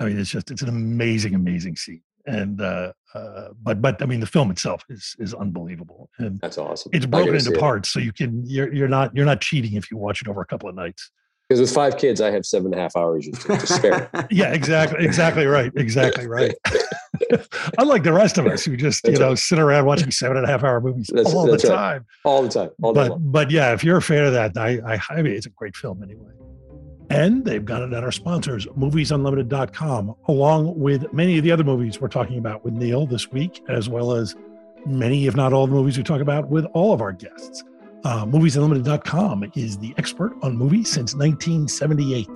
i 0.00 0.04
mean 0.04 0.18
it's 0.18 0.30
just 0.30 0.50
it's 0.50 0.62
an 0.62 0.68
amazing 0.68 1.34
amazing 1.34 1.76
scene 1.76 2.02
and 2.26 2.60
uh, 2.60 2.92
uh 3.14 3.48
but 3.62 3.80
but 3.80 4.02
i 4.02 4.06
mean 4.06 4.20
the 4.20 4.26
film 4.26 4.50
itself 4.50 4.84
is 4.88 5.14
is 5.18 5.34
unbelievable 5.34 6.10
and 6.18 6.40
That's 6.40 6.58
awesome. 6.58 6.90
it's 6.92 7.06
broken 7.06 7.34
into 7.34 7.44
see 7.44 7.52
it. 7.52 7.60
parts 7.60 7.92
so 7.92 8.00
you 8.00 8.12
can 8.12 8.44
you're 8.44 8.72
you're 8.72 8.88
not 8.88 9.14
you're 9.14 9.26
not 9.26 9.40
cheating 9.40 9.74
if 9.74 9.90
you 9.90 9.96
watch 9.96 10.20
it 10.20 10.28
over 10.28 10.40
a 10.40 10.46
couple 10.46 10.68
of 10.68 10.74
nights 10.74 11.10
Because 11.50 11.62
with 11.62 11.74
five 11.74 11.98
kids, 11.98 12.20
I 12.20 12.30
have 12.30 12.46
seven 12.46 12.66
and 12.66 12.76
a 12.76 12.78
half 12.80 12.94
hours 12.94 13.26
to, 13.28 13.32
to 13.32 13.66
spare. 13.66 14.08
Yeah, 14.30 14.52
exactly, 14.52 15.04
exactly 15.04 15.46
right, 15.46 15.72
exactly 15.74 16.28
right. 16.28 16.54
Unlike 17.78 18.04
the 18.04 18.12
rest 18.12 18.38
of 18.38 18.46
us 18.46 18.64
who 18.64 18.76
just 18.76 19.02
you 19.04 19.10
That's 19.10 19.20
know 19.20 19.34
sit 19.34 19.58
around 19.58 19.84
watching 19.84 20.12
seven 20.12 20.36
and 20.36 20.46
a 20.46 20.48
half 20.48 20.62
hour 20.62 20.80
movies 20.80 21.10
That's- 21.12 21.34
all 21.34 21.48
that's 21.48 21.64
the 21.64 21.70
right. 21.70 21.76
time. 21.94 22.06
all 22.24 22.42
the 22.42 22.48
time, 22.48 22.70
all 22.84 22.92
day 22.94 23.08
But 23.08 23.18
but 23.18 23.50
yeah, 23.50 23.72
if 23.72 23.82
you're 23.82 23.96
a 23.96 24.02
fan 24.02 24.26
of 24.26 24.32
that, 24.32 24.56
I 24.56 24.78
I, 24.94 25.00
I 25.10 25.22
mean 25.22 25.32
it's 25.32 25.46
a 25.46 25.50
great 25.50 25.74
film 25.74 26.04
anyway. 26.04 26.30
And 27.10 27.44
they've 27.44 27.64
got 27.64 27.82
it 27.82 27.92
at 27.92 28.04
our 28.04 28.12
sponsors, 28.12 28.66
moviesunlimited.com, 28.68 30.14
along 30.28 30.78
with 30.78 31.12
many 31.12 31.36
of 31.36 31.42
the 31.42 31.50
other 31.50 31.64
movies 31.64 32.00
we're 32.00 32.06
talking 32.06 32.38
about 32.38 32.64
with 32.64 32.74
Neal 32.74 33.06
this 33.06 33.32
week, 33.32 33.60
as 33.68 33.88
well 33.88 34.12
as 34.12 34.36
many, 34.86 35.26
if 35.26 35.34
not 35.34 35.52
all, 35.52 35.66
the 35.66 35.72
movies 35.72 35.98
we 35.98 36.04
talk 36.04 36.20
about 36.20 36.48
with 36.48 36.64
all 36.66 36.92
of 36.92 37.00
our 37.00 37.10
guests. 37.10 37.64
Uh, 38.04 38.24
moviesunlimited.com 38.24 39.52
is 39.54 39.76
the 39.78 39.94
expert 39.98 40.34
on 40.42 40.56
movies 40.56 40.90
since 40.90 41.14
1978. 41.14 42.26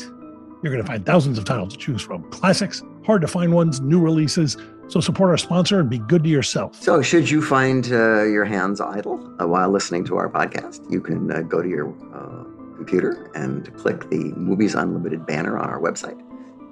You're 0.62 0.72
going 0.72 0.82
to 0.82 0.86
find 0.86 1.04
thousands 1.04 1.38
of 1.38 1.44
titles 1.44 1.72
to 1.74 1.78
choose 1.78 2.02
from 2.02 2.22
classics, 2.30 2.82
hard 3.04 3.22
to 3.22 3.28
find 3.28 3.52
ones, 3.52 3.80
new 3.80 4.00
releases. 4.00 4.56
So 4.88 5.00
support 5.00 5.30
our 5.30 5.38
sponsor 5.38 5.80
and 5.80 5.88
be 5.88 5.98
good 5.98 6.24
to 6.24 6.30
yourself. 6.30 6.74
So, 6.76 7.00
should 7.00 7.30
you 7.30 7.40
find 7.40 7.86
uh, 7.86 8.24
your 8.24 8.44
hands 8.44 8.82
idle 8.82 9.34
uh, 9.40 9.46
while 9.46 9.70
listening 9.70 10.04
to 10.06 10.16
our 10.16 10.28
podcast, 10.28 10.90
you 10.90 11.00
can 11.00 11.32
uh, 11.32 11.40
go 11.40 11.62
to 11.62 11.68
your 11.68 11.88
uh, 12.14 12.44
computer 12.76 13.30
and 13.34 13.74
click 13.78 14.10
the 14.10 14.32
Movies 14.36 14.74
Unlimited 14.74 15.24
banner 15.26 15.58
on 15.58 15.70
our 15.70 15.80
website 15.80 16.20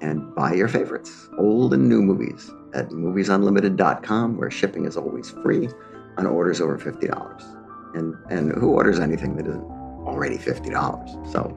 and 0.01 0.33
buy 0.35 0.53
your 0.53 0.67
favorites, 0.67 1.29
old 1.39 1.73
and 1.73 1.89
new 1.89 2.03
movies, 2.03 2.51
at 2.73 2.89
moviesunlimited.com, 2.89 4.37
where 4.37 4.51
shipping 4.51 4.85
is 4.85 4.97
always 4.97 5.31
free 5.31 5.69
on 6.17 6.27
orders 6.27 6.61
over 6.61 6.77
$50. 6.77 7.62
And, 7.93 8.15
and 8.29 8.51
who 8.51 8.71
orders 8.71 8.99
anything 8.99 9.35
that 9.35 9.47
isn't 9.47 9.63
already 9.63 10.37
fifty 10.37 10.69
dollars. 10.69 11.11
So, 11.31 11.55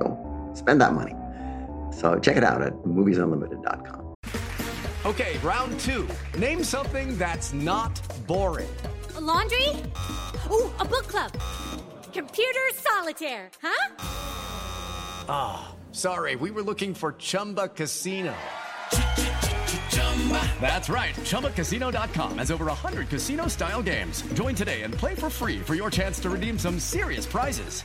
so 0.00 0.50
spend 0.54 0.80
that 0.80 0.92
money. 0.92 1.14
So 1.96 2.18
check 2.18 2.36
it 2.36 2.44
out 2.44 2.62
at 2.62 2.72
moviesunlimited.com. 2.84 4.14
Okay, 5.06 5.38
round 5.38 5.78
two. 5.80 6.06
Name 6.36 6.62
something 6.62 7.16
that's 7.16 7.52
not 7.52 8.00
boring. 8.26 8.68
A 9.16 9.20
laundry? 9.20 9.68
Ooh, 10.50 10.70
a 10.78 10.84
book 10.84 11.06
club. 11.06 11.32
Computer 12.12 12.60
solitaire, 12.74 13.50
huh? 13.62 13.94
Ah, 15.28 15.74
sorry, 15.92 16.36
we 16.36 16.50
were 16.50 16.62
looking 16.62 16.94
for 16.94 17.12
Chumba 17.12 17.68
Casino. 17.68 18.34
That's 20.60 20.88
right. 20.90 21.14
ChumbaCasino.com 21.14 22.38
has 22.38 22.50
over 22.50 22.66
100 22.66 23.08
casino 23.08 23.46
style 23.46 23.82
games. 23.82 24.22
Join 24.34 24.54
today 24.54 24.82
and 24.82 24.92
play 24.92 25.14
for 25.14 25.30
free 25.30 25.60
for 25.60 25.74
your 25.74 25.90
chance 25.90 26.20
to 26.20 26.28
redeem 26.28 26.58
some 26.58 26.78
serious 26.78 27.24
prizes. 27.24 27.82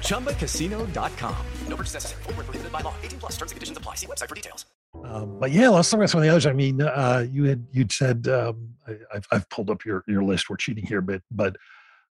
ChumbaCasino.com. 0.00 1.46
No 1.68 1.76
purchase 1.76 1.94
necessary. 1.94 2.22
Void 2.22 2.36
where 2.36 2.44
prohibited 2.44 2.72
by 2.72 2.80
law. 2.80 2.94
18 3.02 3.18
plus 3.18 3.32
terms 3.32 3.50
and 3.50 3.56
conditions 3.56 3.76
apply. 3.76 3.96
See 3.96 4.06
website 4.06 4.28
for 4.28 4.34
details. 4.34 4.64
Um, 5.02 5.38
but 5.38 5.50
yeah, 5.50 5.68
let's 5.68 5.90
talk 5.90 5.98
about 5.98 6.10
some 6.10 6.20
of 6.20 6.24
the 6.24 6.30
others. 6.30 6.46
I 6.46 6.52
mean, 6.52 6.80
uh, 6.80 7.26
you 7.30 7.44
had 7.44 7.66
you'd 7.72 7.92
said 7.92 8.28
um, 8.28 8.74
I, 8.86 8.96
I've 9.12 9.26
I've 9.32 9.48
pulled 9.50 9.70
up 9.70 9.84
your 9.84 10.04
your 10.06 10.22
list. 10.22 10.48
We're 10.48 10.56
cheating 10.56 10.86
here, 10.86 11.00
but 11.00 11.20
but 11.30 11.56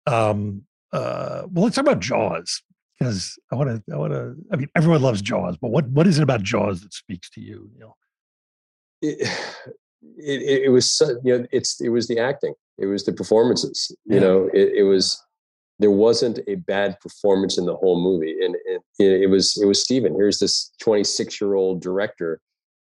um, 0.07 0.63
uh, 0.93 1.43
well, 1.51 1.65
let's 1.65 1.77
talk 1.77 1.85
about 1.85 2.01
Jaws 2.01 2.63
because 2.99 3.39
I 3.53 3.57
want 3.57 3.85
to 3.85 3.93
I 3.93 3.97
want 3.97 4.13
to. 4.13 4.37
I 4.53 4.57
mean, 4.57 4.69
everyone 4.77 5.03
loves 5.03 5.23
Jaws, 5.23 5.57
but 5.57 5.71
what 5.71 5.89
what 5.89 6.07
is 6.07 6.19
it 6.19 6.23
about 6.23 6.43
Jaws 6.43 6.83
that 6.83 6.95
speaks 6.95 7.29
to 7.31 7.41
you? 7.41 7.69
You 7.75 7.81
know, 7.81 7.97
it, 9.03 9.29
it, 10.19 10.63
it 10.65 10.69
was 10.71 11.01
you 11.25 11.39
know 11.39 11.47
it's 11.53 11.81
it 11.81 11.89
was 11.91 12.09
the 12.09 12.19
acting 12.19 12.55
it 12.79 12.87
was 12.87 13.05
the 13.05 13.13
performances 13.13 13.95
you 14.05 14.15
Yeah. 14.17 14.21
know 14.21 14.51
it, 14.53 14.73
it 14.79 14.83
was 14.85 15.23
there 15.81 15.91
wasn't 15.91 16.41
a 16.49 16.57
bad 16.57 16.99
performance 17.01 17.57
in 17.57 17.65
the 17.67 17.77
whole 17.77 18.01
movie 18.01 18.37
and 18.45 18.57
it, 18.67 18.83
it 18.99 19.31
was 19.31 19.57
it 19.61 19.67
was 19.67 19.83
Steven 19.83 20.15
here's 20.15 20.39
this 20.39 20.73
26 20.81 21.41
year 21.41 21.55
old 21.55 21.81
director 21.81 22.41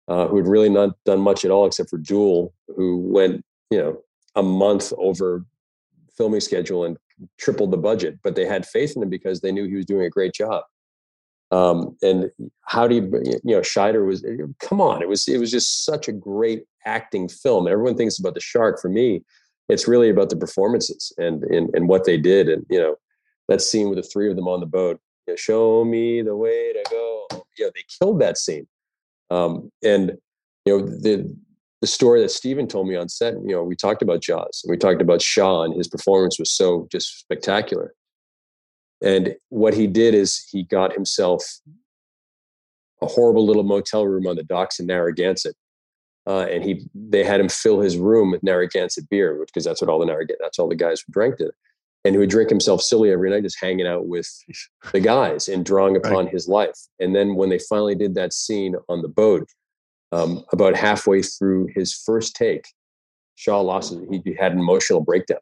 uh, 0.09 0.27
who 0.27 0.37
had 0.37 0.49
really 0.49 0.69
not 0.69 0.91
done 1.05 1.21
much 1.21 1.45
at 1.45 1.51
all 1.51 1.67
except 1.67 1.91
for 1.91 1.99
Duel 1.99 2.53
who 2.77 2.99
went 2.99 3.45
you 3.71 3.79
know 3.79 3.99
a 4.35 4.43
month 4.43 4.93
over 4.99 5.45
filming 6.17 6.41
schedule 6.41 6.85
and 6.85 6.97
tripled 7.39 7.71
the 7.71 7.77
budget 7.77 8.19
but 8.25 8.35
they 8.35 8.45
had 8.45 8.67
faith 8.67 8.97
in 8.97 9.03
him 9.03 9.09
because 9.09 9.41
they 9.41 9.53
knew 9.53 9.67
he 9.69 9.77
was 9.77 9.87
doing 9.87 10.07
a 10.07 10.11
great 10.11 10.35
job 10.35 10.65
um, 11.53 11.95
and 12.03 12.31
how 12.63 12.89
do 12.89 12.95
you 12.95 13.03
you 13.45 13.55
know 13.55 13.61
Scheider 13.61 14.07
was 14.07 14.25
come 14.61 14.81
on 14.81 15.03
it 15.03 15.09
was 15.09 15.29
it 15.29 15.39
was 15.39 15.51
just 15.51 15.85
such 15.85 16.09
a 16.09 16.13
great 16.13 16.65
acting 16.87 17.29
film. 17.29 17.69
Everyone 17.69 17.97
thinks 17.97 18.19
about 18.19 18.35
the 18.35 18.41
shark. 18.41 18.81
For 18.81 18.89
me 18.89 19.23
it's 19.69 19.87
really 19.87 20.11
about 20.11 20.31
the 20.31 20.37
performances 20.37 21.13
and 21.19 21.45
and, 21.45 21.71
and 21.75 21.89
what 21.89 22.05
they 22.05 22.17
did. 22.17 22.49
And 22.49 22.67
you 22.71 22.81
know 22.81 22.97
that 23.49 23.61
scene 23.61 23.89
with 23.89 23.97
the 23.97 24.03
three 24.03 24.31
of 24.31 24.37
them 24.37 24.49
on 24.49 24.61
the 24.61 24.67
boat 24.67 24.99
you 25.27 25.33
know, 25.33 25.37
show 25.37 25.85
me 25.85 26.23
the 26.23 26.35
way 26.35 26.73
to 26.73 26.83
go. 26.91 27.27
You 27.59 27.67
know 27.67 27.71
they 27.75 27.85
killed 28.01 28.21
that 28.21 28.39
scene. 28.39 28.67
Um, 29.31 29.71
and 29.85 30.13
you 30.65 30.79
know 30.79 30.87
the 30.87 31.37
the 31.83 31.87
story 31.87 32.23
that 32.23 32.31
Steven 32.31 32.69
told 32.69 32.89
me 32.89 32.97
on 32.97 33.09
set 33.09 33.35
you 33.35 33.55
know 33.55 33.63
we 33.63 33.77
talked 33.77 34.03
about 34.03 34.23
Jaws. 34.23 34.63
And 34.65 34.71
we 34.71 34.79
talked 34.79 35.03
about 35.03 35.21
Shaw 35.21 35.65
and 35.65 35.75
his 35.75 35.89
performance 35.89 36.39
was 36.39 36.51
so 36.51 36.89
just 36.91 37.21
spectacular 37.21 37.95
and 39.03 39.35
what 39.49 39.75
he 39.75 39.87
did 39.87 40.15
is 40.15 40.47
he 40.51 40.63
got 40.63 40.93
himself 40.93 41.45
a 43.01 43.07
horrible 43.07 43.45
little 43.45 43.65
motel 43.65 44.07
room 44.07 44.27
on 44.27 44.37
the 44.37 44.45
docks 44.45 44.79
in 44.79 44.87
Narragansett. 44.87 45.57
Uh, 46.25 46.47
and 46.49 46.63
he 46.63 46.87
they 46.95 47.25
had 47.25 47.41
him 47.41 47.49
fill 47.49 47.81
his 47.81 47.97
room 47.97 48.31
with 48.31 48.45
Narragansett 48.45 49.09
beer, 49.09 49.45
because 49.45 49.65
that's 49.65 49.81
what 49.81 49.91
all 49.91 49.99
the 49.99 50.07
Narragansett, 50.07 50.39
that's 50.41 50.59
all 50.59 50.69
the 50.69 50.77
guys 50.77 51.01
who 51.01 51.13
drank 51.13 51.41
it. 51.41 51.53
And 52.05 52.15
he 52.15 52.19
would 52.19 52.31
drink 52.31 52.49
himself 52.49 52.81
silly 52.81 53.11
every 53.11 53.31
night, 53.31 53.43
just 53.43 53.61
hanging 53.61 53.87
out 53.87 54.07
with 54.07 54.29
the 54.93 55.01
guys 55.01 55.49
and 55.49 55.65
drawing 55.65 55.97
upon 55.97 56.27
his 56.29 56.49
life. 56.49 56.77
And 57.01 57.15
then 57.15 57.35
when 57.35 57.49
they 57.49 57.59
finally 57.59 57.95
did 57.95 58.15
that 58.15 58.33
scene 58.33 58.77
on 58.89 59.03
the 59.03 59.09
boat, 59.09 59.49
um, 60.13 60.45
about 60.53 60.77
halfway 60.77 61.23
through 61.23 61.69
his 61.75 61.95
first 61.95 62.37
take, 62.37 62.67
Shaw 63.35 63.61
lost 63.61 63.93
it. 63.93 64.23
He 64.25 64.35
had 64.35 64.53
an 64.53 64.59
emotional 64.59 65.01
breakdown. 65.01 65.41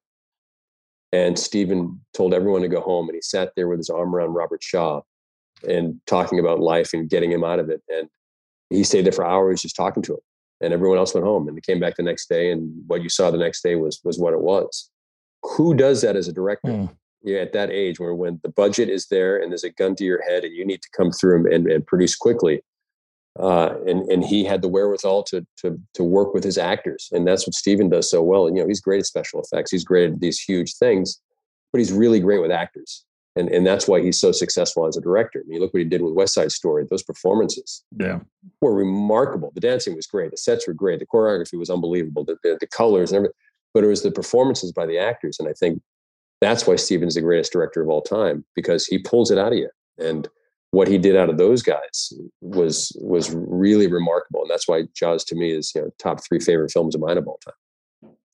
And 1.12 1.38
Steven 1.38 2.00
told 2.14 2.34
everyone 2.34 2.62
to 2.62 2.68
go 2.68 2.80
home, 2.80 3.08
and 3.08 3.16
he 3.16 3.22
sat 3.22 3.52
there 3.56 3.68
with 3.68 3.78
his 3.78 3.90
arm 3.90 4.14
around 4.14 4.34
Robert 4.34 4.62
Shaw 4.62 5.00
and 5.68 6.00
talking 6.06 6.38
about 6.38 6.60
life 6.60 6.92
and 6.92 7.10
getting 7.10 7.32
him 7.32 7.44
out 7.44 7.58
of 7.58 7.68
it. 7.68 7.82
And 7.88 8.08
he 8.70 8.84
stayed 8.84 9.06
there 9.06 9.12
for 9.12 9.26
hours 9.26 9.62
just 9.62 9.76
talking 9.76 10.02
to 10.04 10.14
him. 10.14 10.20
And 10.60 10.72
everyone 10.72 10.98
else 10.98 11.14
went 11.14 11.26
home, 11.26 11.48
and 11.48 11.56
they 11.56 11.62
came 11.62 11.80
back 11.80 11.96
the 11.96 12.02
next 12.02 12.28
day. 12.28 12.52
And 12.52 12.84
what 12.86 13.02
you 13.02 13.08
saw 13.08 13.30
the 13.30 13.38
next 13.38 13.62
day 13.62 13.74
was 13.74 14.00
was 14.04 14.18
what 14.18 14.34
it 14.34 14.40
was. 14.40 14.90
Who 15.42 15.74
does 15.74 16.02
that 16.02 16.16
as 16.16 16.28
a 16.28 16.32
director? 16.32 16.70
Mm. 16.70 16.96
Yeah, 17.22 17.40
at 17.40 17.52
that 17.54 17.70
age, 17.70 17.98
where 17.98 18.14
when 18.14 18.40
the 18.42 18.50
budget 18.50 18.88
is 18.88 19.08
there 19.08 19.36
and 19.36 19.50
there's 19.50 19.64
a 19.64 19.70
gun 19.70 19.94
to 19.96 20.04
your 20.04 20.22
head, 20.22 20.44
and 20.44 20.54
you 20.54 20.64
need 20.64 20.82
to 20.82 20.88
come 20.96 21.10
through 21.10 21.52
and, 21.52 21.66
and 21.66 21.86
produce 21.86 22.14
quickly. 22.14 22.62
Uh, 23.40 23.74
and 23.86 24.02
and 24.10 24.22
he 24.22 24.44
had 24.44 24.60
the 24.60 24.68
wherewithal 24.68 25.22
to 25.22 25.46
to 25.56 25.80
to 25.94 26.04
work 26.04 26.34
with 26.34 26.44
his 26.44 26.58
actors, 26.58 27.08
and 27.12 27.26
that's 27.26 27.46
what 27.46 27.54
Steven 27.54 27.88
does 27.88 28.10
so 28.10 28.22
well. 28.22 28.46
And 28.46 28.56
you 28.56 28.62
know, 28.62 28.68
he's 28.68 28.80
great 28.80 29.00
at 29.00 29.06
special 29.06 29.40
effects. 29.40 29.70
He's 29.70 29.84
great 29.84 30.12
at 30.12 30.20
these 30.20 30.38
huge 30.38 30.74
things, 30.76 31.20
but 31.72 31.78
he's 31.78 31.92
really 31.92 32.20
great 32.20 32.42
with 32.42 32.50
actors, 32.50 33.04
and 33.36 33.48
and 33.48 33.66
that's 33.66 33.88
why 33.88 34.02
he's 34.02 34.20
so 34.20 34.30
successful 34.30 34.86
as 34.86 34.98
a 34.98 35.00
director. 35.00 35.42
I 35.42 35.48
mean, 35.48 35.60
look 35.60 35.72
what 35.72 35.82
he 35.82 35.88
did 35.88 36.02
with 36.02 36.12
West 36.12 36.34
Side 36.34 36.52
Story. 36.52 36.84
Those 36.90 37.02
performances 37.02 37.82
yeah, 37.98 38.20
were 38.60 38.74
remarkable. 38.74 39.52
The 39.54 39.60
dancing 39.60 39.96
was 39.96 40.06
great. 40.06 40.32
The 40.32 40.36
sets 40.36 40.68
were 40.68 40.74
great. 40.74 40.98
The 40.98 41.06
choreography 41.06 41.58
was 41.58 41.70
unbelievable. 41.70 42.24
The 42.24 42.36
the, 42.42 42.58
the 42.60 42.66
colors 42.66 43.10
and 43.10 43.16
everything, 43.16 43.36
but 43.72 43.84
it 43.84 43.88
was 43.88 44.02
the 44.02 44.10
performances 44.10 44.70
by 44.70 44.84
the 44.84 44.98
actors, 44.98 45.38
and 45.38 45.48
I 45.48 45.54
think 45.54 45.80
that's 46.42 46.66
why 46.66 46.76
Steven's 46.76 47.14
the 47.14 47.22
greatest 47.22 47.52
director 47.52 47.80
of 47.80 47.88
all 47.88 48.02
time 48.02 48.44
because 48.54 48.86
he 48.86 48.98
pulls 48.98 49.30
it 49.30 49.38
out 49.38 49.52
of 49.52 49.58
you 49.58 49.70
and 49.98 50.28
what 50.72 50.88
he 50.88 50.98
did 50.98 51.16
out 51.16 51.28
of 51.28 51.38
those 51.38 51.62
guys 51.62 52.12
was 52.40 52.96
was 53.00 53.34
really 53.34 53.86
remarkable, 53.86 54.42
and 54.42 54.50
that's 54.50 54.68
why 54.68 54.84
Jaws 54.94 55.24
to 55.24 55.34
me 55.34 55.52
is 55.52 55.72
you 55.74 55.82
know 55.82 55.90
top 55.98 56.20
three 56.26 56.40
favorite 56.40 56.70
films 56.70 56.94
of 56.94 57.00
mine 57.00 57.18
of 57.18 57.26
all 57.26 57.40
time. 57.44 57.54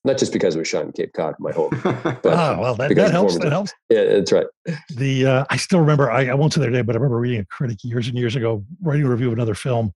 Not 0.05 0.19
just 0.19 0.33
because 0.33 0.55
it 0.55 0.59
was 0.61 0.69
shot 0.69 0.85
in 0.85 0.93
Cape 0.93 1.13
Cod, 1.15 1.35
my 1.41 1.51
home. 1.51 1.71
But 1.83 2.27
ah, 2.27 2.57
well, 2.61 2.77
that, 2.77 2.89
because 2.89 3.07
that 3.07 3.13
helps. 3.13 3.39
That 3.39 3.51
helps. 3.51 3.73
Yeah, 3.89 4.05
that's 4.05 4.31
right. 4.31 4.47
The 4.91 5.27
uh, 5.27 5.45
I 5.51 5.57
still 5.57 5.81
remember. 5.81 6.11
I, 6.11 6.27
I 6.27 6.35
won't 6.35 6.53
say 6.53 6.61
their 6.61 6.71
name, 6.71 6.87
but 6.87 6.95
I 6.95 6.99
remember 6.99 7.19
reading 7.19 7.41
a 7.41 7.45
critic 7.47 7.79
years 7.83 8.07
and 8.07 8.17
years 8.17 8.37
ago 8.37 8.65
writing 8.83 9.05
a 9.05 9.11
review 9.11 9.29
of 9.29 9.33
another 9.33 9.55
film, 9.55 9.93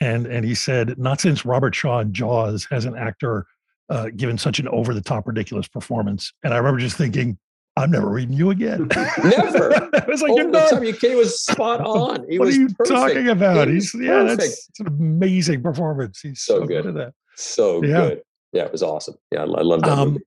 and 0.00 0.26
and 0.26 0.44
he 0.44 0.54
said, 0.54 0.96
not 0.98 1.20
since 1.20 1.44
Robert 1.44 1.74
Shaw 1.74 2.00
in 2.00 2.12
Jaws 2.12 2.66
has 2.70 2.84
an 2.84 2.96
actor 2.96 3.46
uh, 3.88 4.10
given 4.14 4.38
such 4.38 4.58
an 4.58 4.68
over 4.68 4.94
the 4.94 5.00
top 5.00 5.26
ridiculous 5.26 5.66
performance. 5.66 6.32
And 6.44 6.54
I 6.54 6.58
remember 6.58 6.78
just 6.78 6.96
thinking, 6.96 7.38
I'm 7.78 7.90
never 7.90 8.08
reading 8.10 8.34
you 8.36 8.50
again. 8.50 8.88
Never. 9.22 9.74
I 9.94 10.04
was 10.08 10.20
like, 10.22 10.30
All 10.30 10.36
you're 10.36 10.46
the 10.46 10.58
not. 10.60 10.70
time, 10.70 10.84
you 10.84 10.92
kidding 10.92 11.16
was 11.16 11.40
spot 11.44 11.80
on. 11.84 12.26
He 12.28 12.38
what 12.38 12.46
was 12.46 12.56
are 12.56 12.60
you 12.60 12.68
perfect. 12.68 12.88
talking 12.90 13.28
about? 13.28 13.68
He's 13.68 13.94
was 13.94 14.02
yeah, 14.02 14.22
that's 14.24 14.36
perfect. 14.36 14.58
it's 14.70 14.80
an 14.80 14.86
amazing 14.88 15.62
performance. 15.62 16.20
He's 16.20 16.42
So 16.42 16.60
so, 16.60 16.66
good. 16.66 16.82
good 16.82 16.86
at 16.88 16.94
that. 16.94 17.12
So 17.36 17.82
Yeah. 17.82 18.08
good. 18.08 18.22
Yeah, 18.52 18.64
it 18.64 18.72
was 18.72 18.82
awesome. 18.82 19.14
Yeah, 19.32 19.40
I, 19.40 19.44
I 19.44 19.62
love 19.62 19.82
that 19.82 19.90
Um, 19.90 20.08
movie. 20.14 20.24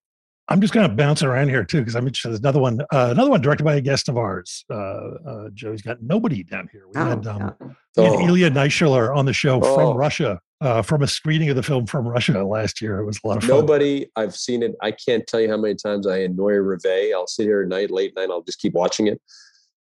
I'm 0.48 0.60
just 0.62 0.74
kind 0.74 0.86
of 0.86 0.98
bouncing 0.98 1.28
around 1.28 1.50
here 1.50 1.64
too 1.64 1.80
because 1.80 1.96
I'm 1.96 2.06
interested. 2.08 2.30
There's 2.30 2.40
another 2.40 2.60
one, 2.60 2.82
uh, 2.94 3.10
another 3.12 3.30
one 3.30 3.42
directed 3.42 3.64
by 3.64 3.76
a 3.76 3.82
guest 3.82 4.10
of 4.10 4.18
ours. 4.18 4.66
Uh, 4.70 4.76
uh, 4.76 5.50
Joey's 5.54 5.82
got 5.82 6.02
nobody 6.02 6.44
down 6.44 6.68
here. 6.72 6.84
We 6.88 7.00
Oh, 7.00 7.06
had, 7.06 7.26
um, 7.28 7.40
yeah. 7.40 7.68
we 7.98 8.04
had 8.04 8.14
Oh. 8.16 8.28
Ilya 8.28 8.50
Naishuller 8.52 9.16
on 9.16 9.26
the 9.26 9.34
show 9.34 9.60
Oh. 9.64 9.76
from 9.76 9.98
Russia, 9.98 10.40
uh, 10.62 10.82
from 10.82 11.02
a 11.02 11.08
screening 11.08 11.50
of 11.50 11.56
the 11.56 11.63
film 11.63 11.88
from 11.88 12.08
Russia 12.08 12.43
last 12.43 12.82
year. 12.82 13.00
It 13.00 13.06
was 13.06 13.19
a 13.24 13.28
lot 13.28 13.38
of 13.38 13.43
fun. 13.43 13.58
Nobody, 13.58 14.06
I've 14.15 14.36
seen 14.36 14.62
it. 14.62 14.76
I 14.82 14.91
can't 14.91 15.26
tell 15.26 15.41
you 15.41 15.50
how 15.50 15.58
many 15.58 15.76
times 15.76 16.06
I 16.06 16.19
annoy 16.19 16.54
Ruvé. 16.54 17.12
I'll 17.13 17.28
sit 17.28 17.45
here 17.45 17.63
at 17.63 17.67
night, 17.67 17.89
late 17.89 18.15
night. 18.15 18.30
I'll 18.30 18.43
just 18.43 18.60
keep 18.60 18.74
watching 18.74 19.08
it 19.08 19.19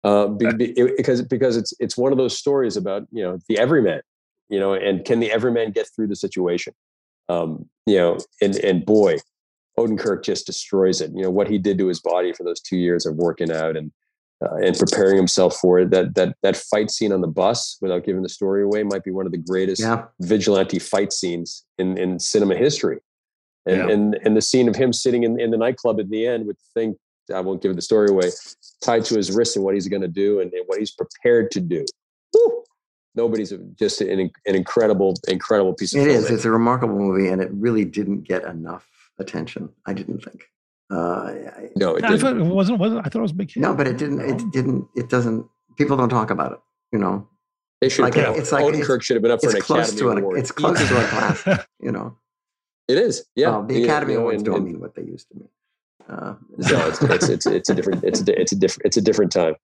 uh, 0.03 0.27
because 0.27 1.23
because 1.23 1.57
it's 1.57 1.73
it's 1.79 1.97
one 1.97 2.11
of 2.11 2.17
those 2.17 2.37
stories 2.37 2.77
about 2.77 3.07
you 3.11 3.23
know 3.23 3.39
the 3.47 3.57
everyman, 3.57 4.01
you 4.49 4.59
know, 4.59 4.73
and 4.73 5.03
can 5.05 5.19
the 5.19 5.31
everyman 5.31 5.71
get 5.71 5.87
through 5.95 6.07
the 6.07 6.15
situation? 6.15 6.73
Um, 7.29 7.67
you 7.87 7.97
know, 7.97 8.19
and 8.41 8.55
and 8.57 8.85
boy, 8.85 9.17
Odenkirk 9.79 10.23
just 10.23 10.45
destroys 10.45 10.99
it. 11.01 11.11
You 11.15 11.23
know 11.23 11.31
what 11.31 11.47
he 11.49 11.57
did 11.57 11.77
to 11.79 11.87
his 11.87 12.01
body 12.01 12.33
for 12.33 12.43
those 12.43 12.61
two 12.61 12.77
years 12.77 13.05
of 13.05 13.15
working 13.15 13.51
out 13.51 13.75
and 13.75 13.91
uh, 14.43 14.55
and 14.55 14.77
preparing 14.77 15.17
himself 15.17 15.57
for 15.57 15.79
it. 15.79 15.89
That 15.91 16.15
that 16.15 16.35
that 16.41 16.55
fight 16.57 16.89
scene 16.91 17.11
on 17.11 17.21
the 17.21 17.27
bus, 17.27 17.77
without 17.81 18.03
giving 18.05 18.23
the 18.23 18.29
story 18.29 18.63
away, 18.63 18.83
might 18.83 19.03
be 19.03 19.11
one 19.11 19.25
of 19.25 19.31
the 19.31 19.37
greatest 19.37 19.81
Yeah. 19.81 20.05
vigilante 20.19 20.79
fight 20.79 21.13
scenes 21.13 21.65
in, 21.77 21.97
in 21.97 22.19
cinema 22.19 22.55
history. 22.55 22.99
And, 23.65 23.77
Yeah. 23.77 23.89
and 23.89 24.19
and 24.23 24.37
the 24.37 24.41
scene 24.41 24.67
of 24.69 24.75
him 24.75 24.93
sitting 24.93 25.23
in, 25.23 25.39
in 25.39 25.51
the 25.51 25.57
nightclub 25.57 25.99
at 25.99 26.09
the 26.09 26.27
end 26.27 26.45
with 26.47 26.57
the 26.57 26.79
thing, 26.79 26.95
I 27.33 27.39
won't 27.41 27.61
give 27.61 27.75
the 27.75 27.81
story 27.81 28.09
away, 28.09 28.29
tied 28.83 29.05
to 29.05 29.15
his 29.15 29.31
wrist 29.31 29.55
and 29.55 29.65
what 29.65 29.73
he's 29.73 29.87
going 29.87 30.03
to 30.03 30.07
do 30.07 30.39
and, 30.41 30.53
and 30.53 30.63
what 30.67 30.77
he's 30.79 30.91
prepared 30.91 31.49
to 31.51 31.59
do. 31.59 31.83
Woo! 32.33 32.63
Nobody's 33.15 33.53
just 33.79 34.01
an, 34.01 34.19
an 34.45 34.55
incredible, 34.55 35.15
incredible 35.29 35.73
piece 35.73 35.95
of 35.95 36.01
It 36.01 36.07
is. 36.09 36.29
It's 36.29 36.45
a 36.45 36.51
remarkable 36.51 36.95
movie, 36.95 37.29
and 37.29 37.41
it 37.41 37.49
really 37.53 37.85
didn't 37.85 38.21
get 38.27 38.43
enough 38.43 38.85
attention. 39.17 39.69
I 39.85 39.93
didn't 39.93 40.19
think. 40.23 40.43
Uh, 40.89 41.33
No, 41.75 41.95
it 41.95 42.03
I 42.03 42.09
didn't. 42.09 42.21
thought 42.21 42.37
it 42.37 42.43
wasn't. 42.43 42.79
wasn't 42.79 42.99
I 43.05 43.09
thought 43.09 43.19
it 43.19 43.21
was 43.23 43.31
a 43.31 43.35
big 43.35 43.51
hit. 43.51 43.61
no, 43.61 43.73
but 43.73 43.87
it 43.87 43.97
didn't. 43.97 44.17
No? 44.17 44.25
It 44.25 44.51
didn't. 44.51 44.87
It 44.95 45.09
doesn't. 45.09 45.45
People 45.77 45.97
don't 45.97 46.09
talk 46.09 46.29
about 46.29 46.51
it. 46.53 46.59
You 46.91 46.99
know, 46.99 47.27
They 47.81 47.89
should 47.89 48.03
like- 48.03 48.15
it's 48.15 48.51
like- 48.51 48.63
Odenkirk 48.63 49.01
should 49.01 49.15
have 49.15 49.21
been 49.23 49.31
up 49.31 49.41
for 49.41 49.47
it's 49.47 49.55
an 49.55 49.61
close 49.61 49.87
Academy 49.89 49.99
to 50.01 50.09
an. 50.11 50.17
Award. 50.19 50.39
It's 50.39 50.51
close 50.51 50.77
to 50.87 51.03
a 51.03 51.07
classic. 51.07 51.65
You 51.81 51.91
know, 51.91 52.17
It 52.87 52.97
is. 52.97 53.25
Yeah. 53.35 53.49
Well, 53.49 53.63
the 53.63 53.73
Yeah, 53.79 53.85
Academy 53.85 54.13
you 54.13 54.17
know, 54.19 54.21
Awards 54.25 54.35
and- 54.37 54.45
don't 54.45 54.55
and- 54.57 54.65
mean 54.65 54.79
what 54.79 54.95
they 54.95 55.01
used 55.03 55.27
to 55.29 55.35
mean. 55.39 55.49
Uh, 56.07 56.35
No, 56.57 56.87
it's 56.87 57.01
it's 57.15 57.29
it's, 57.29 57.45
it's 57.47 57.69
a 57.69 57.75
different 57.75 58.03
it's 58.03 58.21
a 58.21 58.39
it's 58.41 58.51
a 58.51 58.55
different 58.55 58.85
it's 58.85 58.97
a 58.97 59.01
different 59.01 59.31
time. 59.31 59.55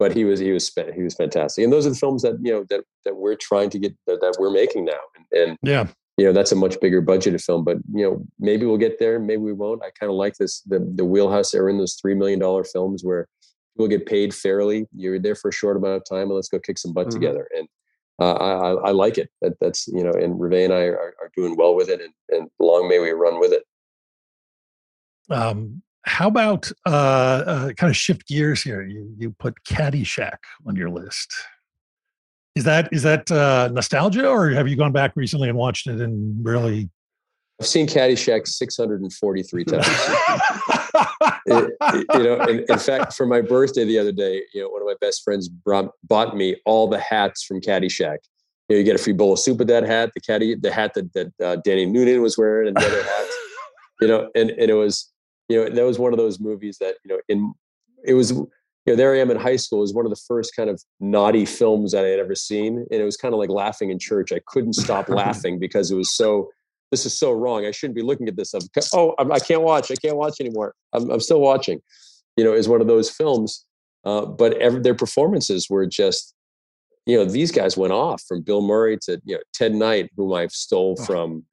But 0.00 0.12
he 0.14 0.24
was 0.24 0.38
he 0.40 0.50
was 0.52 0.66
spa- 0.66 0.92
he 0.94 1.02
was 1.02 1.14
fantastic, 1.14 1.62
and 1.64 1.72
those 1.72 1.86
are 1.86 1.90
the 1.90 1.96
films 1.96 2.22
that 2.22 2.34
you 2.42 2.52
know 2.52 2.64
that 2.70 2.82
that 3.04 3.16
we're 3.16 3.36
trying 3.36 3.70
to 3.70 3.78
get 3.78 3.94
that, 4.08 4.20
that 4.20 4.36
we're 4.40 4.50
making 4.50 4.84
now, 4.84 4.98
and, 5.16 5.26
and 5.50 5.58
Yeah. 5.62 5.86
You 6.18 6.24
know 6.24 6.32
that's 6.32 6.52
a 6.52 6.56
much 6.56 6.78
bigger 6.80 7.00
budgeted 7.00 7.42
film. 7.42 7.64
But 7.64 7.78
you 7.94 8.04
know 8.04 8.24
maybe 8.38 8.66
we'll 8.66 8.76
get 8.76 8.98
there, 8.98 9.18
maybe 9.18 9.42
we 9.42 9.52
won't. 9.52 9.82
I 9.82 9.90
kind 9.98 10.10
of 10.10 10.16
like 10.16 10.34
this 10.34 10.60
the 10.62 10.80
the 10.96 11.04
wheelhouse 11.04 11.54
era 11.54 11.70
in 11.70 11.78
those 11.78 11.94
three 11.94 12.14
million 12.14 12.38
dollar 12.40 12.64
films 12.64 13.02
where 13.04 13.26
people 13.76 13.88
get 13.88 14.04
paid 14.06 14.34
fairly. 14.34 14.86
You're 14.94 15.20
there 15.20 15.36
for 15.36 15.48
a 15.48 15.52
short 15.52 15.76
amount 15.76 15.94
of 15.96 16.04
time, 16.04 16.24
and 16.26 16.34
let's 16.34 16.48
go 16.48 16.58
kick 16.58 16.76
some 16.78 16.92
butt 16.92 17.06
Mhm. 17.06 17.12
together. 17.12 17.48
And 17.56 17.68
uh, 18.20 18.32
I, 18.32 18.50
I 18.50 18.70
I 18.88 18.90
like 18.90 19.16
it. 19.16 19.30
That 19.42 19.54
that's 19.60 19.86
you 19.86 20.02
know, 20.02 20.10
and 20.10 20.34
Ruvé 20.40 20.64
and 20.64 20.74
I 20.74 20.82
are, 20.86 21.14
are 21.22 21.30
doing 21.36 21.56
well 21.56 21.74
with 21.76 21.88
it, 21.88 22.00
and 22.00 22.12
and 22.30 22.50
long 22.58 22.88
may 22.88 22.98
we 22.98 23.10
run 23.12 23.38
with 23.38 23.52
it. 23.52 23.62
Um, 25.30 25.82
how 26.02 26.26
about 26.28 26.70
uh, 26.86 26.90
uh, 26.90 27.72
kind 27.74 27.90
of 27.90 27.96
shift 27.96 28.26
gears 28.26 28.62
here? 28.62 28.82
You 28.82 29.14
you 29.18 29.30
put 29.38 29.54
Caddyshack 29.64 30.38
on 30.66 30.74
your 30.74 30.90
list. 30.90 31.32
Is 32.58 32.64
that 32.64 32.88
is 32.92 33.02
that 33.04 33.30
uh, 33.30 33.68
nostalgia, 33.72 34.28
or 34.28 34.50
have 34.50 34.66
you 34.66 34.74
gone 34.76 34.90
back 34.90 35.12
recently 35.14 35.48
and 35.48 35.56
watched 35.56 35.86
it 35.86 36.00
and 36.00 36.44
really? 36.44 36.90
I've 37.60 37.66
seen 37.66 37.86
Caddyshack 37.86 38.46
643 38.48 39.64
times. 39.70 39.86
It- 41.46 41.76
it- 41.80 42.06
you 42.14 42.22
know, 42.24 42.40
in, 42.46 42.64
in 42.68 42.78
fact, 42.78 43.14
for 43.14 43.26
my 43.26 43.40
birthday 43.40 43.84
the 43.84 43.98
other 43.98 44.12
day, 44.12 44.42
you 44.52 44.60
know, 44.62 44.68
one 44.68 44.82
of 44.82 44.86
my 44.86 44.94
best 45.00 45.22
friends 45.24 45.48
brought, 45.48 45.90
bought 46.04 46.36
me 46.36 46.56
all 46.66 46.86
the 46.88 46.98
hats 46.98 47.44
from 47.44 47.60
Caddyshack. 47.60 48.18
You 48.68 48.74
know, 48.74 48.78
you 48.78 48.84
get 48.84 48.94
a 48.96 49.02
free 49.02 49.12
bowl 49.12 49.32
of 49.32 49.38
soup 49.38 49.58
with 49.58 49.68
that 49.68 49.84
hat, 49.84 50.10
the 50.14 50.20
caddy, 50.20 50.54
the 50.56 50.72
hat 50.72 50.94
that, 50.94 51.12
that 51.14 51.32
uh, 51.42 51.56
Danny 51.64 51.86
Noonan 51.86 52.20
was 52.22 52.36
wearing, 52.36 52.68
and 52.68 52.76
the 52.76 52.84
other 52.86 53.02
hats. 53.02 53.34
You 54.00 54.06
know, 54.06 54.30
and 54.36 54.50
and 54.50 54.70
it 54.70 54.74
was, 54.74 55.10
you 55.48 55.56
know, 55.58 55.68
that 55.74 55.84
was 55.84 55.98
one 55.98 56.12
of 56.12 56.18
those 56.18 56.38
movies 56.38 56.78
that 56.80 56.94
you 57.04 57.08
know, 57.08 57.20
in 57.28 57.52
it 58.04 58.14
was, 58.14 58.32
you 58.88 58.94
know, 58.94 58.96
there 58.96 59.14
I 59.14 59.18
am 59.18 59.30
in 59.30 59.36
high 59.36 59.56
school. 59.56 59.80
It 59.80 59.82
was 59.82 59.92
one 59.92 60.06
of 60.06 60.10
the 60.10 60.22
first 60.26 60.56
kind 60.56 60.70
of 60.70 60.82
naughty 60.98 61.44
films 61.44 61.92
that 61.92 62.06
I 62.06 62.08
had 62.08 62.18
ever 62.18 62.34
seen, 62.34 62.86
and 62.90 63.00
it 63.00 63.04
was 63.04 63.18
kind 63.18 63.34
of 63.34 63.38
like 63.38 63.50
laughing 63.50 63.90
in 63.90 63.98
church. 63.98 64.32
I 64.32 64.40
couldn't 64.46 64.72
stop 64.72 65.08
laughing 65.10 65.58
because 65.58 65.90
it 65.90 65.94
was 65.94 66.16
so 66.16 66.48
this 66.90 67.04
is 67.04 67.12
so 67.12 67.32
wrong. 67.32 67.66
I 67.66 67.70
shouldn't 67.70 67.96
be 67.96 68.02
looking 68.02 68.28
at 68.28 68.36
this. 68.36 68.54
I'm, 68.54 68.62
oh, 68.94 69.14
I'm, 69.18 69.30
I 69.30 69.40
can't 69.40 69.60
watch. 69.60 69.90
I 69.90 69.94
can't 69.96 70.16
watch 70.16 70.40
anymore. 70.40 70.74
I'm, 70.94 71.10
I'm 71.10 71.20
still 71.20 71.42
watching. 71.42 71.82
You 72.38 72.44
know, 72.44 72.54
is 72.54 72.66
one 72.66 72.80
of 72.80 72.86
those 72.86 73.10
films. 73.10 73.66
Uh, 74.06 74.24
but 74.24 74.54
every, 74.54 74.80
their 74.80 74.94
performances 74.94 75.68
were 75.68 75.84
just, 75.84 76.34
you 77.04 77.18
know, 77.18 77.26
these 77.26 77.52
guys 77.52 77.76
went 77.76 77.92
off 77.92 78.22
from 78.26 78.40
Bill 78.40 78.62
Murray 78.62 78.96
to 79.02 79.20
you 79.26 79.34
know 79.34 79.42
Ted 79.52 79.74
Knight, 79.74 80.08
whom 80.16 80.32
I've 80.32 80.52
stole 80.52 80.96
from 80.96 81.44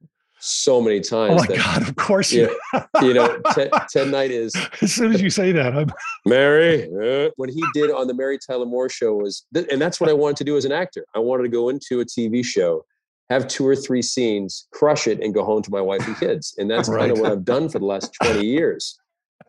so 0.46 0.80
many 0.80 1.00
times. 1.00 1.32
Oh 1.32 1.36
my 1.36 1.46
that, 1.46 1.56
god! 1.58 1.88
Of 1.88 1.96
course 1.96 2.32
you 2.32 2.42
you. 2.72 2.78
know, 2.80 2.86
you 3.02 3.14
know 3.14 3.40
Ted, 3.52 3.70
Ted 3.90 4.08
Knight 4.08 4.30
is 4.30 4.54
as 4.80 4.94
soon 4.94 5.12
as 5.12 5.20
you 5.20 5.30
say 5.30 5.52
that, 5.52 5.76
I'm 5.76 5.90
Mary. 6.24 6.84
uh, 6.84 7.30
What 7.36 7.50
he 7.50 7.62
did 7.74 7.90
on 7.90 8.06
the 8.06 8.14
Mary 8.14 8.38
Tyler 8.38 8.66
Moore 8.66 8.88
show 8.88 9.14
was, 9.14 9.44
and 9.54 9.80
that's 9.80 10.00
what 10.00 10.10
I 10.10 10.12
wanted 10.12 10.36
to 10.38 10.44
do 10.44 10.56
as 10.56 10.64
an 10.64 10.72
actor. 10.72 11.04
I 11.14 11.18
wanted 11.18 11.44
to 11.44 11.48
go 11.48 11.68
into 11.68 12.00
a 12.00 12.04
TV 12.04 12.44
show, 12.44 12.84
have 13.30 13.48
two 13.48 13.66
or 13.66 13.76
three 13.76 14.02
scenes, 14.02 14.68
crush 14.72 15.06
it, 15.06 15.20
and 15.20 15.34
go 15.34 15.44
home 15.44 15.62
to 15.62 15.70
my 15.70 15.80
wife 15.80 16.06
and 16.06 16.16
kids. 16.18 16.54
And 16.58 16.70
that's 16.70 16.88
kind 16.88 17.10
of 17.10 17.18
what 17.18 17.32
I've 17.32 17.44
done 17.44 17.68
for 17.68 17.78
the 17.78 17.86
last 17.86 18.14
20 18.22 18.44
years. 18.44 18.98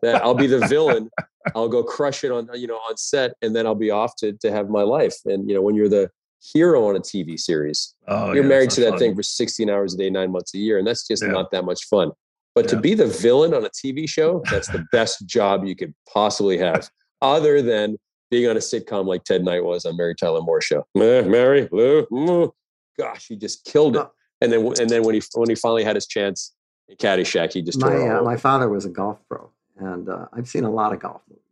That 0.02 0.22
I'll 0.22 0.34
be 0.34 0.46
the 0.46 0.64
villain, 0.68 1.10
I'll 1.56 1.68
go 1.68 1.82
crush 1.82 2.22
it 2.22 2.30
on, 2.30 2.48
you 2.54 2.68
know, 2.68 2.76
on 2.76 2.96
set, 2.96 3.34
and 3.42 3.54
then 3.56 3.66
I'll 3.66 3.74
be 3.74 3.90
off 3.90 4.14
to 4.16 4.32
to 4.34 4.50
have 4.52 4.68
my 4.68 4.82
life. 4.82 5.16
And 5.24 5.48
you 5.48 5.54
know, 5.54 5.62
when 5.62 5.74
you're 5.74 5.88
the 5.88 6.10
hero 6.40 6.88
on 6.88 6.96
a 6.96 7.00
TV 7.00 7.38
series, 7.38 7.94
oh, 8.06 8.32
you're 8.32 8.42
yeah, 8.44 8.48
married 8.48 8.70
to 8.70 8.80
that 8.82 8.90
fun. 8.90 8.98
thing 8.98 9.14
for 9.16 9.22
16 9.22 9.68
hours 9.70 9.94
a 9.94 9.96
day, 9.96 10.10
nine 10.10 10.30
months 10.32 10.54
a 10.54 10.58
year, 10.58 10.78
and 10.78 10.86
that's 10.86 11.06
just 11.06 11.22
Yeah. 11.22 11.30
not 11.30 11.50
that 11.50 11.64
much 11.64 11.84
fun. 11.86 12.10
But 12.54 12.68
to 12.68 12.76
be 12.80 12.94
the 12.94 13.06
villain 13.06 13.54
on 13.54 13.64
a 13.64 13.70
TV 13.70 14.08
show, 14.08 14.42
that's 14.50 14.68
the 14.68 14.84
best 14.92 15.26
job 15.26 15.64
you 15.64 15.76
could 15.76 15.94
possibly 16.12 16.58
have, 16.58 16.88
other 17.22 17.62
than 17.62 17.96
being 18.30 18.48
on 18.48 18.56
a 18.56 18.60
sitcom 18.60 19.06
like 19.06 19.24
Ted 19.24 19.44
Knight 19.44 19.64
was 19.64 19.84
on 19.84 19.96
Mary 19.96 20.14
Tyler 20.14 20.40
Moore 20.42 20.60
show. 20.60 20.84
Mary, 20.94 21.68
Lou, 21.70 22.52
gosh, 22.98 23.26
he 23.28 23.36
just 23.36 23.64
killed 23.64 23.96
it. 23.96 24.06
And 24.40 24.52
then 24.52 24.66
and 24.80 24.88
then 24.90 25.02
when 25.02 25.14
he 25.14 25.22
when 25.34 25.48
he 25.48 25.54
finally 25.54 25.82
had 25.84 25.96
his 25.96 26.06
chance 26.06 26.54
in 26.88 26.96
Caddyshack, 26.96 27.52
he 27.52 27.62
just 27.62 27.80
my 27.80 28.08
uh, 28.08 28.22
my 28.22 28.36
father 28.36 28.68
was 28.68 28.84
a 28.84 28.88
golf 28.88 29.18
pro, 29.28 29.50
and 29.78 30.08
uh, 30.08 30.26
I've 30.32 30.48
seen 30.48 30.64
a 30.64 30.70
lot 30.70 30.92
of 30.92 31.00
golf 31.00 31.22
movies, 31.28 31.42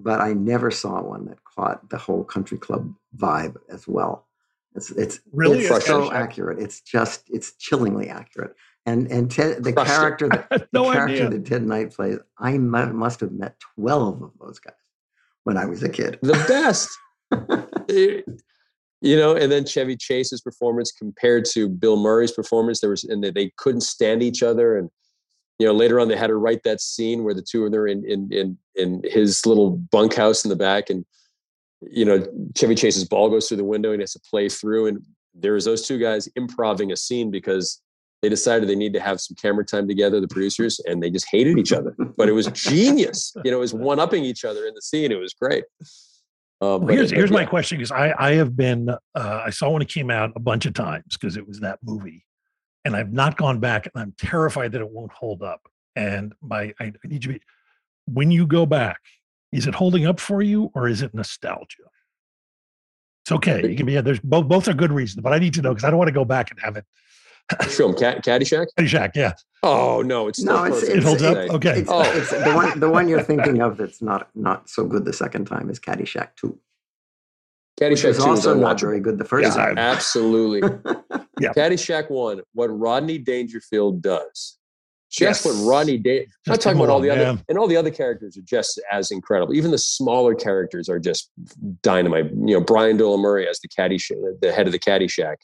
but 0.00 0.20
I 0.20 0.32
never 0.32 0.70
saw 0.70 1.02
one 1.02 1.26
that 1.26 1.38
caught 1.44 1.88
the 1.90 1.98
whole 1.98 2.24
country 2.24 2.58
club 2.58 2.92
vibe 3.16 3.56
as 3.70 3.86
well. 3.88 4.26
It's 4.74 4.90
it's 4.90 5.20
Really? 5.32 5.60
it's 5.60 5.68
Crushed 5.68 5.86
so 5.86 6.10
accurate. 6.12 6.58
It's 6.58 6.80
just 6.80 7.22
it's 7.30 7.54
chillingly 7.56 8.08
accurate. 8.08 8.54
And 8.86 9.06
and 9.10 9.30
Ted, 9.30 9.62
the 9.64 9.72
Crushed 9.72 9.90
character 9.90 10.28
that 10.28 10.68
no 10.72 10.88
the 10.88 10.92
character 10.92 11.14
idea. 11.26 11.30
that 11.30 11.46
Ted 11.46 11.62
Knight 11.64 11.92
plays, 11.94 12.18
I 12.38 12.58
must 12.58 13.20
have 13.20 13.32
met 13.32 13.56
twelve 13.76 14.20
of 14.22 14.32
those 14.40 14.58
guys 14.58 14.74
when 15.44 15.56
I 15.56 15.66
was 15.66 15.82
a 15.82 15.88
kid. 15.88 16.18
the 16.22 16.32
best. 16.48 16.88
Eh, 17.90 18.22
you 19.02 19.16
know, 19.16 19.36
and 19.36 19.52
then 19.52 19.66
Chevy 19.66 19.94
Chase's 19.96 20.40
performance 20.40 20.90
compared 20.90 21.44
to 21.52 21.68
Bill 21.68 21.96
Murray's 21.98 22.32
performance, 22.32 22.80
there 22.80 22.88
was, 22.88 23.04
and 23.04 23.22
they, 23.22 23.30
they 23.30 23.52
couldn't 23.58 23.82
stand 23.82 24.22
each 24.22 24.42
other. 24.42 24.78
And 24.78 24.88
you 25.58 25.66
know, 25.66 25.72
later 25.72 26.00
on, 26.00 26.08
they 26.08 26.16
had 26.16 26.28
to 26.28 26.36
write 26.36 26.62
that 26.64 26.80
scene 26.80 27.22
where 27.24 27.34
the 27.34 27.42
two 27.42 27.64
of 27.64 27.70
them 27.72 27.80
are 27.80 27.86
in 27.86 28.04
in 28.04 28.32
in 28.32 28.58
in 28.74 29.02
his 29.04 29.46
little 29.46 29.70
bunkhouse 29.70 30.44
in 30.44 30.48
the 30.48 30.56
back, 30.56 30.90
and 30.90 31.04
you 31.82 32.04
know, 32.04 32.26
Chevy 32.56 32.74
Chase's 32.74 33.04
ball 33.04 33.28
goes 33.30 33.46
through 33.48 33.58
the 33.58 33.64
window 33.64 33.90
and 33.92 34.00
he 34.00 34.02
has 34.02 34.12
to 34.12 34.20
play 34.20 34.48
through, 34.48 34.86
and 34.86 35.02
there 35.34 35.52
was 35.52 35.64
those 35.64 35.86
two 35.86 35.98
guys 35.98 36.28
improving 36.36 36.92
a 36.92 36.96
scene 36.96 37.30
because 37.30 37.80
they 38.22 38.28
decided 38.30 38.68
they 38.68 38.74
need 38.74 38.94
to 38.94 39.00
have 39.00 39.20
some 39.20 39.36
camera 39.40 39.64
time 39.64 39.86
together, 39.86 40.18
the 40.20 40.28
producers, 40.28 40.80
and 40.86 41.02
they 41.02 41.10
just 41.10 41.26
hated 41.30 41.58
each 41.58 41.72
other. 41.72 41.94
But 42.16 42.28
it 42.28 42.32
was 42.32 42.46
genius. 42.52 43.34
You 43.44 43.50
know, 43.50 43.58
it 43.58 43.60
was 43.60 43.74
one 43.74 44.00
upping 44.00 44.24
each 44.24 44.44
other 44.46 44.64
in 44.66 44.74
the 44.74 44.80
scene. 44.80 45.12
It 45.12 45.18
was 45.20 45.34
great. 45.34 45.64
Uh, 46.62 46.78
Well, 46.80 46.86
here's 46.86 47.12
it- 47.12 47.16
here's 47.16 47.30
my 47.30 47.44
question 47.44 47.78
because 47.78 47.92
I 47.92 48.14
I 48.18 48.34
have 48.34 48.56
been 48.56 48.88
uh, 48.88 49.42
I 49.46 49.50
saw 49.50 49.70
when 49.70 49.82
it 49.82 49.88
came 49.88 50.10
out 50.10 50.30
a 50.36 50.40
bunch 50.40 50.64
of 50.66 50.72
times 50.72 51.04
because 51.18 51.36
it 51.36 51.46
was 51.46 51.60
that 51.60 51.78
movie, 51.82 52.24
and 52.84 52.94
I've 52.96 53.12
not 53.12 53.36
gone 53.36 53.60
back 53.60 53.86
and 53.86 54.00
I'm 54.02 54.12
terrified 54.18 54.72
that 54.72 54.80
it 54.80 54.88
won't 54.90 55.12
hold 55.12 55.42
up. 55.42 55.62
And 55.96 56.34
my 56.42 56.74
I, 56.80 56.84
I 56.84 56.92
need 57.04 57.24
you 57.24 57.32
to 57.34 57.38
be 57.38 57.44
when 58.06 58.30
you 58.30 58.46
go 58.46 58.66
back, 58.66 59.00
is 59.52 59.66
it 59.66 59.74
holding 59.74 60.06
up 60.06 60.20
for 60.20 60.42
you 60.42 60.70
or 60.74 60.88
is 60.88 61.02
it 61.02 61.14
nostalgia? 61.14 61.84
It's 63.24 63.32
okay. 63.32 63.66
You 63.68 63.76
can 63.76 63.86
be 63.86 63.92
yeah, 63.92 64.00
there's 64.02 64.20
both 64.20 64.46
both 64.48 64.68
are 64.68 64.74
good 64.74 64.92
reasons, 64.92 65.22
but 65.22 65.32
I 65.32 65.38
need 65.38 65.54
to 65.54 65.62
know 65.62 65.70
because 65.70 65.84
I 65.84 65.90
don't 65.90 65.98
want 65.98 66.08
to 66.08 66.12
go 66.14 66.24
back 66.24 66.50
and 66.50 66.60
have 66.60 66.76
it. 66.76 66.84
film 67.68 67.94
Cat, 67.94 68.24
Caddyshack. 68.24 68.66
Caddyshack, 68.78 69.12
yeah, 69.14 69.32
Oh 69.62 70.02
no, 70.02 70.28
it's 70.28 70.40
still 70.40 70.54
No, 70.56 70.64
it's, 70.64 70.80
perfect. 70.80 70.96
it's 70.96 71.04
It 71.04 71.08
holds 71.08 71.22
up? 71.22 71.36
it's- 71.36 71.50
Okay. 71.54 71.78
It's, 71.80 71.90
Oh. 71.90 72.02
it's 72.02 72.30
the 72.30 72.52
one 72.54 72.80
the 72.80 72.88
one 72.90 73.08
you're 73.08 73.22
thinking 73.30 73.60
of 73.62 73.76
that's 73.76 74.02
not 74.02 74.28
not 74.34 74.68
so 74.68 74.84
good 74.86 75.04
the 75.04 75.12
second 75.12 75.44
time 75.46 75.70
is 75.70 75.78
Caddyshack 75.78 76.30
Two, 76.36 76.48
which 76.48 76.58
Caddyshack 77.80 77.90
was 77.90 78.00
two 78.02 78.08
is 78.08 78.20
also 78.20 78.54
not 78.54 78.78
very 78.80 79.00
good 79.00 79.18
the 79.18 79.24
first 79.24 79.48
Yeah, 79.56 79.64
time. 79.64 79.78
Absolutely. 79.78 80.62
Yeah. 81.40 81.52
Caddyshack 81.52 82.10
one. 82.12 82.42
What 82.52 82.68
Rodney 82.68 83.18
Dangerfield 83.18 84.00
does. 84.00 84.56
Just 85.10 85.44
Yes. 85.44 85.44
what 85.44 85.68
Rodney 85.68 85.98
Dan. 85.98 86.20
I'm 86.46 86.52
not 86.52 86.60
talking 86.60 86.78
about 86.78 86.90
all 86.90 87.00
the 87.00 87.08
alone, 87.08 87.26
other, 87.26 87.42
and 87.48 87.58
all 87.58 87.66
the 87.66 87.76
other 87.76 87.90
characters 87.90 88.36
are 88.36 88.42
just 88.42 88.80
as 88.92 89.10
incredible. 89.10 89.52
Even 89.52 89.72
the 89.72 89.78
smaller 89.78 90.36
characters 90.36 90.88
are 90.88 91.00
just 91.00 91.30
dynamite. 91.82 92.26
You 92.30 92.54
know, 92.54 92.60
Brian 92.60 92.96
Doyle 92.96 93.18
Murray 93.18 93.48
as 93.48 93.58
the 93.58 93.68
Caddyshack, 93.68 94.40
the 94.40 94.52
head 94.52 94.66
of 94.66 94.72
the 94.72 94.78
Caddyshack. 94.78 95.36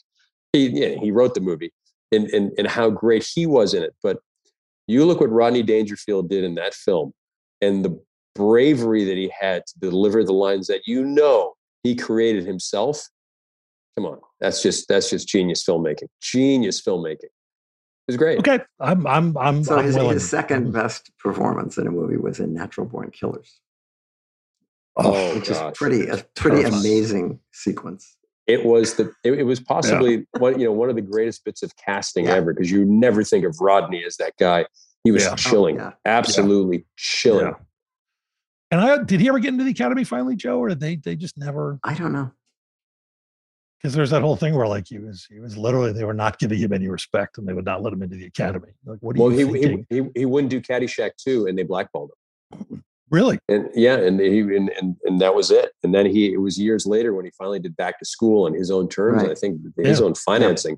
He 0.53 0.67
yeah, 0.67 0.95
he 0.97 1.11
wrote 1.11 1.33
the 1.35 1.41
movie, 1.41 1.73
and 2.13 2.29
and 2.29 2.53
and 2.57 2.67
how 2.67 2.89
great 2.89 3.23
he 3.25 3.45
was 3.45 3.73
in 3.73 3.83
it. 3.83 3.93
But 4.01 4.19
you 4.87 5.03
look 5.05 5.19
what 5.19 5.29
Rodney 5.29 5.63
Dangerfield 5.63 6.29
did 6.29 6.45
in 6.45 6.55
that 6.55 6.73
film, 6.73 7.13
and 7.61 7.83
the 7.83 8.01
bravery 8.35 9.03
that 9.03 9.17
he 9.17 9.29
had 9.37 9.67
to 9.67 9.79
deliver 9.79 10.23
the 10.23 10.31
lines 10.33 10.67
that 10.67 10.87
you 10.87 11.03
know 11.03 11.53
he 11.83 11.95
created 11.95 12.45
himself. 12.45 13.07
Come 13.97 14.05
on, 14.05 14.19
that's 14.39 14.61
just 14.63 14.87
that's 14.87 15.09
just 15.09 15.27
genius 15.27 15.63
filmmaking. 15.65 16.07
Genius 16.21 16.81
filmmaking. 16.81 17.23
It 17.23 18.07
was 18.07 18.17
great. 18.17 18.39
okay. 18.39 18.59
I'm 18.79 19.05
I'm 19.05 19.37
I'm, 19.37 19.63
So 19.63 19.77
I'm 19.77 19.85
his, 19.85 19.95
his 19.95 20.29
second 20.29 20.71
best 20.73 21.11
performance 21.19 21.77
in 21.77 21.87
a 21.87 21.91
movie 21.91 22.17
was 22.17 22.39
in 22.39 22.53
Natural 22.53 22.87
Born 22.87 23.11
Killers, 23.11 23.59
Oh, 24.97 25.13
oh 25.13 25.35
which 25.35 25.49
gosh. 25.49 25.71
is 25.71 25.77
pretty 25.77 26.07
a 26.07 26.17
pretty 26.35 26.57
Terrifying. 26.61 26.73
amazing 26.81 27.39
sequence. 27.53 28.17
It 28.47 28.65
was 28.65 28.95
the 28.95 29.13
it, 29.23 29.33
it 29.33 29.43
was 29.43 29.59
possibly 29.59 30.25
one 30.39 30.59
you 30.59 30.65
know 30.65 30.71
one 30.73 30.89
of 30.89 30.95
the 30.95 31.01
greatest 31.01 31.45
bits 31.45 31.61
of 31.63 31.75
casting 31.77 32.25
Yeah. 32.25 32.35
ever 32.35 32.53
because 32.53 32.71
you 32.71 32.83
never 32.85 33.23
think 33.23 33.45
of 33.45 33.55
Rodney 33.61 34.03
as 34.05 34.17
that 34.17 34.33
guy. 34.39 34.65
He 35.03 35.11
was 35.11 35.23
Yeah. 35.23 35.31
Oh, 35.33 35.35
chilling, 35.35 35.75
yeah. 35.77 35.91
absolutely 36.05 36.85
chilling. 36.97 37.53
Yeah. 38.71 38.77
And 38.79 39.01
I 39.01 39.03
did 39.03 39.19
he 39.19 39.27
ever 39.29 39.39
get 39.39 39.49
into 39.49 39.63
the 39.63 39.71
academy 39.71 40.03
finally, 40.03 40.35
Joe, 40.35 40.59
or 40.59 40.69
did 40.69 40.79
they 40.79 40.95
they 40.95 41.15
just 41.15 41.37
never? 41.37 41.79
I 41.83 41.93
don't 41.93 42.13
know. 42.13 42.31
Because 43.81 43.95
there's 43.95 44.11
that 44.11 44.21
whole 44.21 44.35
thing 44.35 44.53
where 44.55 44.67
like 44.67 44.85
he 44.87 44.99
was 44.99 45.25
he 45.29 45.39
was 45.39 45.57
literally 45.57 45.91
they 45.91 46.03
were 46.03 46.13
not 46.13 46.37
giving 46.39 46.59
him 46.59 46.71
any 46.71 46.87
respect 46.87 47.37
and 47.37 47.47
they 47.47 47.53
would 47.53 47.65
not 47.65 47.81
let 47.81 47.93
him 47.93 48.03
into 48.03 48.15
the 48.15 48.25
academy. 48.27 48.69
Like 48.85 48.99
what 49.01 49.15
are 49.17 49.19
Well, 49.21 49.31
you 49.31 49.51
he, 49.53 49.61
he 49.61 49.85
he 49.89 50.09
he 50.15 50.25
wouldn't 50.25 50.51
do 50.51 50.61
Caddyshack 50.61 51.11
two, 51.17 51.47
and 51.47 51.57
they 51.57 51.63
blackballed 51.63 52.11
him. 52.69 52.83
really? 53.09 53.39
And 53.49 53.69
yeah, 53.73 53.95
and 53.97 54.19
he 54.19 54.39
and, 54.41 54.69
and 54.79 54.95
and 55.03 55.19
that 55.19 55.33
was 55.33 55.49
it. 55.49 55.71
And 55.83 55.95
then 55.95 56.05
he 56.05 56.31
it 56.31 56.37
was 56.39 56.59
years 56.59 56.85
later 56.85 57.13
when 57.15 57.25
he 57.25 57.31
finally 57.37 57.59
did 57.59 57.75
Back 57.75 57.97
to 57.99 58.05
School 58.05 58.45
on 58.45 58.53
his 58.53 58.69
own 58.69 58.87
terms. 58.87 59.23
and 59.23 59.31
I 59.31 59.35
think 59.35 59.59
his 59.77 59.99
Yeah. 59.99 60.05
own 60.05 60.13
financing. 60.15 60.77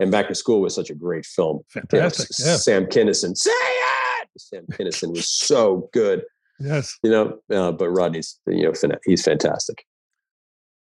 And 0.00 0.10
Back 0.12 0.28
to 0.28 0.34
School 0.34 0.60
was 0.60 0.74
such 0.74 0.90
a 0.90 0.94
great 0.94 1.24
film. 1.26 1.60
You 1.74 1.80
know, 1.82 1.86
Fantastic. 1.90 2.26
S- 2.30 2.42
Yeah. 2.46 2.56
Sam 2.56 2.86
Kinison, 2.86 3.36
say 3.36 3.50
it. 3.52 4.28
Sam 4.38 4.64
Kinison 4.72 5.10
was 5.12 5.28
so 5.28 5.88
good. 5.92 6.24
Yes. 6.60 6.96
You 7.02 7.10
know, 7.10 7.38
uh, 7.52 7.72
but 7.72 7.90
Rodney's 7.90 8.38
you 8.46 8.62
know 8.64 8.72
he's 9.04 9.24
fantastic. 9.24 9.84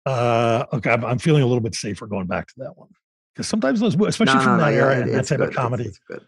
Uh, 0.05 0.65
okay, 0.73 0.91
I'm, 0.91 1.03
I'm 1.03 1.19
feeling 1.19 1.43
a 1.43 1.45
little 1.45 1.61
bit 1.61 1.75
safer 1.75 2.07
going 2.07 2.27
back 2.27 2.47
to 2.47 2.53
that 2.59 2.77
one 2.77 2.87
because 3.35 3.47
sometimes 3.47 3.79
those, 3.81 3.95
especially 3.95 4.35
No, 4.35 4.41
from 4.41 4.57
no, 4.57 4.65
no, 4.65 4.65
that 4.65 4.71
yeah, 4.73 4.77
era 4.83 4.97
it- 4.97 5.01
and 5.03 5.13
that 5.13 5.25
type 5.27 5.39
good. 5.39 5.49
of 5.49 5.55
comedy, 5.55 5.83
It's 5.85 5.99
good. 6.07 6.21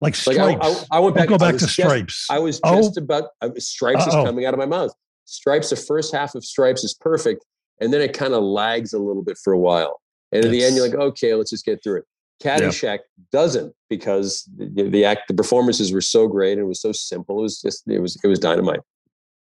like 0.00 0.14
Like 0.26 0.38
I, 0.38 0.52
Stripes. 0.54 0.86
I, 0.90 0.96
I 0.96 1.00
went 1.00 1.16
I'll 1.16 1.20
back. 1.22 1.28
go 1.28 1.38
back 1.38 1.52
was 1.52 1.62
to 1.62 1.66
just- 1.68 1.78
Stripes. 1.78 2.26
I 2.30 2.38
was 2.38 2.60
Oh. 2.64 2.76
just 2.78 2.96
about 2.96 3.24
I, 3.42 3.50
Stripes 3.58 4.06
Uh-oh. 4.06 4.20
is 4.22 4.26
coming 4.26 4.46
out 4.46 4.54
of 4.54 4.58
my 4.58 4.66
mouth. 4.66 4.92
Stripes, 5.26 5.68
the 5.70 5.76
first 5.76 6.14
half 6.14 6.34
of 6.34 6.44
Stripes 6.44 6.82
is 6.82 6.94
perfect, 6.94 7.44
and 7.80 7.92
then 7.92 8.00
it 8.00 8.14
kind 8.14 8.32
of 8.32 8.42
lags 8.42 8.92
a 8.94 8.98
little 8.98 9.22
bit 9.22 9.36
for 9.42 9.52
a 9.52 9.58
while. 9.58 10.00
And 10.32 10.42
in 10.44 10.50
the 10.50 10.64
end, 10.64 10.74
you're 10.76 10.88
like, 10.88 10.96
okay, 10.98 11.34
let's 11.34 11.50
just 11.50 11.64
get 11.66 11.82
through 11.84 11.98
it. 11.98 12.04
Caddyshack 12.42 12.98
doesn't 13.30 13.74
because 13.88 14.48
the, 14.56 14.88
the 14.88 15.04
act, 15.04 15.28
the 15.28 15.34
performances 15.34 15.92
were 15.92 16.00
so 16.00 16.26
great 16.28 16.52
and 16.52 16.60
it 16.60 16.64
was 16.64 16.80
so 16.80 16.92
simple. 16.92 17.38
It 17.38 17.42
was 17.42 17.60
just, 17.60 17.86
it 17.88 18.00
was, 18.00 18.18
it 18.22 18.26
was 18.26 18.38
dynamite. 18.38 18.80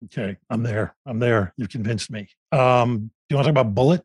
Okay, 0.05 0.37
I'm 0.51 0.63
there. 0.63 0.95
I'm 1.07 1.19
there. 1.19 1.53
You've 1.57 1.71
convinced 1.71 2.11
me. 2.11 2.29
Um, 2.53 3.11
do 3.29 3.35
you 3.35 3.37
want 3.37 3.47
to 3.47 3.53
talk 3.53 3.61
about 3.63 3.75
Bullitt? 3.75 4.05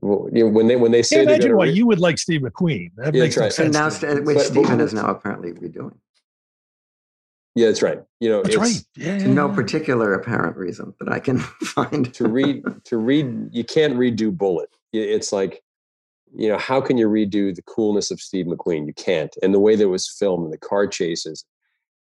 Well, 0.00 0.28
you 0.32 0.44
know, 0.44 0.50
when 0.50 0.66
they 0.66 0.76
when 0.76 0.92
they 0.92 1.02
say 1.02 1.16
Can't 1.16 1.28
imagine 1.30 1.56
why 1.56 1.64
re- 1.64 1.72
you 1.72 1.86
would 1.86 1.98
like 1.98 2.18
Steve 2.18 2.42
McQueen. 2.42 2.90
That 2.96 3.14
Yeah, 3.14 3.22
makes 3.22 3.36
that's 3.36 3.58
no 3.58 3.64
right. 3.64 3.66
And 3.66 3.74
sense. 3.74 4.02
now, 4.02 4.08
to 4.08 4.14
me. 4.14 4.14
St- 4.16 4.26
which 4.26 4.36
But- 4.36 4.42
but- 4.54 4.64
Steven 4.64 4.80
is 4.80 4.92
now 4.94 5.06
apparently 5.06 5.52
redoing 5.52 5.96
yeah, 7.56 7.68
that's 7.68 7.82
right. 7.82 8.00
You 8.18 8.30
know, 8.30 8.42
That's 8.42 8.56
it's 8.56 8.60
right. 8.64 8.84
Yeah, 8.96 9.16
yeah, 9.18 9.26
no 9.28 9.48
particular 9.48 10.14
apparent 10.14 10.56
reason 10.56 10.92
that 10.98 11.08
I 11.08 11.20
can 11.20 11.38
find. 11.62 12.12
to 12.14 12.26
read 12.28 12.64
to 12.86 12.96
read. 12.96 13.48
You 13.52 13.62
can't 13.62 13.94
redo 13.94 14.36
Bullitt. 14.36 14.70
It's 15.02 15.32
like, 15.32 15.62
you 16.36 16.48
know, 16.48 16.58
how 16.58 16.80
can 16.80 16.96
you 16.96 17.08
redo 17.08 17.54
the 17.54 17.62
coolness 17.62 18.10
of 18.10 18.20
Steve 18.20 18.46
McQueen? 18.46 18.86
You 18.86 18.94
can't. 18.94 19.34
And 19.42 19.54
the 19.54 19.60
way 19.60 19.76
that 19.76 19.88
was 19.88 20.08
filmed, 20.08 20.44
and 20.44 20.52
the 20.52 20.58
car 20.58 20.86
chases, 20.86 21.44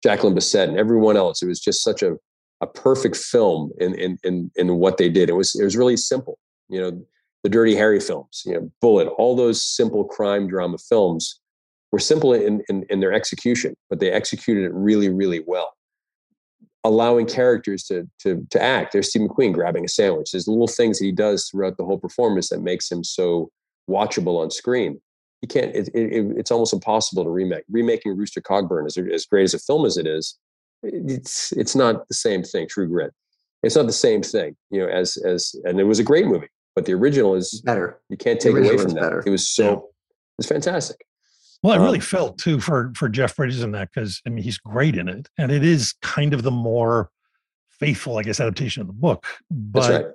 Jacqueline 0.03 0.35
Bisset, 0.35 0.69
and 0.69 0.77
everyone 0.77 1.17
else. 1.17 1.41
It 1.41 1.47
was 1.47 1.59
just 1.59 1.83
such 1.83 2.01
a 2.01 2.17
a 2.61 2.67
perfect 2.67 3.17
film 3.17 3.71
in 3.79 3.95
in 3.95 4.17
in 4.23 4.51
in 4.55 4.75
what 4.75 4.97
they 4.97 5.09
did. 5.09 5.29
It 5.29 5.33
was 5.33 5.55
it 5.55 5.63
was 5.63 5.75
really 5.75 5.97
simple. 5.97 6.37
You 6.69 6.81
know, 6.81 7.05
the 7.43 7.49
Dirty 7.49 7.75
Harry 7.75 7.99
films, 7.99 8.43
you 8.45 8.53
know, 8.53 8.71
Bullitt, 8.81 9.07
all 9.17 9.35
those 9.35 9.61
simple 9.65 10.05
crime 10.05 10.47
drama 10.47 10.77
films 10.77 11.39
were 11.91 11.99
simple 11.99 12.33
in, 12.33 12.63
in, 12.69 12.85
in 12.89 12.99
their 12.99 13.11
execution, 13.11 13.75
but 13.89 13.99
they 13.99 14.11
executed 14.11 14.63
it 14.63 14.73
really, 14.73 15.09
really 15.09 15.43
well. 15.45 15.73
Allowing 16.83 17.27
characters 17.27 17.83
to 17.85 18.09
to 18.21 18.45
to 18.49 18.61
act. 18.61 18.91
There's 18.93 19.09
Steve 19.09 19.27
McQueen 19.29 19.53
grabbing 19.53 19.85
a 19.85 19.87
sandwich. 19.87 20.31
There's 20.31 20.47
little 20.47 20.67
things 20.67 20.97
that 20.97 21.05
he 21.05 21.11
does 21.11 21.47
throughout 21.47 21.77
the 21.77 21.85
whole 21.85 21.99
performance 21.99 22.49
that 22.49 22.61
makes 22.61 22.91
him 22.91 23.03
so 23.03 23.51
watchable 23.89 24.41
on 24.41 24.49
screen. 24.49 24.99
You 25.43 25.47
can't. 25.47 25.75
It, 25.75 25.89
it, 25.93 26.37
it's 26.37 26.49
almost 26.49 26.73
impossible 26.73 27.23
to 27.23 27.29
remake. 27.29 27.65
Remaking 27.69 28.17
Rooster 28.17 28.41
Cogburn, 28.41 28.87
as 28.87 28.97
as 28.97 29.25
great 29.27 29.43
as 29.43 29.53
a 29.53 29.59
film 29.59 29.85
as 29.85 29.97
it 29.97 30.07
is, 30.07 30.37
it's 30.81 31.51
it's 31.51 31.75
not 31.75 32.07
the 32.07 32.15
same 32.15 32.41
thing. 32.43 32.67
True 32.67 32.87
Grit. 32.87 33.11
It's 33.61 33.75
not 33.75 33.85
the 33.85 33.93
same 33.93 34.23
thing. 34.23 34.55
You 34.71 34.81
know, 34.81 34.87
as 34.87 35.17
as 35.17 35.53
and 35.65 35.79
it 35.79 35.83
was 35.83 35.99
a 35.99 36.03
great 36.03 36.25
movie, 36.25 36.47
but 36.75 36.85
the 36.85 36.93
original 36.93 37.35
is 37.35 37.61
Better. 37.63 37.99
you 38.09 38.17
can't 38.17 38.39
take 38.39 38.53
away 38.55 38.75
from 38.77 38.93
that. 38.93 39.01
better. 39.01 39.23
It 39.25 39.29
was 39.29 39.47
so 39.47 39.63
Yeah. 39.63 39.73
it 39.73 39.81
was 40.39 40.47
fantastic. 40.47 41.05
Well, 41.63 41.73
I 41.73 41.83
really 41.83 41.99
Um, 41.99 42.01
felt 42.01 42.37
too 42.39 42.59
for 42.59 42.91
for 42.95 43.07
Jeff 43.09 43.35
Bridges 43.35 43.61
in 43.63 43.71
that 43.73 43.89
because 43.93 44.21
I 44.25 44.29
mean 44.29 44.43
he's 44.43 44.57
great 44.57 44.95
in 44.97 45.07
it, 45.07 45.29
and 45.37 45.51
it 45.51 45.63
is 45.63 45.93
kind 46.01 46.33
of 46.33 46.43
the 46.43 46.51
more 46.51 47.09
faithful, 47.69 48.17
I 48.17 48.23
guess, 48.23 48.39
adaptation 48.39 48.81
of 48.81 48.87
the 48.87 48.93
book. 48.93 49.25
But 49.49 49.91
right. 49.91 50.05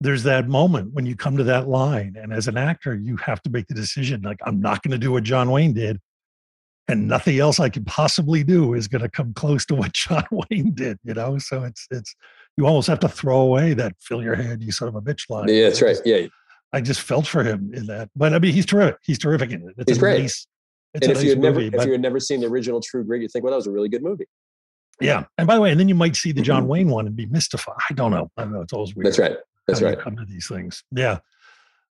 there's 0.00 0.22
that 0.24 0.48
moment 0.48 0.92
when 0.92 1.06
you 1.06 1.16
come 1.16 1.36
to 1.36 1.44
that 1.44 1.68
line, 1.68 2.16
and 2.20 2.32
as 2.32 2.48
an 2.48 2.56
actor, 2.56 2.94
you 2.94 3.16
have 3.18 3.42
to 3.42 3.50
make 3.50 3.68
the 3.68 3.74
decision 3.74 4.22
like 4.22 4.38
I'm 4.44 4.60
not 4.60 4.82
going 4.82 4.92
to 4.92 4.98
do 4.98 5.12
what 5.12 5.24
John 5.24 5.50
Wayne 5.50 5.72
did, 5.72 5.98
and 6.88 7.08
nothing 7.08 7.38
else 7.38 7.58
I 7.60 7.68
could 7.70 7.86
possibly 7.86 8.44
do 8.44 8.74
is 8.74 8.88
going 8.88 9.02
to 9.02 9.08
come 9.08 9.32
close 9.34 9.64
to 9.66 9.74
what 9.74 9.92
John 9.94 10.24
Wayne 10.30 10.72
did. 10.74 10.98
You 11.04 11.14
know, 11.14 11.38
so 11.38 11.64
it's 11.64 11.86
it's 11.90 12.14
you 12.58 12.66
almost 12.66 12.88
have 12.88 13.00
to 13.00 13.08
throw 13.08 13.40
away 13.40 13.72
that 13.74 13.94
"fill 14.00 14.22
your 14.22 14.34
head, 14.34 14.62
you 14.62 14.72
son 14.72 14.88
of 14.88 14.94
a 14.94 15.00
bitch" 15.00 15.30
line. 15.30 15.48
Yeah, 15.48 15.64
that's 15.64 15.80
right. 15.80 15.92
just- 15.96 16.06
Yeah, 16.06 16.26
I 16.74 16.80
just 16.82 17.00
felt 17.00 17.26
for 17.26 17.44
him 17.44 17.72
in 17.74 17.86
that, 17.86 18.10
but 18.16 18.34
I 18.34 18.38
mean, 18.38 18.52
he's 18.52 18.66
terrific. 18.66 18.98
He's 19.02 19.18
terrific 19.18 19.50
in 19.52 19.62
it. 19.68 19.74
It's 19.78 19.90
He's 19.90 19.96
a 19.98 20.00
great. 20.00 20.20
Nice, 20.22 20.46
it's 20.94 21.06
and 21.06 21.12
if 21.12 21.18
nice 21.18 21.24
you 21.24 21.30
had 21.30 21.38
never 21.40 21.60
movie, 21.60 21.76
if 21.76 21.84
you 21.86 21.92
had 21.92 22.00
never 22.02 22.20
seen 22.20 22.40
the 22.40 22.46
original 22.46 22.80
True 22.80 23.04
Grit, 23.04 23.22
you'd 23.22 23.30
think, 23.30 23.44
well, 23.44 23.52
that 23.52 23.56
was 23.56 23.66
a 23.66 23.70
really 23.70 23.88
good 23.88 24.02
movie. 24.02 24.26
Yeah. 25.00 25.24
And 25.38 25.46
by 25.46 25.54
the 25.54 25.60
way, 25.60 25.70
and 25.70 25.80
then 25.80 25.88
you 25.88 25.94
might 25.94 26.14
see 26.16 26.32
the 26.32 26.42
John 26.42 26.64
Mhm. 26.64 26.68
Wayne 26.68 26.88
one 26.88 27.06
and 27.06 27.16
be 27.16 27.26
mystified. 27.26 27.76
I 27.90 27.94
don't 27.94 28.10
know. 28.10 28.30
I 28.36 28.44
don't 28.44 28.52
know. 28.52 28.60
It's 28.60 28.72
always 28.72 28.94
weird. 28.94 29.06
That's 29.06 29.18
right. 29.18 29.36
That's 29.66 29.82
right. 29.82 29.98
Come 29.98 30.16
to 30.16 30.24
these 30.24 30.46
things. 30.48 30.84
Yeah. 30.92 31.18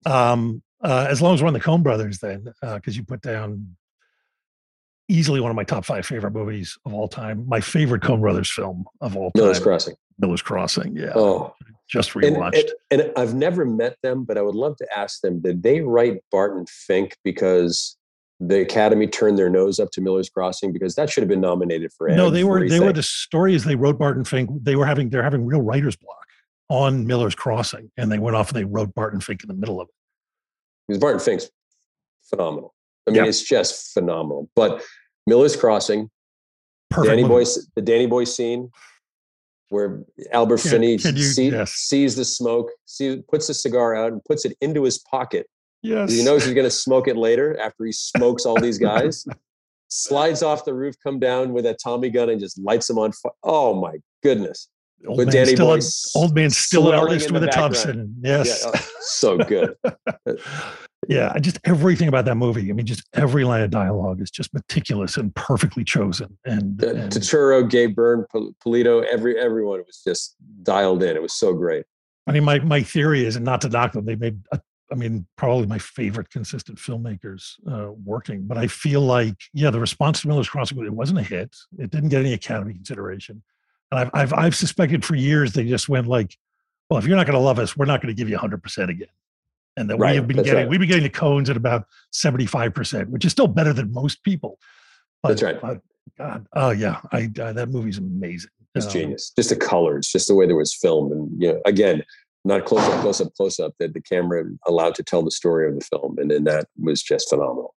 Um, 0.07 0.62
uh, 0.82 1.07
as 1.09 1.20
long 1.22 1.34
as 1.34 1.42
we're 1.42 1.49
on 1.49 1.55
the 1.55 1.61
Coen 1.61 1.82
brothers, 1.82 2.18
then, 2.18 2.47
because 2.62 2.97
you 2.97 3.05
put 3.05 3.20
down 3.22 3.76
easily 5.09 5.40
one 5.40 5.51
of 5.51 5.57
my 5.57 5.64
top 5.64 5.84
five 5.84 6.07
favorite 6.07 6.32
movies 6.32 6.78
of 6.86 6.95
all 6.95 7.09
time. 7.09 7.47
My 7.49 7.61
favorite 7.61 8.03
Coen 8.03 8.20
brothers 8.20 8.51
film 8.51 8.84
of 9.01 9.16
all 9.16 9.30
time. 9.32 9.42
Miller's 9.42 9.61
Crossing. 9.61 9.95
Miller's 10.18 10.42
Crossing. 10.42 10.97
Yeah. 10.97 11.12
Oh, 11.14 11.55
Just 11.88 12.14
and, 12.14 12.36
rewatched. 12.36 12.70
and, 12.90 13.01
and 13.03 13.12
I've 13.16 13.34
never 13.34 13.64
met 13.66 13.97
them, 14.03 14.24
but 14.24 14.38
I 14.38 14.42
would 14.42 14.55
love 14.55 14.76
to 14.78 14.86
ask 14.99 15.20
them: 15.20 15.40
Did 15.40 15.62
they 15.62 15.80
write 15.80 16.22
Barton 16.30 16.64
Fink 16.66 17.16
because 17.24 17.97
the 18.49 18.61
Academy 18.61 19.07
turned 19.07 19.38
their 19.38 19.51
nose 19.51 19.78
up 19.78 19.90
to 19.92 20.01
Miller's 20.01 20.28
Crossing? 20.28 20.72
Because 20.72 20.95
that 20.97 21.11
should 21.11 21.22
have 21.22 21.28
been 21.28 21.40
nominated 21.40 21.92
for. 21.92 22.09
no, 22.09 22.30
they 22.30 22.45
were 22.45 22.68
they 22.68 22.80
were 22.80 22.92
the 22.92 23.03
stories 23.03 23.64
they 23.64 23.74
wrote 23.76 23.99
Barton 23.99 24.24
Fink. 24.24 24.51
They 24.62 24.76
were 24.76 24.86
having 24.86 25.11
they're 25.11 25.22
having 25.22 25.45
real 25.47 25.61
writer's 25.62 25.97
block 25.97 26.26
on 26.68 27.07
Miller's 27.07 27.34
Crossing, 27.34 27.90
and 27.97 28.11
they 28.11 28.18
went 28.18 28.36
off 28.36 28.49
and 28.49 28.57
they 28.57 28.64
wrote 28.64 28.95
Barton 28.95 29.20
Fink 29.20 29.42
in 29.42 29.49
the 29.49 29.55
middle 29.55 29.80
of 29.80 29.88
it. 29.88 29.95
because 30.88 31.01
Barton 31.01 31.20
Fink's 31.20 31.49
phenomenal. 32.28 32.74
I 33.07 33.11
mean, 33.11 33.22
Yeah. 33.22 33.28
it's 33.28 33.42
just 33.42 33.92
phenomenal. 33.92 34.49
But 34.57 34.82
Miller's 35.26 35.57
Crossing, 35.57 36.11
Perfect. 36.90 37.11
Danny 37.11 37.22
movie. 37.22 37.45
Boy, 37.45 37.51
the 37.76 37.82
Danny 37.82 38.07
Boy 38.07 38.24
scene 38.24 38.70
where 39.70 40.05
Albert 40.32 40.61
Can- 40.61 40.70
Finney 40.70 40.99
can 40.99 41.16
you- 41.16 41.22
see- 41.22 41.51
yes. 41.51 41.72
sees 41.72 42.16
the 42.16 42.24
smoke, 42.24 42.70
see, 42.84 43.22
puts 43.30 43.47
the 43.49 43.55
cigar 43.55 43.95
out 43.95 44.12
and 44.12 44.22
puts 44.24 44.45
it 44.45 44.57
into 44.61 44.84
his 44.84 44.99
pocket. 44.99 45.47
Yes. 45.85 46.11
He 46.11 46.24
knows 46.24 46.47
he's 46.47 46.55
going 46.55 46.64
to 46.64 46.70
smoke 46.70 47.09
it 47.09 47.16
later 47.16 47.61
after 47.61 47.85
he 47.85 47.93
smokes 47.93 48.47
all 48.47 48.59
these 48.59 48.78
guys. 48.78 49.26
Slides 49.89 50.43
off 50.43 50.64
the 50.64 50.72
roof, 50.72 50.97
come 51.03 51.18
down 51.18 51.53
with 51.53 51.66
a 51.66 51.74
Tommy 51.74 52.09
gun 52.09 52.30
and 52.30 52.41
just 52.41 52.59
lights 52.59 52.89
them 52.89 52.99
on 52.99 53.12
fire. 53.12 53.32
Oh 53.45 53.74
my 53.74 53.99
goodness! 54.22 54.68
old 55.07 55.18
With 55.18 55.30
Danny 55.30 55.55
still 55.55 55.66
Boy 55.66 55.80
old 56.16 56.35
man 56.35 56.51
still 56.51 56.89
at 56.89 56.97
snorting 56.97 57.12
least 57.12 57.30
with 57.30 57.45
a. 57.45 57.49
Thompson. 57.49 58.16
Yes. 58.22 58.64
Yeah, 58.64 58.70
oh, 58.74 58.89
so 59.01 59.39
good. 59.39 59.76
yeah, 61.09 61.39
just 61.39 61.61
everything 61.64 62.09
about 62.09 62.24
that 62.24 62.37
movie. 62.37 62.70
I 62.70 62.72
mean, 62.72 62.87
just 62.87 63.05
every 63.12 63.45
line 63.45 63.61
of 63.61 63.70
dialogue 63.70 64.22
is 64.22 64.30
just 64.30 64.53
meticulous 64.55 65.18
and 65.18 65.32
perfectly 65.35 65.85
chosen. 65.85 66.37
And, 66.47 66.82
Uh, 66.82 66.89
and 66.89 67.12
Turturro, 67.12 67.68
Gabe 67.68 67.95
Byrne, 67.95 68.24
Polito, 68.35 69.05
every 69.05 69.39
everyone 69.39 69.82
was 69.87 70.01
just 70.03 70.35
dialed 70.62 71.03
in. 71.03 71.14
It 71.14 71.22
was 71.22 71.35
so 71.35 71.53
great. 71.53 71.85
I 72.26 72.32
mean, 72.32 72.43
my 72.43 72.59
my 72.61 72.82
theory 72.82 73.26
is, 73.26 73.37
and 73.37 73.45
not 73.45 73.61
to 73.61 73.68
knock 73.68 73.93
them, 73.93 74.07
they 74.07 74.16
made. 74.16 74.41
A, 74.51 74.61
I 74.93 74.97
mean, 74.97 75.26
probably 75.37 75.66
my 75.66 75.78
favorite 75.78 76.30
consistent 76.30 76.78
filmmakers 76.78 77.55
uh, 77.70 77.93
working. 78.05 78.47
But 78.47 78.59
I 78.59 78.66
feel 78.66 79.01
like, 79.01 79.37
yeah, 79.53 79.70
the 79.70 79.80
response 79.80 80.20
to 80.22 80.28
Miller's 80.28 80.49
Crossing 80.49 80.85
it 80.85 80.93
wasn't 80.93 81.20
a 81.20 81.22
hit. 81.22 81.57
It 81.78 81.91
didn't 81.91 82.11
get 82.11 82.20
any 82.20 82.32
Academy 82.32 82.74
consideration, 82.74 83.43
and 83.91 84.01
I've 84.01 84.11
I've, 84.12 84.32
I've 84.35 84.55
suspected 84.57 85.05
for 85.05 85.14
years 85.14 85.53
they 85.53 85.64
just 85.64 85.89
went 85.89 86.07
like, 86.07 86.37
well, 86.91 86.99
if 86.99 87.07
you're 87.07 87.16
not 87.16 87.26
going 87.26 87.39
to 87.39 87.45
love 87.45 87.59
us, 87.59 87.76
we're 87.76 87.87
not 87.87 88.03
going 88.03 88.14
to 88.14 88.18
give 88.18 88.28
you 88.28 88.35
100 88.35 88.62
percent 88.62 88.91
again. 88.91 89.09
And 89.76 89.91
that 89.91 89.99
we 89.99 90.14
have 90.14 90.28
been 90.28 90.37
getting, 90.37 90.55
right. 90.55 90.68
we've 90.68 90.78
been 90.78 90.89
getting 90.89 91.03
the 91.03 91.11
Coens 91.11 91.49
at 91.49 91.57
about 91.57 91.87
75 92.12 92.74
percent, 92.74 93.11
which 93.11 93.24
is 93.24 93.32
still 93.32 93.49
better 93.49 93.72
than 93.72 93.93
most 93.93 94.22
people. 94.22 94.59
But, 95.22 95.30
That's 95.30 95.43
right. 95.43 95.61
but 95.61 95.80
God, 96.16 96.47
oh 96.55 96.70
yeah, 96.70 97.01
I 97.11 97.30
uh, 97.41 97.53
that 97.55 97.70
movie's 97.70 97.99
amazing. 97.99 98.51
It's 98.74 98.87
Um, 98.87 98.93
genius. 98.93 99.32
Just 99.37 99.51
the 99.51 99.57
colors, 99.57 100.09
just 100.09 100.28
the 100.28 100.35
way 100.35 100.47
that 100.47 100.53
it 100.53 100.57
was 100.57 100.74
filmed, 100.74 101.12
and 101.12 101.30
you 101.41 101.53
know, 101.53 101.62
again, 101.64 102.03
not 102.45 102.64
close 102.64 102.84
up, 102.84 103.01
close 103.01 103.20
up, 103.20 103.34
close 103.34 103.59
up. 103.59 103.72
That 103.78 103.95
the 103.95 104.01
camera 104.01 104.45
allowed 104.66 104.95
to 104.97 105.03
tell 105.03 105.22
the 105.22 105.30
story 105.30 105.68
of 105.68 105.74
the 105.74 105.84
film, 105.84 106.18
and 106.18 106.30
then 106.30 106.45
that 106.45 106.68
was 106.78 107.03
just 107.03 107.28
phenomenal. 107.28 107.74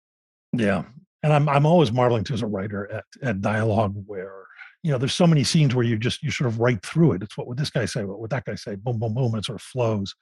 Yeah. 0.53 0.83
And 1.23 1.33
I'm 1.33 1.49
I'm 1.49 1.65
always 1.65 1.91
marveling 1.91 2.23
to 2.25 2.33
as 2.33 2.41
a 2.41 2.47
writer 2.47 2.91
at 2.91 3.03
at 3.21 3.41
dialogue 3.41 3.95
where, 4.05 4.45
you 4.83 4.91
know, 4.91 4.97
there's 4.97 5.13
so 5.13 5.27
many 5.27 5.43
scenes 5.43 5.73
where 5.73 5.85
you 5.85 5.97
just 5.97 6.21
you 6.23 6.31
sort 6.31 6.47
of 6.47 6.59
write 6.59 6.83
through 6.83 7.13
it. 7.13 7.23
It's 7.23 7.37
what 7.37 7.47
would 7.47 7.57
this 7.57 7.69
guy 7.69 7.85
say, 7.85 8.05
what 8.05 8.19
would 8.19 8.31
that 8.31 8.45
guy 8.45 8.55
say, 8.55 8.75
boom, 8.75 8.99
boom, 8.99 9.13
boom, 9.13 9.33
and 9.33 9.37
it 9.39 9.45
sort 9.45 9.57
of 9.59 9.63
flows. 9.63 10.15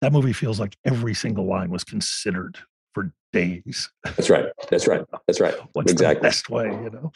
That 0.00 0.12
movie 0.12 0.32
feels 0.32 0.60
like 0.60 0.76
every 0.84 1.14
single 1.14 1.46
line 1.46 1.70
was 1.70 1.84
considered 1.84 2.58
for 2.94 3.12
days. 3.32 3.90
That's 4.04 4.30
right. 4.30 4.46
That's 4.70 4.86
right. 4.86 5.04
That's 5.26 5.40
right. 5.40 5.54
What's 5.72 5.92
exactly. 5.92 6.16
the 6.16 6.20
best 6.20 6.50
way, 6.50 6.66
you 6.66 6.90
know? 6.90 7.12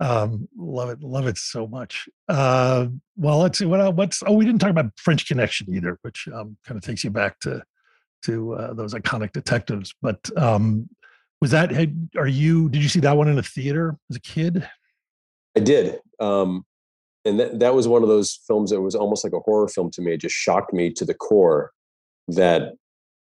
Um, 0.00 0.48
love 0.56 0.90
it, 0.90 1.02
love 1.02 1.26
it 1.26 1.38
so 1.38 1.66
much. 1.66 2.08
Uh, 2.28 2.86
well, 3.16 3.38
let's 3.38 3.58
see 3.58 3.64
what 3.66 3.80
else. 3.80 3.94
What's 3.96 4.22
oh, 4.26 4.34
we 4.34 4.44
didn't 4.44 4.60
talk 4.60 4.70
about 4.70 4.92
French 4.96 5.26
Connection 5.26 5.74
either, 5.74 5.98
which 6.02 6.28
um, 6.32 6.56
kind 6.64 6.78
of 6.78 6.84
takes 6.84 7.02
you 7.02 7.10
back 7.10 7.40
to 7.40 7.62
to 8.24 8.54
uh, 8.54 8.74
those 8.74 8.94
iconic 8.94 9.32
detectives. 9.32 9.94
But 10.00 10.30
um, 10.36 10.88
was 11.40 11.50
that 11.50 11.70
had, 11.70 12.10
are 12.16 12.28
you 12.28 12.68
did 12.68 12.82
you 12.82 12.88
see 12.88 13.00
that 13.00 13.16
one 13.16 13.28
in 13.28 13.38
a 13.38 13.42
theater 13.42 13.96
as 14.10 14.16
a 14.16 14.20
kid? 14.20 14.68
I 15.56 15.60
did. 15.60 15.98
Um, 16.20 16.64
and 17.24 17.40
that, 17.40 17.58
that 17.58 17.74
was 17.74 17.88
one 17.88 18.02
of 18.02 18.08
those 18.08 18.40
films 18.46 18.70
that 18.70 18.80
was 18.80 18.94
almost 18.94 19.24
like 19.24 19.32
a 19.32 19.40
horror 19.40 19.68
film 19.68 19.90
to 19.92 20.02
me. 20.02 20.12
It 20.12 20.20
just 20.20 20.34
shocked 20.34 20.72
me 20.72 20.92
to 20.92 21.04
the 21.04 21.14
core 21.14 21.72
that 22.28 22.74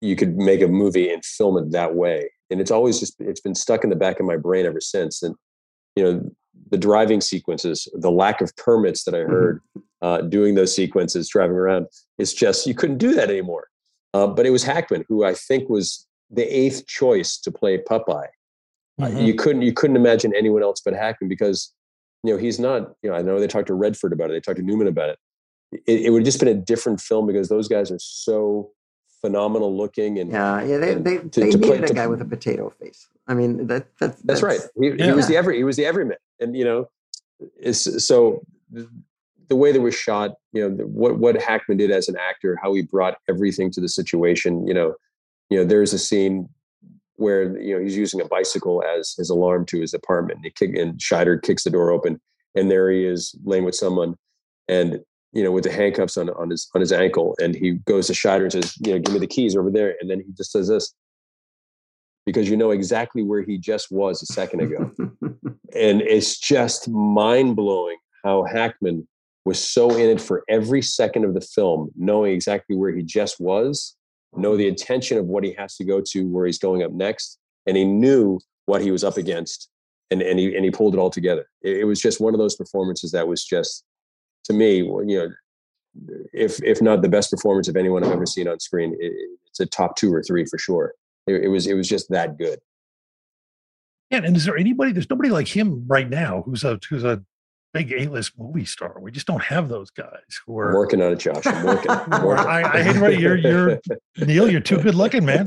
you 0.00 0.16
could 0.16 0.36
make 0.36 0.60
a 0.60 0.68
movie 0.68 1.10
and 1.10 1.24
film 1.24 1.56
it 1.56 1.70
that 1.70 1.94
way. 1.94 2.30
and 2.50 2.60
it's 2.60 2.70
always 2.70 3.00
just 3.00 3.14
it's 3.20 3.40
been 3.40 3.54
stuck 3.54 3.84
in 3.84 3.90
the 3.90 3.96
back 3.96 4.20
of 4.20 4.26
my 4.26 4.36
brain 4.36 4.66
ever 4.66 4.80
since. 4.80 5.22
And 5.22 5.34
you 5.94 6.04
know, 6.04 6.30
the 6.70 6.78
driving 6.78 7.20
sequences, 7.20 7.88
the 7.94 8.10
lack 8.10 8.40
of 8.40 8.54
permits 8.56 9.04
that 9.04 9.14
I 9.14 9.18
Mm-hmm. 9.18 9.32
heard 9.32 9.60
uh, 10.02 10.20
doing 10.22 10.54
those 10.54 10.74
sequences, 10.74 11.28
driving 11.28 11.56
around, 11.56 11.86
it's 12.18 12.32
just 12.34 12.66
you 12.66 12.74
couldn't 12.74 12.98
do 12.98 13.14
that 13.14 13.30
anymore. 13.30 13.68
Uh, 14.14 14.26
but 14.26 14.44
it 14.46 14.50
was 14.50 14.62
Hackman 14.62 15.04
who 15.08 15.24
I 15.24 15.34
think 15.34 15.68
was 15.68 16.06
the 16.30 16.42
eighth 16.44 16.86
choice 16.86 17.38
to 17.38 17.50
play 17.52 17.78
Popeye. 17.78 18.26
Uh, 19.00 19.06
Mhm. 19.08 19.26
you 19.26 19.34
couldn't 19.34 19.62
you 19.62 19.72
couldn't 19.72 19.96
imagine 19.96 20.34
anyone 20.34 20.62
else 20.62 20.80
but 20.84 20.94
Hackman 20.94 21.28
because 21.28 21.72
you 22.24 22.32
know 22.32 22.38
he's 22.38 22.58
not 22.58 22.92
you 23.02 23.10
know 23.10 23.16
I 23.16 23.22
know 23.22 23.38
they 23.40 23.46
talked 23.46 23.66
to 23.68 23.74
Redford 23.74 24.12
about 24.12 24.30
it, 24.30 24.32
they 24.34 24.40
talked 24.40 24.58
to 24.58 24.64
Newman 24.64 24.86
about 24.88 25.10
it. 25.10 25.18
It, 25.86 26.06
it 26.06 26.10
would 26.10 26.20
have 26.22 26.24
just 26.26 26.38
been 26.40 26.48
a 26.48 26.54
different 26.54 27.00
film 27.00 27.26
because 27.26 27.48
those 27.48 27.68
guys 27.68 27.90
are 27.90 27.98
so 27.98 28.70
phenomenal 29.20 29.74
looking 29.76 30.18
and 30.18 30.30
Yeah, 30.30 30.62
yeah. 30.62 30.78
They 30.78 30.94
they, 30.94 31.18
to- 31.18 31.40
they 31.40 31.50
to 31.50 31.58
play- 31.58 31.68
needed 31.70 31.84
a 31.84 31.88
to- 31.88 31.94
guy 31.94 32.06
with 32.06 32.20
a 32.22 32.24
potato 32.24 32.70
face. 32.70 33.08
I 33.28 33.34
mean, 33.34 33.66
that, 33.66 33.86
that 33.98 34.16
That's, 34.24 34.42
right. 34.42 34.60
He, 34.80 34.92
he 34.92 35.12
was 35.12 35.26
the 35.26 35.36
every 35.36 35.56
he 35.56 35.64
was 35.64 35.76
the 35.76 35.86
everyman, 35.86 36.18
and 36.40 36.56
you 36.56 36.64
know, 36.64 36.88
is 37.58 38.06
so 38.06 38.42
the, 38.70 38.88
the 39.48 39.56
way 39.56 39.72
that 39.72 39.80
was 39.80 39.94
shot. 39.94 40.34
You 40.52 40.68
know, 40.68 40.76
the, 40.76 40.86
what 40.86 41.18
what 41.18 41.40
Hackman 41.40 41.78
did 41.78 41.90
as 41.90 42.08
an 42.08 42.16
actor, 42.16 42.58
how 42.62 42.72
he 42.74 42.82
brought 42.82 43.18
everything 43.28 43.70
to 43.72 43.80
the 43.80 43.88
situation. 43.88 44.66
You 44.66 44.74
know, 44.74 44.94
you 45.50 45.58
know, 45.58 45.64
there's 45.64 45.92
a 45.92 45.98
scene 45.98 46.48
where 47.16 47.58
you 47.58 47.74
know 47.74 47.82
he's 47.82 47.96
using 47.96 48.20
a 48.20 48.26
bicycle 48.26 48.82
as 48.84 49.14
his 49.16 49.30
alarm 49.30 49.66
to 49.66 49.80
his 49.80 49.92
apartment. 49.92 50.38
And 50.38 50.44
he 50.44 50.50
kick 50.50 50.76
and 50.76 50.98
Scheider 50.98 51.42
kicks 51.42 51.64
the 51.64 51.70
door 51.70 51.90
open, 51.90 52.20
and 52.54 52.70
there 52.70 52.90
he 52.90 53.04
is 53.04 53.34
laying 53.44 53.64
with 53.64 53.74
someone, 53.74 54.14
and 54.68 55.00
you 55.32 55.42
know, 55.42 55.50
with 55.50 55.64
the 55.64 55.72
handcuffs 55.72 56.16
on 56.16 56.30
on 56.30 56.50
his 56.50 56.68
on 56.74 56.80
his 56.80 56.92
ankle, 56.92 57.36
and 57.40 57.54
he 57.54 57.72
goes 57.72 58.06
to 58.06 58.12
Scheider 58.12 58.44
and 58.44 58.52
says, 58.52 58.76
you 58.86 58.92
know, 58.92 58.98
give 58.98 59.12
me 59.12 59.20
the 59.20 59.26
keys 59.26 59.56
over 59.56 59.70
there, 59.70 59.96
and 60.00 60.08
then 60.08 60.20
he 60.20 60.32
just 60.32 60.52
says 60.52 60.68
this. 60.68 60.94
Because 62.26 62.50
you 62.50 62.56
know 62.56 62.72
exactly 62.72 63.22
where 63.22 63.42
he 63.42 63.56
just 63.56 63.90
was 63.90 64.20
a 64.20 64.26
second 64.26 64.60
ago 64.60 64.90
and 65.74 66.02
it's 66.02 66.38
just 66.38 66.88
mind 66.88 67.54
blowing 67.56 67.96
how 68.24 68.44
Hackman 68.44 69.06
was 69.44 69.62
so 69.62 69.90
in 69.90 70.10
it 70.10 70.20
for 70.20 70.42
every 70.48 70.82
second 70.82 71.24
of 71.24 71.34
the 71.34 71.40
film, 71.40 71.90
knowing 71.96 72.32
exactly 72.32 72.74
where 72.74 72.92
he 72.92 73.02
just 73.02 73.38
was, 73.38 73.94
know 74.36 74.56
the 74.56 74.66
intention 74.66 75.18
of 75.18 75.26
what 75.26 75.44
he 75.44 75.52
has 75.52 75.76
to 75.76 75.84
go 75.84 76.02
to, 76.04 76.26
where 76.26 76.46
he's 76.46 76.58
going 76.58 76.82
up 76.82 76.92
next, 76.92 77.38
and 77.66 77.76
he 77.76 77.84
knew 77.84 78.40
what 78.66 78.82
he 78.82 78.90
was 78.90 79.04
up 79.04 79.16
against, 79.16 79.68
and 80.10 80.20
and 80.20 80.38
he 80.38 80.54
and 80.54 80.64
he 80.64 80.70
pulled 80.70 80.94
it 80.94 80.98
all 80.98 81.10
together. 81.10 81.46
It, 81.62 81.78
it 81.78 81.84
was 81.84 82.00
just 82.00 82.20
one 82.20 82.34
of 82.34 82.40
those 82.40 82.56
performances 82.56 83.12
that 83.12 83.28
was 83.28 83.44
just, 83.44 83.84
to 84.44 84.52
me, 84.52 84.78
you 84.78 85.04
know, 85.06 85.28
if 86.32 86.60
if 86.64 86.82
not 86.82 87.02
the 87.02 87.08
best 87.08 87.30
performance 87.30 87.68
of 87.68 87.76
anyone 87.76 88.02
I've 88.02 88.12
ever 88.12 88.26
seen 88.26 88.48
on 88.48 88.58
screen, 88.58 88.96
it, 88.98 89.12
it's 89.46 89.60
a 89.60 89.66
top 89.66 89.96
two 89.96 90.12
or 90.12 90.22
three 90.22 90.44
for 90.44 90.58
sure. 90.58 90.92
It, 91.26 91.44
it 91.44 91.48
was 91.48 91.66
it 91.66 91.74
was 91.74 91.88
just 91.88 92.10
that 92.10 92.38
good. 92.38 92.58
Yeah, 94.10 94.20
and 94.24 94.36
is 94.36 94.44
there 94.44 94.56
anybody? 94.56 94.92
There's 94.92 95.10
nobody 95.10 95.30
like 95.30 95.48
him 95.48 95.84
right 95.88 96.08
now 96.08 96.42
who's 96.46 96.62
a 96.64 96.78
who's 96.88 97.02
a 97.04 97.22
big 97.74 97.92
A-list 97.92 98.32
movie 98.38 98.64
star. 98.64 98.98
We 99.00 99.10
just 99.10 99.26
don't 99.26 99.42
have 99.42 99.68
those 99.68 99.90
guys 99.90 100.06
who 100.46 100.52
I'm 100.62 100.68
are. 100.68 100.74
working 100.76 101.02
on 101.02 101.12
it, 101.12 101.16
Josh. 101.18 101.44
I'm 101.44 101.64
working. 101.66 101.90
I'm 101.90 102.22
working. 102.24 102.46
I, 102.46 102.62
I 102.62 102.82
hate 102.82 103.18
you're 103.18 103.36
you're 103.36 103.80
Neal. 104.18 104.48
You're 104.50 104.60
too 104.60 104.78
good 104.78 104.94
looking, 104.94 105.24
man. 105.24 105.44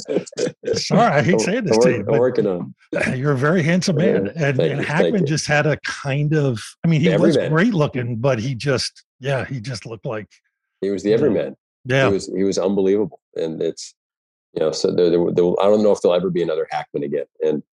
Sorry, 0.74 1.02
I 1.02 1.22
hate 1.24 1.40
saying 1.40 1.64
this 1.64 1.78
I'm, 1.78 1.84
to 1.84 1.92
you, 1.92 2.06
I'm 2.12 2.20
working 2.20 2.46
on. 2.46 2.76
you're 3.16 3.32
a 3.32 3.38
very 3.38 3.64
handsome 3.64 3.96
man. 3.96 4.26
Yeah, 4.26 4.48
And, 4.50 4.60
and 4.60 4.80
you, 4.82 4.86
Hackman 4.86 5.26
just 5.26 5.48
had 5.48 5.66
a 5.66 5.78
kind 5.86 6.34
of. 6.36 6.62
I 6.84 6.88
mean, 6.90 7.00
he 7.02 7.16
was 7.16 7.38
great 7.38 7.74
looking, 7.74 8.18
but 8.18 8.40
he 8.40 8.56
just 8.56 9.06
yeah, 9.22 9.46
he 9.46 9.62
just 9.62 9.86
looked 9.86 10.06
like 10.06 10.28
He 10.82 10.90
was 10.90 11.02
the 11.04 11.14
everyman. 11.14 11.56
yeah. 11.86 12.08
He 12.08 12.14
was 12.14 12.28
he 12.28 12.44
was 12.44 12.58
unbelievable, 12.58 13.22
and 13.36 13.62
it's 13.62 13.96
you 14.54 14.60
know 14.62 14.72
so 14.72 14.92
there, 14.92 15.10
there, 15.10 15.20
there, 15.32 15.46
I 15.62 15.66
don't 15.66 15.84
know 15.84 15.92
if 15.92 16.02
there'll 16.02 16.16
ever 16.16 16.30
be 16.30 16.42
another 16.44 16.68
Hackman 16.72 17.04
again, 17.04 17.26
and 17.46 17.64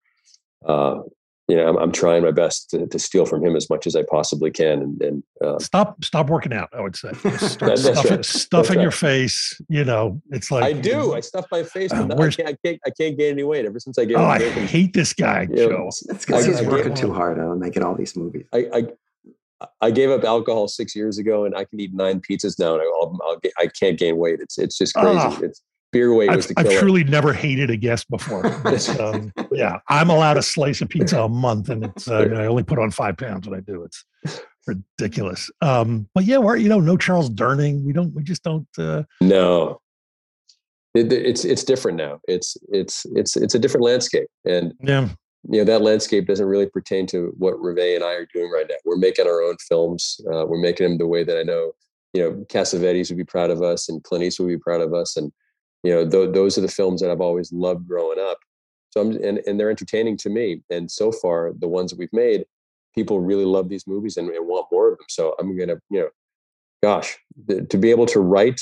uh, 0.67 1.03
you 1.49 1.57
know 1.57 1.69
I'm, 1.69 1.77
I'm 1.79 1.93
trying 1.93 2.23
my 2.23 2.33
best 2.33 2.71
to, 2.71 2.87
to 2.87 2.99
steal 2.99 3.25
from 3.25 3.45
him 3.45 3.57
as 3.57 3.71
much 3.71 3.87
as 3.87 3.95
I 3.97 4.03
possibly 4.11 4.51
can, 4.51 4.83
and, 4.83 5.03
and 5.03 5.23
uh, 5.45 5.59
Stop 5.59 6.05
stop 6.05 6.29
working 6.29 6.53
out. 6.53 6.69
I 6.73 6.81
would 6.81 6.97
say 6.97 7.11
Just 7.23 7.53
start 7.55 7.77
That- 7.77 7.83
that's 7.83 7.99
stuffing, 8.01 8.11
right. 8.17 8.25
stuffing 8.25 8.75
That's 8.77 8.83
your 8.83 8.91
face. 8.91 9.61
You 9.69 9.85
know, 9.85 10.21
it's 10.31 10.51
like 10.51 10.65
I 10.65 10.73
do. 10.73 11.15
I 11.15 11.21
stuff 11.21 11.47
my 11.51 11.63
face, 11.63 11.93
Uh, 11.93 12.05
but 12.07 12.19
no, 12.19 12.25
I 12.25 12.31
can't, 12.31 12.49
I 12.49 12.57
can't 12.65 12.81
I 12.87 12.91
can't 12.91 13.17
gain 13.19 13.33
any 13.33 13.45
weight 13.45 13.65
ever 13.65 13.79
since 13.81 13.99
I 13.99 14.05
gave 14.05 14.17
Oh, 14.19 14.25
up 14.25 14.31
I 14.33 14.39
drinking. 14.39 14.67
hate 14.67 14.93
this 14.93 15.13
guy, 15.13 15.43
You 15.51 15.57
know, 15.57 15.69
Joe. 15.69 15.91
That's 16.07 16.25
because 16.27 16.45
I- 16.45 16.49
he's 16.51 16.61
I 16.61 16.69
working 16.69 16.95
too 16.95 17.13
hard 17.13 17.39
on 17.39 17.59
making 17.61 17.83
all 17.83 17.95
these 17.95 18.17
movies. 18.17 18.47
I, 18.53 18.69
I 18.75 18.87
I 19.81 19.91
gave 19.91 20.11
up 20.11 20.23
alcohol 20.25 20.69
six 20.69 20.95
years 20.95 21.17
ago, 21.17 21.47
and 21.47 21.57
I 21.57 21.65
can 21.65 21.81
eat 21.81 21.95
nine 21.95 22.21
pizzas 22.21 22.59
now, 22.59 22.75
and 22.75 22.83
I'll, 22.83 23.19
I'll 23.25 23.39
get, 23.39 23.53
I 23.59 23.69
can't 23.69 23.99
gain 23.99 24.19
weight. 24.19 24.39
It's 24.41 24.59
it's 24.59 24.77
just 24.77 24.93
crazy. 24.95 25.19
Ah. 25.19 25.39
it's 25.43 25.63
beer 25.93 26.15
weight 26.15 26.31
I've, 26.31 26.47
the 26.47 26.55
I've 26.57 26.79
truly 26.79 27.05
never 27.05 27.33
hated 27.33 27.71
a 27.71 27.77
guest 27.77 28.09
before. 28.11 28.43
But, 28.63 28.89
um, 29.01 29.33
yeah, 29.53 29.79
I'm 29.89 30.11
allowed 30.11 30.37
a 30.37 30.43
slice 30.43 30.81
of 30.81 30.89
pizza 30.89 31.23
a 31.23 31.29
month, 31.29 31.69
and 31.69 31.85
it's 31.85 32.09
uh, 32.09 32.29
I 32.33 32.47
only 32.47 32.63
put 32.63 32.79
on 32.79 32.91
five 32.91 33.17
pounds 33.17 33.49
when 33.49 33.59
I 33.59 33.63
do. 33.63 33.85
It's 33.85 34.05
ridiculous. 34.67 35.51
Um, 35.61 36.09
but 36.15 36.25
yeah, 36.25 36.39
we're 36.39 36.57
you 36.57 36.69
know 36.69 36.81
no 36.81 36.97
Charles 36.97 37.31
Durning. 37.31 37.85
We 37.85 37.93
don't. 37.93 38.15
We 38.15 38.23
just 38.23 38.43
don't. 38.43 38.67
Uh, 38.79 39.05
No, 39.21 39.81
it, 40.95 41.13
it's 41.13 41.45
it's 41.45 41.65
different 41.65 41.99
now. 41.99 42.21
It's 42.29 42.57
it's 42.69 43.07
it's 43.13 43.37
it's 43.37 43.55
a 43.55 43.59
different 43.59 43.85
landscape, 43.85 44.29
and 44.45 44.75
yeah, 44.81 45.09
you 45.49 45.59
know 45.59 45.65
that 45.65 45.83
landscape 45.83 46.27
doesn't 46.27 46.47
really 46.47 46.69
pertain 46.69 47.07
to 47.09 47.33
what 47.39 47.55
Ruvé 47.55 47.95
and 47.95 48.05
I 48.05 48.13
are 48.15 48.27
doing 48.33 48.51
right 48.51 48.67
now. 48.69 48.77
We're 48.85 48.97
making 48.97 49.27
our 49.27 49.43
own 49.43 49.57
films. 49.69 50.21
Uh, 50.33 50.47
we're 50.47 50.61
making 50.61 50.89
them 50.89 50.99
the 50.99 51.07
way 51.07 51.25
that 51.25 51.39
I 51.39 51.43
know 51.43 51.73
you 52.13 52.23
know 52.23 52.45
Cassavetes 52.49 53.11
would 53.11 53.19
be 53.19 53.25
proud 53.25 53.51
of 53.51 53.63
us, 53.63 53.89
and 53.89 54.03
Clint 54.03 54.25
Eastwood 54.25 54.49
would 54.49 54.59
be 54.59 54.63
proud 54.63 54.81
of 54.81 54.95
us, 54.95 55.17
and 55.17 55.33
you 55.87 55.95
know 55.95 56.09
th- 56.09 56.35
those 56.35 56.59
are 56.59 56.63
the 56.63 56.69
films 56.69 57.01
that 57.01 57.11
I've 57.11 57.21
always 57.21 57.53
loved 57.53 57.87
growing 57.87 58.19
up. 58.19 58.39
So 58.91 59.01
I'm 59.01 59.13
and 59.23 59.39
and 59.47 59.59
they're 59.59 59.71
entertaining 59.71 60.17
to 60.19 60.31
me. 60.31 60.63
And 60.71 60.91
so 60.91 61.13
far, 61.13 61.53
the 61.59 61.69
ones 61.69 61.91
that 61.91 61.99
we've 61.99 62.13
made, 62.13 62.45
people 62.95 63.21
really 63.21 63.45
love 63.45 63.69
these 63.69 63.87
movies 63.87 64.17
and, 64.17 64.29
and 64.31 64.47
want 64.47 64.67
more 64.73 64.93
of 64.93 64.99
them. 64.99 65.07
So 65.09 65.35
I'm 65.39 65.57
gonna 65.57 65.77
you 65.91 66.01
know, 66.01 66.09
gosh, 66.83 67.17
th- 67.49 67.69
to 67.69 67.79
be 67.79 67.91
able 67.91 68.07
to 68.07 68.21
write 68.21 68.61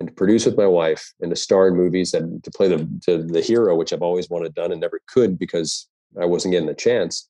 and 0.00 0.08
to 0.08 0.14
produce 0.14 0.46
with 0.46 0.56
my 0.56 0.66
wife 0.66 1.12
and 1.20 1.30
to 1.30 1.36
star 1.36 1.68
in 1.68 1.76
movies 1.76 2.14
and 2.14 2.42
to 2.44 2.50
play 2.50 2.68
the 2.68 2.88
to 3.04 3.22
the 3.22 3.40
hero, 3.40 3.76
which 3.76 3.92
I've 3.92 4.02
always 4.02 4.28
wanted 4.28 4.54
done 4.54 4.72
and 4.72 4.80
never 4.80 5.00
could 5.08 5.38
because 5.38 5.88
I 6.20 6.24
wasn't 6.24 6.52
getting 6.52 6.68
the 6.68 6.74
chance. 6.74 7.28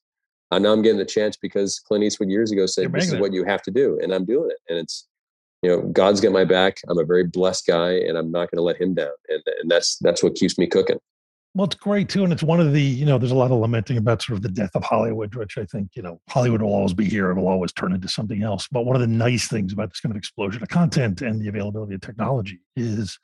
And 0.51 0.63
now 0.63 0.71
I'm 0.71 0.81
getting 0.81 0.99
the 0.99 1.05
chance 1.05 1.37
because 1.37 1.79
Clint 1.79 2.03
Eastwood 2.03 2.29
years 2.29 2.51
ago 2.51 2.65
said, 2.65 2.91
"This 2.91 3.07
is 3.07 3.13
it. 3.13 3.19
what 3.19 3.33
you 3.33 3.43
have 3.43 3.61
to 3.63 3.71
do," 3.71 3.99
and 4.01 4.13
I'm 4.13 4.25
doing 4.25 4.49
it. 4.51 4.57
And 4.69 4.79
it's, 4.79 5.07
you 5.65 5.71
know, 5.71 5.81
God's 5.81 6.21
got 6.21 6.31
my 6.31 6.45
back. 6.45 6.77
I'm 6.87 6.99
a 6.99 7.03
very 7.03 7.23
blessed 7.23 7.65
guy, 7.65 7.93
and 7.93 8.19
I'm 8.19 8.31
not 8.31 8.51
going 8.51 8.57
to 8.57 8.61
let 8.61 8.79
Him 8.79 8.93
down. 8.93 9.09
And 9.29 9.41
and 9.61 9.71
that's 9.71 9.97
that's 9.97 10.21
what 10.21 10.35
keeps 10.35 10.59
me 10.59 10.67
cooking. 10.67 10.99
well, 11.55 11.65
it's 11.65 11.73
great 11.73 12.07
too, 12.07 12.23
and 12.23 12.31
it's 12.31 12.43
one 12.43 12.59
of 12.59 12.71
the 12.71 12.81
you 12.81 13.03
know. 13.03 13.17
There's 13.17 13.31
a 13.31 13.35
lot 13.35 13.49
of 13.49 13.59
lamenting 13.59 13.97
about 13.97 14.21
sort 14.21 14.37
of 14.37 14.43
the 14.43 14.49
death 14.49 14.75
of 14.75 14.83
Hollywood, 14.83 15.33
which 15.33 15.57
I 15.57 15.65
think 15.65 15.95
you 15.95 16.03
know 16.03 16.21
Hollywood 16.29 16.61
will 16.61 16.69
always 16.71 16.93
be 16.93 17.05
here. 17.05 17.31
It'll 17.31 17.47
always 17.47 17.73
turn 17.73 17.95
into 17.95 18.07
something 18.07 18.43
else. 18.43 18.67
But 18.71 18.85
one 18.85 18.95
of 18.95 19.01
the 19.01 19.07
nice 19.07 19.47
things 19.47 19.73
about 19.73 19.89
this 19.89 20.01
kind 20.01 20.11
of 20.11 20.17
explosion 20.17 20.61
of 20.61 20.69
content 20.69 21.21
and 21.21 21.41
the 21.41 21.47
availability 21.47 21.95
of 21.95 22.01
technology 22.01 22.59
is 22.75 23.17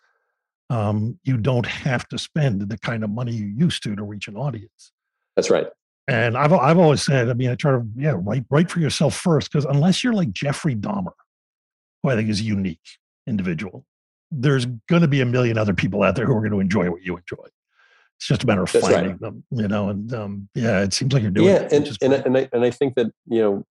um, 0.71 1.19
you 1.23 1.37
don't 1.37 1.67
have 1.67 2.07
to 2.07 2.17
spend 2.17 2.67
the 2.67 2.77
kind 2.79 3.03
of 3.03 3.11
money 3.11 3.33
you 3.33 3.53
used 3.55 3.83
to 3.83 3.95
to 3.95 4.03
reach 4.03 4.27
an 4.27 4.35
audience. 4.35 4.93
That's 5.35 5.51
right. 5.51 5.67
And 6.07 6.35
I've 6.35 6.53
I've 6.53 6.79
always 6.79 7.03
said, 7.03 7.29
I 7.29 7.33
mean, 7.33 7.51
I 7.51 7.55
try 7.55 7.73
to 7.73 7.85
yeah, 7.95 8.15
write 8.17 8.45
write 8.49 8.71
for 8.71 8.79
yourself 8.79 9.15
first 9.15 9.51
because 9.51 9.65
unless 9.65 10.03
you're 10.03 10.13
like 10.13 10.31
Jeffrey 10.31 10.75
Dahmer, 10.75 11.11
who 12.03 12.09
I 12.09 12.15
think 12.15 12.29
is 12.29 12.41
a 12.41 12.43
unique 12.43 12.79
individual, 13.27 13.85
there's 14.31 14.65
going 14.65 15.01
to 15.01 15.07
be 15.07 15.21
a 15.21 15.25
million 15.25 15.57
other 15.57 15.73
people 15.73 16.03
out 16.03 16.15
there 16.15 16.25
who 16.25 16.35
are 16.35 16.41
going 16.41 16.51
to 16.51 16.59
enjoy 16.59 16.89
what 16.89 17.01
you 17.01 17.17
enjoy. 17.17 17.45
It's 18.17 18.27
just 18.27 18.43
a 18.43 18.47
matter 18.47 18.63
of 18.63 18.71
That's 18.71 18.83
right. 18.85 18.95
finding 18.95 19.17
them, 19.17 19.43
you 19.51 19.67
know. 19.67 19.89
And 19.89 20.13
um, 20.13 20.49
yeah, 20.53 20.81
it 20.81 20.93
seems 20.93 21.11
like 21.13 21.23
you're 21.23 21.31
doing 21.31 21.49
yeah, 21.49 21.61
it. 21.61 21.73
and 21.73 21.97
and 22.01 22.13
I, 22.13 22.17
and 22.17 22.37
I 22.37 22.49
and 22.53 22.63
I 22.63 22.69
think 22.71 22.95
that 22.95 23.07
you 23.27 23.41
know, 23.41 23.65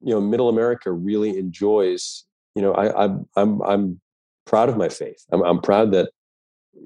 you 0.00 0.14
know, 0.14 0.20
Middle 0.20 0.48
America 0.48 0.90
really 0.90 1.38
enjoys. 1.38 2.24
You 2.54 2.62
know, 2.62 2.72
I, 2.74 3.04
I'm 3.04 3.26
I'm 3.36 3.62
I'm 3.62 4.00
proud 4.46 4.68
of 4.68 4.76
my 4.76 4.88
faith. 4.88 5.24
I'm 5.32 5.42
I'm 5.42 5.60
proud 5.60 5.92
that 5.92 6.10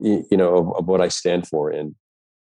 you 0.02 0.26
know 0.36 0.56
of, 0.56 0.76
of 0.76 0.86
what 0.86 1.00
I 1.00 1.08
stand 1.08 1.46
for. 1.48 1.70
And 1.70 1.94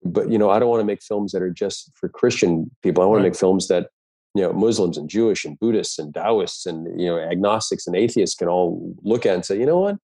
but 0.03 0.31
you 0.31 0.37
know, 0.37 0.49
I 0.49 0.59
don't 0.59 0.69
want 0.69 0.81
to 0.81 0.85
make 0.85 1.03
films 1.03 1.33
that 1.33 1.41
are 1.41 1.51
just 1.51 1.91
for 1.95 2.07
Christian 2.07 2.71
people. 2.81 3.03
I 3.03 3.07
want 3.07 3.17
Right. 3.19 3.23
to 3.25 3.29
make 3.31 3.39
films 3.39 3.67
that 3.67 3.89
you 4.33 4.41
know 4.41 4.53
Muslims 4.53 4.97
and 4.97 5.09
Jewish 5.09 5.45
and 5.45 5.59
Buddhists 5.59 5.99
and 5.99 6.13
Taoists 6.13 6.65
and 6.65 6.99
you 6.99 7.07
know 7.07 7.19
agnostics 7.19 7.87
and 7.87 7.95
atheists 7.95 8.35
can 8.35 8.47
all 8.47 8.95
look 9.03 9.25
at 9.25 9.35
and 9.35 9.45
say, 9.45 9.59
you 9.59 9.65
know 9.65 9.79
what, 9.79 9.97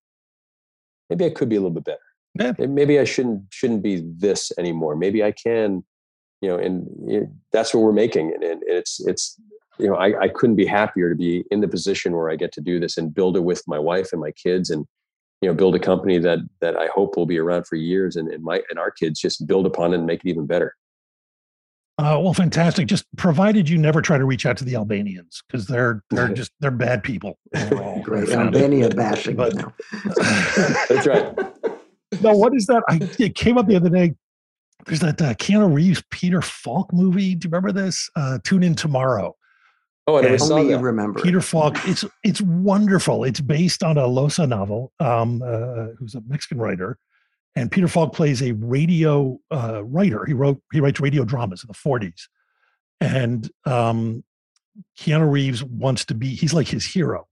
maybe 1.10 1.26
I 1.26 1.30
could 1.30 1.50
be 1.50 1.56
a 1.56 1.60
little 1.60 1.74
bit 1.74 1.86
better 1.86 2.00
Yeah. 2.36 2.68
Maybe 2.68 3.00
I 3.00 3.04
shouldn't 3.04 3.44
shouldn't 3.50 3.84
be 3.84 4.04
this 4.18 4.52
anymore. 4.58 4.96
Maybe 4.96 5.24
I 5.24 5.32
can, 5.32 5.84
you 6.42 6.50
know, 6.50 6.58
and 6.58 6.88
you 7.08 7.22
know, 7.22 7.32
that's 7.52 7.74
what 7.74 7.82
we're 7.82 7.92
making. 7.92 8.34
And, 8.34 8.44
and 8.44 8.62
it's 8.66 9.00
it's 9.06 9.40
you 9.80 9.88
know 9.88 9.96
I, 9.96 10.22
I 10.22 10.28
couldn't 10.30 10.56
be 10.56 10.66
happier 10.66 11.10
to 11.10 11.16
be 11.16 11.44
in 11.52 11.62
the 11.62 11.68
position 11.68 12.16
where 12.16 12.30
I 12.30 12.36
get 12.36 12.52
to 12.54 12.62
do 12.62 12.80
this 12.80 12.98
and 12.98 13.14
build 13.14 13.36
it 13.36 13.44
with 13.44 13.64
my 13.68 13.80
wife 13.80 14.10
and 14.12 14.22
my 14.22 14.32
kids 14.32 14.70
and 14.70 14.86
you 15.42 15.50
know 15.50 15.56
build 15.56 15.76
a 15.76 15.80
company 15.80 16.20
that 16.20 16.40
that 16.62 16.76
I 16.76 16.88
hope 16.94 17.18
will 17.18 17.26
be 17.26 17.40
around 17.40 17.66
for 17.66 17.76
years 17.76 18.16
and, 18.16 18.30
and 18.30 18.44
my 18.44 18.62
and 18.70 18.78
our 18.78 18.92
kids 18.92 19.20
just 19.20 19.48
build 19.48 19.66
upon 19.66 19.94
it 19.94 19.98
and 19.98 20.06
make 20.06 20.24
it 20.24 20.30
even 20.30 20.46
better. 20.46 20.76
Uh, 22.00 22.18
well, 22.20 22.34
fantastic. 22.34 22.88
Just 22.88 23.06
provided 23.18 23.68
you 23.68 23.78
never 23.78 24.02
try 24.02 24.18
to 24.18 24.24
reach 24.26 24.46
out 24.46 24.56
to 24.58 24.64
the 24.66 24.76
Albanians 24.76 25.44
because 25.48 25.68
they're 25.68 26.02
they're 26.10 26.30
just 26.34 26.52
they're 26.62 26.72
bad 26.72 27.04
people. 27.04 27.38
overall. 27.56 28.02
Great 28.02 28.30
I 28.30 28.34
found 28.34 28.56
it. 28.56 28.62
Albania 28.62 28.90
bashing 28.90 29.36
But- 29.36 29.54
now. 29.56 29.74
That's 30.90 31.06
right. 31.08 31.38
no, 32.22 32.32
what 32.38 32.56
is 32.56 32.66
that? 32.68 32.84
I 32.88 33.00
it 33.20 33.36
came 33.36 33.58
up 33.58 33.68
the 33.68 33.76
other 33.76 33.90
day. 33.90 34.16
there's 34.86 35.02
that 35.02 35.22
uh, 35.22 35.34
Keanu 35.34 35.74
Reeves 35.74 36.02
Peter 36.10 36.42
Falk 36.42 36.92
movie. 36.94 37.36
Do 37.36 37.48
you 37.48 37.52
remember 37.52 37.72
this? 37.72 38.10
Uh, 38.16 38.40
Tune 38.44 38.64
in 38.64 38.76
tomorrow. 38.76 39.36
Oh, 40.08 40.18
I 40.18 40.22
never 40.22 40.34
And 40.36 40.42
saw 40.42 40.58
you 40.62 40.70
that. 40.70 40.80
remember. 40.82 41.22
Peter 41.22 41.42
Falk. 41.42 41.76
It's 41.86 42.06
it's 42.24 42.42
wonderful. 42.42 43.26
It's 43.26 43.42
based 43.42 43.84
on 43.84 43.98
a 43.98 44.04
Llosa 44.08 44.48
novel, 44.48 44.92
um, 45.00 45.42
uh, 45.44 45.88
who's 46.00 46.16
a 46.16 46.22
Mexican 46.28 46.60
writer, 46.60 46.98
and 47.56 47.72
Peter 47.72 47.88
Falk 47.88 48.14
plays 48.14 48.42
a 48.42 48.52
radio 48.54 49.40
uh, 49.52 49.84
writer. 49.84 50.26
He 50.26 50.34
wrote 50.34 50.62
he 50.72 50.80
writes 50.80 51.00
radio 51.00 51.24
dramas 51.24 51.64
in 51.64 51.68
the 51.68 51.74
40s, 51.74 52.28
and 53.02 53.50
um, 53.66 54.24
Keanu 55.00 55.30
Reeves 55.32 55.64
wants 55.64 56.06
to 56.06 56.14
be. 56.14 56.30
He's 56.30 56.54
like 56.54 56.68
his 56.68 56.86
hero, 56.86 57.28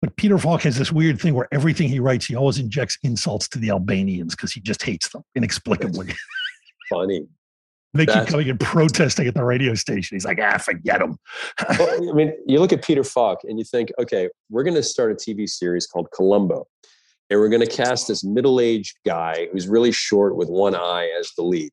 but 0.00 0.16
Peter 0.16 0.38
Falk 0.38 0.62
has 0.62 0.76
this 0.76 0.92
weird 0.92 1.20
thing 1.20 1.34
where 1.34 1.48
everything 1.52 1.88
he 1.88 2.00
writes, 2.00 2.26
he 2.26 2.36
always 2.36 2.58
injects 2.58 2.98
insults 3.02 3.48
to 3.48 3.58
the 3.58 3.70
Albanians 3.70 4.34
because 4.34 4.52
he 4.52 4.60
just 4.60 4.82
hates 4.82 5.08
them 5.08 5.22
inexplicably. 5.34 6.14
Funny. 6.90 7.26
they 7.94 8.06
keep 8.06 8.26
coming 8.26 8.48
and 8.50 8.60
protesting 8.60 9.26
at 9.26 9.34
the 9.34 9.42
radio 9.42 9.74
station. 9.74 10.14
He's 10.14 10.24
like, 10.24 10.38
ah, 10.40 10.58
forget 10.58 11.00
them. 11.00 11.18
Well, 11.78 12.10
I 12.10 12.12
mean, 12.12 12.32
you 12.46 12.60
look 12.60 12.72
at 12.72 12.84
Peter 12.84 13.02
Falk 13.02 13.40
and 13.44 13.58
you 13.58 13.64
think, 13.64 13.90
okay, 13.98 14.28
we're 14.50 14.62
going 14.62 14.76
to 14.76 14.82
start 14.82 15.10
a 15.10 15.14
TV 15.14 15.48
series 15.48 15.86
called 15.86 16.08
Columbo, 16.14 16.66
and 17.30 17.40
we're 17.40 17.48
going 17.48 17.66
to 17.66 17.66
cast 17.66 18.08
this 18.08 18.22
middle-aged 18.24 18.96
guy 19.04 19.48
who's 19.52 19.66
really 19.68 19.92
short 19.92 20.36
with 20.36 20.48
one 20.48 20.74
eye 20.74 21.10
as 21.18 21.30
the 21.36 21.42
lead. 21.42 21.70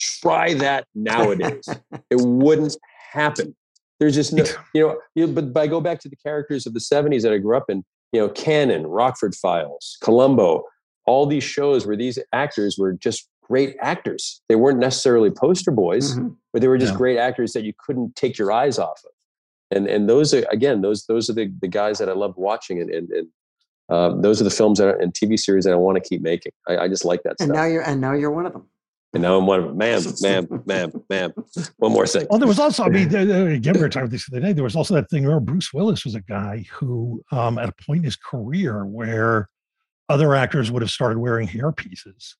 Try 0.00 0.54
that 0.54 0.86
nowadays. 0.94 1.66
it 2.10 2.20
wouldn't 2.20 2.76
happen. 3.12 3.56
There's 3.98 4.14
just 4.14 4.32
no, 4.32 4.44
you 4.74 4.82
know, 4.86 4.98
you, 5.14 5.26
but 5.26 5.52
by 5.52 5.66
go 5.66 5.80
back 5.80 5.98
to 6.00 6.08
the 6.08 6.16
characters 6.16 6.66
of 6.66 6.74
the 6.74 6.80
70s 6.80 7.22
that 7.22 7.32
I 7.32 7.38
grew 7.38 7.56
up 7.56 7.64
in, 7.68 7.84
you 8.12 8.20
know, 8.20 8.28
Cannon, 8.28 8.86
Rockford 8.86 9.34
Files, 9.34 9.96
Columbo, 10.02 10.62
all 11.06 11.26
these 11.26 11.42
shows 11.42 11.86
where 11.86 11.96
these 11.96 12.18
actors 12.32 12.76
were 12.78 12.92
just 12.92 13.28
great 13.42 13.76
actors. 13.80 14.40
They 14.48 14.54
weren't 14.56 14.78
necessarily 14.78 15.30
poster 15.30 15.70
boys, 15.72 16.14
Mhm. 16.16 16.36
but 16.52 16.60
they 16.62 16.68
were 16.68 16.78
just 16.78 16.92
Yeah. 16.92 16.98
great 16.98 17.18
actors 17.18 17.54
that 17.54 17.64
you 17.64 17.72
couldn't 17.84 18.14
take 18.14 18.38
your 18.38 18.52
eyes 18.52 18.78
off 18.78 19.00
of. 19.04 19.10
And 19.70 19.86
and 19.88 20.08
those 20.08 20.32
are 20.32 20.44
again 20.52 20.80
those 20.80 21.04
those 21.06 21.28
are 21.28 21.32
the, 21.34 21.52
the 21.60 21.68
guys 21.68 21.98
that 21.98 22.08
I 22.08 22.12
love 22.12 22.34
watching 22.36 22.80
and 22.80 22.90
and, 22.90 23.10
and 23.10 23.28
um, 23.88 24.22
those 24.22 24.40
are 24.40 24.44
the 24.44 24.50
films 24.50 24.78
that 24.78 24.88
are, 24.88 24.96
and 24.96 25.12
TV 25.14 25.38
series 25.38 25.64
that 25.64 25.72
I 25.72 25.76
want 25.76 26.02
to 26.02 26.08
keep 26.08 26.20
making. 26.22 26.52
I, 26.68 26.78
I 26.78 26.88
just 26.88 27.04
like 27.04 27.22
that 27.22 27.36
And 27.40 27.48
stuff. 27.48 27.56
now 27.56 27.64
you're 27.64 27.82
and 27.82 28.00
now 28.00 28.12
you're 28.14 28.30
one 28.30 28.46
of 28.46 28.52
them. 28.52 28.68
and 29.14 29.22
now 29.22 29.38
I'm 29.38 29.46
one 29.46 29.60
of 29.60 29.64
them. 29.66 29.78
Ma'am, 29.78 30.02
ma'am, 30.20 30.62
ma'am, 30.66 30.92
ma'am. 31.08 31.32
One 31.78 31.92
more 31.92 32.06
thing. 32.06 32.26
Well, 32.30 32.38
there 32.38 32.48
was 32.48 32.58
also, 32.58 32.84
I 32.84 32.88
mean, 32.90 33.08
there- 33.10 33.24
there- 33.24 33.48
again, 33.48 33.74
we 33.74 33.80
were 33.80 33.88
talking 33.88 34.02
about 34.02 34.10
this 34.12 34.28
the 34.28 34.36
other 34.36 34.46
day. 34.46 34.52
There 34.52 34.64
was 34.64 34.76
also 34.76 34.94
that 34.94 35.08
thing 35.10 35.26
where 35.26 35.40
Bruce 35.40 35.72
Willis 35.72 36.04
was 36.04 36.14
a 36.14 36.20
guy 36.20 36.66
who, 36.72 37.22
um, 37.32 37.58
at 37.58 37.68
a 37.68 37.74
point 37.86 37.98
in 37.98 38.04
his 38.04 38.16
career 38.16 38.84
where 38.84 39.48
other 40.10 40.34
actors 40.34 40.70
would 40.70 40.82
have 40.82 40.90
started 40.90 41.18
wearing 41.18 41.46
hair 41.48 41.72
pieces, 41.72 42.36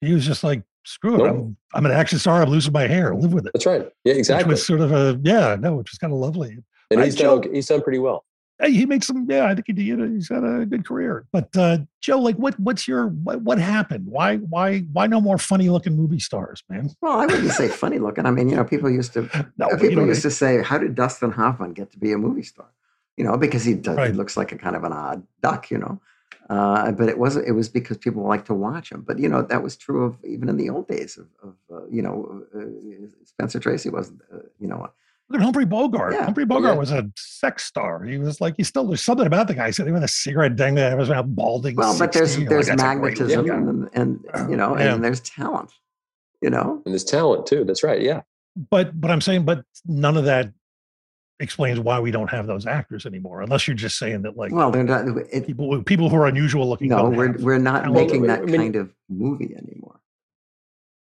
he 0.00 0.12
was 0.14 0.24
just 0.26 0.42
like, 0.44 0.62
screw 0.84 1.14
it. 1.14 1.18
Nope. 1.18 1.28
I'm, 1.36 1.56
I'm 1.74 1.86
an 1.86 1.92
action 1.92 2.18
star. 2.18 2.42
I'm 2.42 2.48
losing 2.48 2.72
my 2.72 2.86
hair. 2.86 3.14
Live 3.14 3.32
with 3.34 3.46
it. 3.46 3.52
That's 3.52 3.66
right. 3.66 3.82
Yeah, 4.04 4.12
Which 4.12 4.18
exactly. 4.20 4.50
was 4.50 4.66
sort 4.66 4.80
of 4.80 4.92
a, 4.92 5.18
yeah, 5.22 5.56
no, 5.60 5.74
which 5.76 5.90
was 5.90 5.98
kind 5.98 6.12
of 6.12 6.18
lovely. 6.18 6.56
And 6.90 6.98
Right, 6.98 7.04
he's 7.04 7.14
Joe? 7.14 7.38
done 7.38 7.38
okay, 7.48 7.52
he's 7.54 7.66
done 7.66 7.82
pretty 7.82 7.98
well. 7.98 8.24
Hey, 8.60 8.72
he 8.72 8.84
made 8.86 9.02
some, 9.02 9.26
yeah, 9.28 9.46
I 9.46 9.54
think 9.54 9.66
he 9.68 9.72
did. 9.72 9.98
He's 10.12 10.28
had 10.28 10.44
a 10.44 10.66
good 10.66 10.86
career. 10.86 11.24
But 11.32 11.56
uh, 11.56 11.78
Joe, 12.00 12.18
like, 12.18 12.36
what, 12.36 12.58
what's 12.60 12.86
your, 12.86 13.06
what, 13.08 13.40
what 13.42 13.58
happened? 13.58 14.06
Why, 14.06 14.36
why, 14.36 14.80
why 14.92 15.06
no 15.06 15.20
more 15.20 15.38
funny 15.38 15.68
looking 15.70 15.96
movie 15.96 16.20
stars, 16.20 16.62
man? 16.68 16.90
Well, 17.00 17.18
I 17.20 17.26
wouldn't 17.26 17.52
say 17.52 17.68
funny 17.68 17.98
looking. 17.98 18.26
I 18.26 18.30
mean, 18.30 18.48
you 18.50 18.56
know, 18.56 18.64
people 18.64 18.90
used 18.90 19.14
to 19.14 19.22
No, 19.56 19.66
Uh, 19.66 19.70
but 19.70 19.82
you 19.82 19.88
people 19.90 20.02
know, 20.04 20.08
used 20.10 20.22
to 20.22 20.30
say, 20.30 20.62
"How 20.62 20.76
did 20.78 20.94
Dustin 20.94 21.32
Hoffman 21.32 21.72
get 21.72 21.90
to 21.92 21.98
be 21.98 22.12
a 22.12 22.18
movie 22.18 22.42
star?" 22.42 22.66
You 23.16 23.24
know, 23.24 23.36
because 23.38 23.64
he 23.64 23.74
does, 23.74 23.96
Right. 23.96 24.10
he 24.10 24.16
looks 24.16 24.36
like 24.36 24.52
a 24.52 24.56
kind 24.58 24.76
of 24.76 24.84
an 24.84 24.92
odd 24.92 25.26
duck. 25.42 25.70
You 25.70 25.78
know, 25.78 26.00
uh, 26.50 26.92
but 26.92 27.08
it 27.08 27.18
wasn't. 27.18 27.46
It 27.48 27.52
was 27.52 27.68
because 27.68 27.96
people 27.98 28.24
like 28.26 28.44
to 28.46 28.54
watch 28.54 28.90
him. 28.92 29.02
But 29.06 29.18
you 29.18 29.28
know, 29.28 29.42
that 29.42 29.62
was 29.62 29.76
true 29.76 30.04
of 30.04 30.16
even 30.24 30.48
in 30.48 30.56
the 30.56 30.68
old 30.70 30.86
days 30.88 31.16
of, 31.18 31.26
of 31.42 31.54
uh, 31.72 31.86
you 31.90 32.02
know, 32.02 32.44
uh, 32.54 32.60
Spencer 33.24 33.58
Tracy 33.60 33.88
wasn't. 33.90 34.20
Uh, 34.32 34.38
you 34.58 34.68
know, 34.68 34.88
Look 35.30 35.40
at 35.40 35.44
Humphrey 35.44 35.64
Bogart. 35.64 36.12
Yeah. 36.14 36.24
Humphrey 36.24 36.42
oh, 36.42 36.46
Bogart 36.46 36.74
Yeah. 36.74 36.78
was 36.80 36.90
a 36.90 37.08
sex 37.16 37.64
star. 37.64 38.02
He 38.02 38.18
was 38.18 38.40
like, 38.40 38.54
he 38.56 38.64
still, 38.64 38.86
there's 38.86 39.00
something 39.02 39.26
about 39.26 39.46
the 39.46 39.54
guy 39.54 39.70
sitting 39.70 39.94
with 39.94 40.02
a 40.02 40.08
cigarette 40.08 40.56
dangling 40.56 40.82
that 40.84 40.98
was 40.98 41.08
around 41.08 41.36
balding. 41.36 41.76
well, 41.76 41.96
but 41.98 42.12
there's 42.12 42.36
there's 42.36 42.68
like, 42.68 42.78
"That's 42.78 42.96
a 42.96 42.98
great 42.98 43.18
magnetism 43.20 43.48
and, 43.68 43.90
and 43.94 44.24
you 44.50 44.56
know, 44.56 44.76
Yeah. 44.76 44.94
and 44.94 45.04
there's 45.04 45.20
talent. 45.20 45.70
You 46.42 46.50
know, 46.50 46.82
And 46.84 46.92
there's 46.94 47.04
talent 47.04 47.46
too. 47.46 47.64
That's 47.64 47.82
right. 47.84 48.00
Yeah. 48.00 48.22
But, 48.70 48.98
but 49.00 49.10
I'm 49.10 49.20
saying, 49.20 49.44
but 49.44 49.62
none 49.86 50.16
of 50.16 50.24
that 50.24 50.52
explains 51.38 51.78
why 51.78 52.00
we 52.00 52.10
don't 52.10 52.28
have 52.30 52.46
those 52.46 52.66
actors 52.66 53.06
anymore, 53.06 53.40
unless 53.42 53.68
you're 53.68 53.76
just 53.76 53.98
saying 53.98 54.22
that 54.22 54.36
like 54.36 54.50
well, 54.52 54.70
they're 54.70 54.82
not. 54.82 55.06
It, 55.32 55.46
people, 55.46 55.82
people 55.84 56.08
who 56.08 56.16
are 56.16 56.26
unusual 56.26 56.68
looking. 56.68 56.88
no, 56.88 57.08
we're 57.08 57.32
we're 57.38 57.58
not 57.58 57.84
talent. 57.84 57.94
making 57.94 58.22
that 58.22 58.40
I 58.40 58.44
mean- 58.46 58.56
kind 58.60 58.76
of 58.76 58.92
movie 59.08 59.54
anymore. 59.56 60.00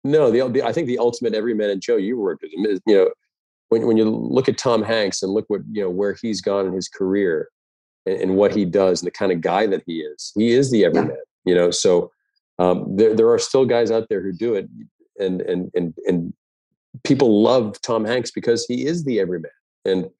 No, 0.02 0.30
the, 0.30 0.48
the 0.48 0.62
I 0.62 0.72
think 0.72 0.86
the 0.86 0.98
ultimate 0.98 1.34
everyman 1.34 1.70
and 1.70 1.80
Joe, 1.80 1.96
you 1.96 2.18
worked 2.18 2.42
with 2.42 2.52
him 2.52 2.66
is, 2.66 2.80
you 2.86 2.94
know, 2.96 3.10
when 3.68 3.86
when 3.86 3.96
you 3.96 4.08
look 4.08 4.48
at 4.48 4.58
Tom 4.58 4.82
Hanks 4.82 5.22
and 5.22 5.32
look 5.32 5.44
what, 5.48 5.62
you 5.70 5.82
know, 5.82 5.90
where 5.90 6.16
he's 6.20 6.40
gone 6.40 6.66
in 6.66 6.72
his 6.72 6.88
career 6.88 7.48
and, 8.06 8.20
and 8.20 8.36
what 8.36 8.54
he 8.54 8.64
does 8.64 9.02
and 9.02 9.06
the 9.06 9.12
kind 9.12 9.32
of 9.32 9.40
guy 9.40 9.66
that 9.66 9.82
he 9.86 10.00
is. 10.00 10.32
He 10.36 10.52
is 10.52 10.70
the 10.70 10.84
everyman, 10.84 11.16
you 11.44 11.54
know. 11.54 11.70
So 11.70 12.10
um, 12.58 12.96
there 12.96 13.14
there 13.14 13.30
are 13.30 13.38
still 13.38 13.64
guys 13.64 13.90
out 13.90 14.08
there 14.08 14.22
who 14.22 14.32
do 14.32 14.54
it 14.54 14.68
and 15.18 15.40
and 15.42 15.70
and 15.74 15.94
and 16.06 16.32
people 17.02 17.42
love 17.42 17.80
Tom 17.80 18.04
Hanks 18.04 18.30
because 18.30 18.64
he 18.66 18.86
is 18.86 19.04
the 19.04 19.20
everyman. 19.20 19.50
And 19.84 20.10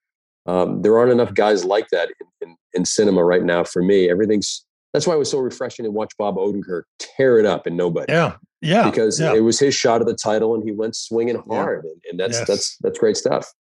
um, 0.47 0.83
there 0.83 0.99
aren't 0.99 1.13
enough 1.13 1.33
guys 1.33 1.65
like 1.65 1.89
that 1.91 2.11
in, 2.21 2.49
in, 2.49 2.57
in 2.75 2.85
cinema 2.85 3.25
right 3.25 3.45
now 3.45 3.65
for 3.65 3.83
me. 3.83 4.11
Everything's 4.11 4.65
that's 4.93 5.07
why 5.07 5.15
it 5.15 5.19
was 5.19 5.31
so 5.31 5.39
refreshing 5.39 5.85
to 5.85 5.91
watch 5.91 6.13
Bob 6.19 6.37
Odenkirk 6.37 6.83
tear 6.99 7.39
it 7.39 7.47
up 7.47 7.67
and 7.67 7.77
nobody 7.77 8.13
yeah, 8.13 8.37
yeah, 8.65 8.89
because 8.91 9.21
yeah. 9.21 9.35
it 9.35 9.41
was 9.41 9.59
his 9.59 9.75
shot 9.75 10.01
of 10.01 10.07
the 10.07 10.15
title 10.15 10.55
and 10.55 10.65
he 10.65 10.73
went 10.73 10.97
swinging 10.97 11.37
Yeah. 11.37 11.55
hard 11.55 11.85
and, 11.85 12.01
and 12.11 12.21
that's 12.21 12.39
Yes. 12.39 12.49
that's 12.49 12.77
that's 12.79 12.99
great 12.99 13.17
stuff 13.17 13.53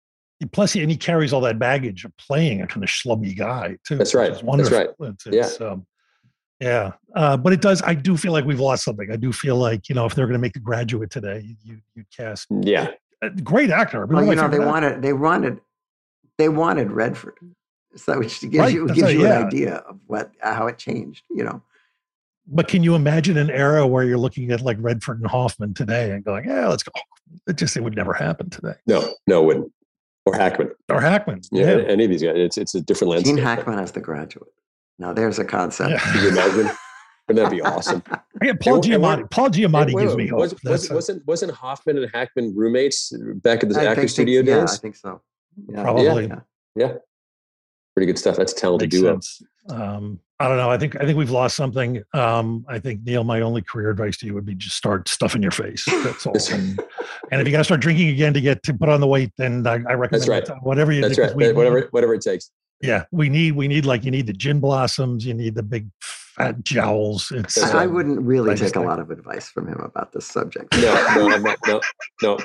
Plus, 0.52 0.72
he, 0.72 0.82
and 0.82 0.90
he 0.90 0.96
carries 0.96 1.32
all 1.32 1.40
that 1.42 1.58
baggage 1.58 2.04
of 2.04 2.14
playing 2.18 2.60
a 2.60 2.66
kind 2.66 2.82
of 2.82 2.90
schlubby 2.90 3.34
guy 3.36 3.76
too. 3.86 3.96
That's 3.96 4.14
right. 4.14 4.32
is 4.32 4.42
That's 4.42 4.70
right. 4.70 4.88
It's, 5.00 5.26
Yeah. 5.60 5.66
um, 5.66 5.86
yeah. 6.60 6.92
Uh, 7.14 7.36
but 7.36 7.52
it 7.52 7.62
does. 7.62 7.80
I 7.82 7.94
do 7.94 8.16
feel 8.16 8.32
like 8.32 8.44
we've 8.44 8.60
lost 8.60 8.84
something. 8.84 9.10
I 9.10 9.16
do 9.16 9.32
feel 9.32 9.56
like 9.56 9.88
you 9.88 9.94
know 9.94 10.04
if 10.06 10.14
they're 10.14 10.26
going 10.26 10.34
to 10.38 10.40
make 10.42 10.52
the 10.52 10.58
graduate 10.60 11.10
today, 11.10 11.40
you 11.44 11.56
you, 11.62 11.78
you 11.94 12.04
cast 12.14 12.46
yeah 12.50 12.90
a 13.22 13.30
great 13.30 13.70
actor. 13.70 14.04
Well, 14.06 14.24
you 14.24 14.34
know, 14.34 14.42
they 14.48 14.56
favorite 14.56 14.66
wanted 14.66 15.02
they 15.02 15.12
wanted 15.12 15.60
they 16.36 16.48
wanted 16.48 16.90
Redford, 16.90 17.38
so 17.96 18.18
which 18.18 18.40
gives 18.40 18.56
Right, 18.58 18.74
you 18.74 18.86
that's 18.86 18.98
gives 18.98 19.06
right, 19.14 19.16
you 19.16 19.22
yeah. 19.22 19.38
an 19.40 19.46
idea 19.46 19.74
of 19.76 20.00
what 20.06 20.32
how 20.40 20.66
it 20.66 20.78
changed. 20.78 21.24
You 21.30 21.44
know, 21.44 21.62
But 22.46 22.68
can 22.68 22.82
you 22.82 22.94
imagine 22.94 23.36
an 23.38 23.50
era 23.50 23.86
where 23.86 24.04
you're 24.04 24.18
looking 24.18 24.50
at 24.50 24.60
like 24.60 24.76
Redford 24.80 25.18
and 25.20 25.26
Hoffman 25.30 25.72
today 25.74 26.10
and 26.10 26.22
going, 26.24 26.44
yeah, 26.46 26.68
let's 26.68 26.82
go. 26.82 26.92
It 27.46 27.56
just, 27.56 27.76
it 27.76 27.82
would 27.82 27.96
never 27.96 28.12
happen 28.12 28.50
today. 28.50 28.74
no 28.86 29.12
no 29.26 29.42
it 29.42 29.46
wouldn't 29.46 29.72
or 30.26 30.34
hackman 30.34 30.70
Or 30.88 31.00
Hackman. 31.00 31.40
yeah, 31.52 31.76
Yeah. 31.76 31.82
any 31.88 32.04
of 32.04 32.10
these 32.10 32.22
guys 32.22 32.32
it's 32.36 32.56
it's 32.58 32.74
a 32.74 32.80
different 32.80 33.10
landscape 33.12 33.36
Gene 33.36 33.44
Hackman 33.44 33.78
as 33.78 33.92
the 33.92 34.00
graduate. 34.00 34.48
Now 34.98 35.12
there's 35.12 35.38
a 35.38 35.44
concept. 35.44 35.90
Yeah. 35.90 35.98
Could 36.12 36.22
you 36.22 36.28
imagine 36.30 36.70
wouldn't 37.28 37.44
that 37.44 37.50
be 37.50 37.60
awesome 37.62 38.02
Yeah, 38.42 38.52
Paul 38.60 38.76
And- 38.76 38.84
and 38.84 38.94
Giamatti. 38.94 39.20
what- 39.20 39.30
Paul 39.30 39.48
Giamatti 39.50 39.94
Wait, 39.94 40.02
gives 40.02 40.14
wait, 40.16 40.24
me 40.24 40.28
hope. 40.28 40.38
Was, 40.40 40.54
was, 40.64 40.90
a, 40.90 40.94
wasn't, 40.94 41.26
wasn't 41.26 41.52
Hoffman 41.52 41.98
and 41.98 42.10
Hackman 42.14 42.54
roommates 42.54 43.12
back 43.42 43.62
at 43.62 43.68
the 43.70 43.80
I 43.80 43.84
actor 43.86 44.02
think- 44.02 44.10
studio 44.10 44.40
think, 44.42 44.48
yeah, 44.48 44.60
days 44.60 44.74
I 44.74 44.76
think 44.76 44.96
so. 44.96 45.20
Yeah. 45.68 45.82
Probably. 45.82 46.26
Yeah. 46.26 46.40
yeah 46.76 46.92
pretty 47.94 48.06
good 48.06 48.18
stuff 48.18 48.36
that's 48.36 48.52
a 48.52 48.56
talented 48.56 48.92
makes 48.92 49.00
duo 49.00 49.12
sense. 49.14 49.42
Um, 49.70 50.20
I 50.40 50.48
don't 50.48 50.56
know. 50.56 50.70
I 50.70 50.76
think 50.76 51.00
I 51.00 51.04
think 51.06 51.16
we've 51.16 51.30
lost 51.30 51.56
something. 51.56 52.02
Um, 52.12 52.66
I 52.68 52.78
think 52.78 53.02
Neal, 53.04 53.24
my 53.24 53.40
only 53.40 53.62
career 53.62 53.90
advice 53.90 54.16
to 54.18 54.26
you 54.26 54.34
would 54.34 54.44
be 54.44 54.54
just 54.54 54.76
start 54.76 55.08
stuffing 55.08 55.42
your 55.42 55.52
face. 55.52 55.84
That's 55.86 56.26
all. 56.26 56.34
And, 56.52 56.80
and 57.32 57.40
if 57.40 57.46
you 57.46 57.52
got 57.52 57.58
to 57.58 57.64
start 57.64 57.80
drinking 57.80 58.08
again 58.08 58.34
to 58.34 58.40
get 58.40 58.62
to 58.64 58.74
put 58.74 58.88
on 58.88 59.00
the 59.00 59.06
weight, 59.06 59.30
then 59.38 59.66
I, 59.66 59.74
I 59.88 59.94
recommend 59.94 60.28
right. 60.28 60.44
that, 60.44 60.62
whatever 60.62 60.92
you 60.92 61.00
that's 61.00 61.16
do. 61.16 61.22
'cause 61.22 61.30
right 61.30 61.36
we 61.36 61.46
need- 61.46 61.56
whatever 61.56 61.88
whatever 61.92 62.14
it 62.14 62.20
takes 62.22 62.50
yeah, 62.84 63.04
we 63.12 63.28
need 63.28 63.52
we 63.52 63.66
need 63.68 63.86
like 63.86 64.04
you 64.04 64.10
need 64.10 64.26
the 64.26 64.32
gin 64.32 64.60
blossoms. 64.60 65.24
You 65.24 65.32
need 65.32 65.54
the 65.54 65.62
big 65.62 65.88
fat 66.00 66.62
jowls. 66.64 67.30
It's 67.34 67.54
That's 67.54 67.72
I, 67.72 67.84
I 67.84 67.86
wouldn't 67.86 68.20
really 68.20 68.50
I 68.50 68.54
just 68.54 68.74
take 68.74 68.82
a 68.82 68.86
lot 68.86 68.98
of 68.98 69.10
advice 69.10 69.48
from 69.48 69.68
him 69.68 69.80
about 69.80 70.12
this 70.12 70.26
subject. 70.26 70.74
no 70.76 70.92
no 71.14 71.30
I'm 71.32 71.42
not, 71.42 71.58
no 71.66 71.80
no 72.22 72.38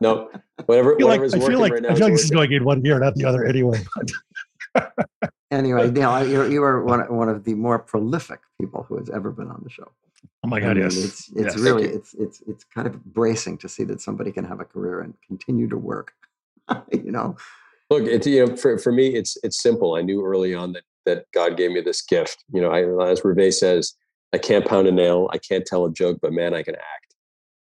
no 0.00 0.30
whatever 0.66 0.94
I 0.94 0.98
feel 0.98 1.06
like, 1.08 1.20
whatever's 1.20 1.34
I 1.34 1.38
working 1.38 1.50
feel 1.52 1.60
like, 1.60 1.72
right 1.72 1.82
now 1.82 1.88
I 1.90 1.92
is 1.92 1.98
feel 1.98 2.06
like 2.08 2.14
this 2.14 2.24
is 2.24 2.30
going 2.30 2.52
in 2.52 2.64
one 2.64 2.84
ear, 2.86 2.98
not 2.98 3.14
the 3.14 3.24
other 3.26 3.44
anyway. 3.44 3.84
Anyway, 5.50 5.90
Neal, 5.90 6.26
you 6.26 6.44
you 6.50 6.62
are 6.62 6.82
one 6.92 7.00
one 7.14 7.28
of 7.28 7.44
the 7.44 7.54
more 7.54 7.78
prolific 7.78 8.40
people 8.60 8.82
who 8.82 8.98
has 8.98 9.08
ever 9.10 9.30
been 9.30 9.48
on 9.48 9.60
the 9.62 9.70
show. 9.70 9.90
Oh 10.44 10.48
my 10.48 10.58
I 10.58 10.60
God, 10.60 10.74
mean, 10.76 10.84
yes. 10.84 10.96
It's 10.96 11.28
it's 11.30 11.54
Yes. 11.54 11.56
Really 11.56 11.84
it's 11.84 12.14
it's 12.14 12.42
it's 12.46 12.64
kind 12.64 12.86
of 12.86 13.04
bracing 13.04 13.58
to 13.58 13.68
see 13.68 13.84
that 13.84 14.00
somebody 14.00 14.32
can 14.32 14.44
have 14.44 14.60
a 14.60 14.64
career 14.64 15.00
and 15.00 15.14
continue 15.26 15.68
to 15.68 15.76
work. 15.76 16.12
you 16.92 17.12
know, 17.12 17.36
Look, 17.90 18.04
it's 18.04 18.26
you 18.26 18.44
know, 18.44 18.56
for, 18.56 18.78
for 18.78 18.90
me, 18.90 19.14
it's 19.14 19.36
it's 19.44 19.62
simple. 19.62 19.94
I 19.94 20.02
knew 20.02 20.24
early 20.24 20.54
on 20.54 20.72
that 20.72 20.82
that 21.04 21.26
God 21.32 21.56
gave 21.56 21.70
me 21.70 21.80
this 21.80 22.02
gift. 22.02 22.44
You 22.52 22.60
know, 22.60 22.70
I, 22.70 22.80
as 23.10 23.20
Ruvé 23.20 23.52
says, 23.52 23.94
I 24.32 24.38
can't 24.38 24.66
pound 24.66 24.88
a 24.88 24.92
nail, 24.92 25.28
I 25.32 25.38
can't 25.38 25.64
tell 25.64 25.86
a 25.86 25.92
joke, 25.92 26.18
but 26.20 26.32
man, 26.32 26.52
I 26.52 26.64
can 26.64 26.74
act. 26.74 27.05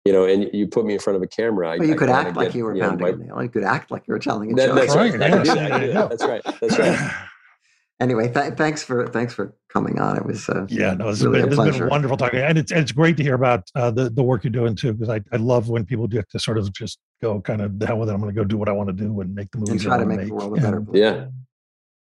You 0.04 0.12
know, 0.12 0.24
and 0.26 0.50
you 0.52 0.66
put 0.66 0.84
me 0.84 0.92
in 0.92 1.00
front 1.00 1.16
of 1.16 1.22
a 1.22 1.26
camera. 1.26 1.70
I, 1.72 1.78
well, 1.78 1.88
you 1.88 1.94
I 1.94 1.96
could 1.96 2.08
kinda 2.08 2.28
act 2.28 2.36
like 2.36 2.54
you 2.54 2.64
were 2.64 2.74
know, 2.74 2.88
pounding 2.90 3.06
my- 3.06 3.12
a 3.12 3.16
nail. 3.16 3.42
You 3.42 3.48
could 3.48 3.64
act 3.64 3.90
like 3.90 4.02
you 4.06 4.12
were 4.12 4.18
telling 4.18 4.52
a 4.52 4.54
That- 4.54 4.66
joke. 4.66 4.76
that's 4.76 4.94
right. 4.94 5.12
Right, 5.12 5.22
I 5.22 5.28
can 5.30 5.42
do 5.42 5.48
yes, 5.48 5.56
that. 5.56 5.58
I 5.64 5.70
can 5.70 5.80
do 5.80 5.86
yeah. 5.94 6.06
That's 6.08 6.24
right. 6.24 6.42
That's 6.60 6.78
right. 6.78 7.10
Anyway, 8.00 8.28
th- 8.30 8.54
thanks 8.54 8.82
for 8.82 9.06
thanks 9.06 9.32
for 9.32 9.54
coming 9.72 10.00
on. 10.00 10.16
It 10.16 10.26
was 10.26 10.48
uh, 10.48 10.66
Yeah, 10.68 10.94
no, 10.94 11.10
this 11.12 11.22
really 11.22 11.38
has 11.38 11.44
a 11.44 11.46
been, 11.46 11.50
this 11.50 11.58
has 11.58 11.66
pleasure. 11.68 11.78
been 11.84 11.90
wonderful 11.90 12.16
talking, 12.16 12.40
and 12.40 12.58
it's 12.58 12.72
and 12.72 12.80
it's 12.80 12.90
great 12.90 13.16
to 13.18 13.22
hear 13.22 13.34
about 13.34 13.70
uh, 13.76 13.92
the 13.92 14.10
the 14.10 14.22
work 14.22 14.42
you're 14.42 14.50
doing 14.50 14.74
too. 14.74 14.92
Because 14.94 15.08
I, 15.08 15.20
I 15.32 15.36
love 15.36 15.68
when 15.68 15.84
people 15.86 16.08
get 16.08 16.28
to 16.30 16.40
sort 16.40 16.58
of 16.58 16.72
just 16.72 16.98
go 17.22 17.40
kind 17.40 17.62
of 17.62 17.78
the 17.78 17.86
hell 17.86 17.98
with 18.00 18.08
it. 18.08 18.12
I'm 18.12 18.20
going 18.20 18.34
to 18.34 18.38
go 18.38 18.44
do 18.44 18.58
what 18.58 18.68
I 18.68 18.72
want 18.72 18.88
to 18.88 18.92
do 18.92 19.20
and 19.20 19.32
make 19.32 19.48
the 19.52 19.58
movies. 19.58 19.70
and 19.74 19.80
try 19.80 19.96
to 19.96 20.02
wanna 20.04 20.16
make 20.16 20.26
the 20.26 20.34
world 20.34 20.58
a 20.58 20.60
better 20.60 20.78
And- 20.78 20.88
place. 20.88 21.00
Yeah. 21.00 21.26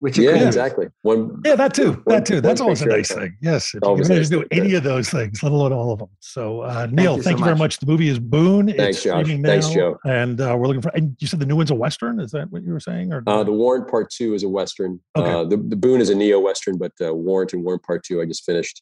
Which 0.02 0.18
Yeah, 0.18 0.32
couldn't 0.32 0.48
exactly. 0.48 0.88
One. 1.02 1.42
Yeah, 1.44 1.56
that 1.56 1.74
too. 1.74 1.92
One- 1.92 2.04
That 2.08 2.26
too. 2.26 2.40
That's 2.40 2.62
always 2.62 2.82
a 2.82 2.86
picture 2.86 2.94
at 2.94 2.96
a 2.96 3.00
nice 3.00 3.12
thing. 3.32 3.38
Yes, 3.42 3.68
if 3.74 3.74
you 3.74 3.80
Always 3.84 4.08
can 4.08 4.16
manage 4.16 4.32
nice 4.32 4.40
to 4.42 4.48
do 4.48 4.62
any 4.64 4.74
of 4.76 4.84
those 4.84 5.10
things, 5.10 5.44
let 5.44 5.52
alone 5.52 5.74
all 5.74 5.92
of 5.92 6.00
them. 6.00 6.08
So, 6.22 6.62
uh, 6.62 6.88
Neal, 6.90 7.18
you 7.18 7.22
thank 7.22 7.38
so 7.38 7.40
you 7.40 7.44
very 7.44 7.56
much. 7.56 7.60
much. 7.60 7.80
The 7.80 7.86
movie 7.86 8.08
is 8.08 8.18
Boon. 8.18 8.68
Thanks, 8.68 8.82
it's 8.98 9.04
Josh. 9.04 9.28
now, 9.28 9.50
Thanks, 9.50 9.68
Joe. 9.70 9.98
And 10.06 10.40
uh, 10.40 10.56
we're 10.58 10.68
looking 10.68 10.82
for. 10.82 10.90
And 10.96 11.18
you 11.20 11.28
said 11.28 11.42
the 11.42 11.46
new 11.46 11.58
one's 11.58 11.72
a 11.72 11.76
western. 11.76 12.22
Is 12.22 12.32
that 12.32 12.50
what 12.50 12.64
you 12.64 12.72
were 12.72 12.80
saying? 12.80 13.12
Or 13.12 13.24
Uh, 13.28 13.44
the 13.44 13.52
Warrant 13.52 13.90
Part 13.90 14.10
Two 14.10 14.34
is 14.34 14.44
a 14.44 14.50
western. 14.50 15.02
Okay. 15.18 15.30
Uh, 15.30 15.44
the 15.44 15.58
the 15.58 15.76
Boon 15.76 16.00
is 16.00 16.10
a 16.10 16.16
neo 16.16 16.40
western, 16.40 16.78
but 16.78 16.94
uh, 17.06 17.14
Warrant 17.14 17.52
and 17.52 17.66
Warrant 17.66 17.84
Part 17.84 18.04
Two 18.06 18.22
I 18.22 18.26
just 18.26 18.46
finished. 18.46 18.82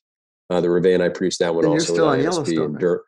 Uh, 0.51 0.61
the 0.61 0.67
Ruvé 0.67 0.93
and 0.93 1.01
I 1.01 1.09
produced 1.09 1.39
that 1.39 1.53
one 1.55 1.65
And 1.65 1.73
you're 1.73 1.81
also. 1.81 1.93
still 1.93 2.09
with 2.11 2.19
on 2.19 2.19
ISP 2.19 2.53
Yellowstone, 2.53 2.75
and 2.75 2.83
right? 2.83 2.99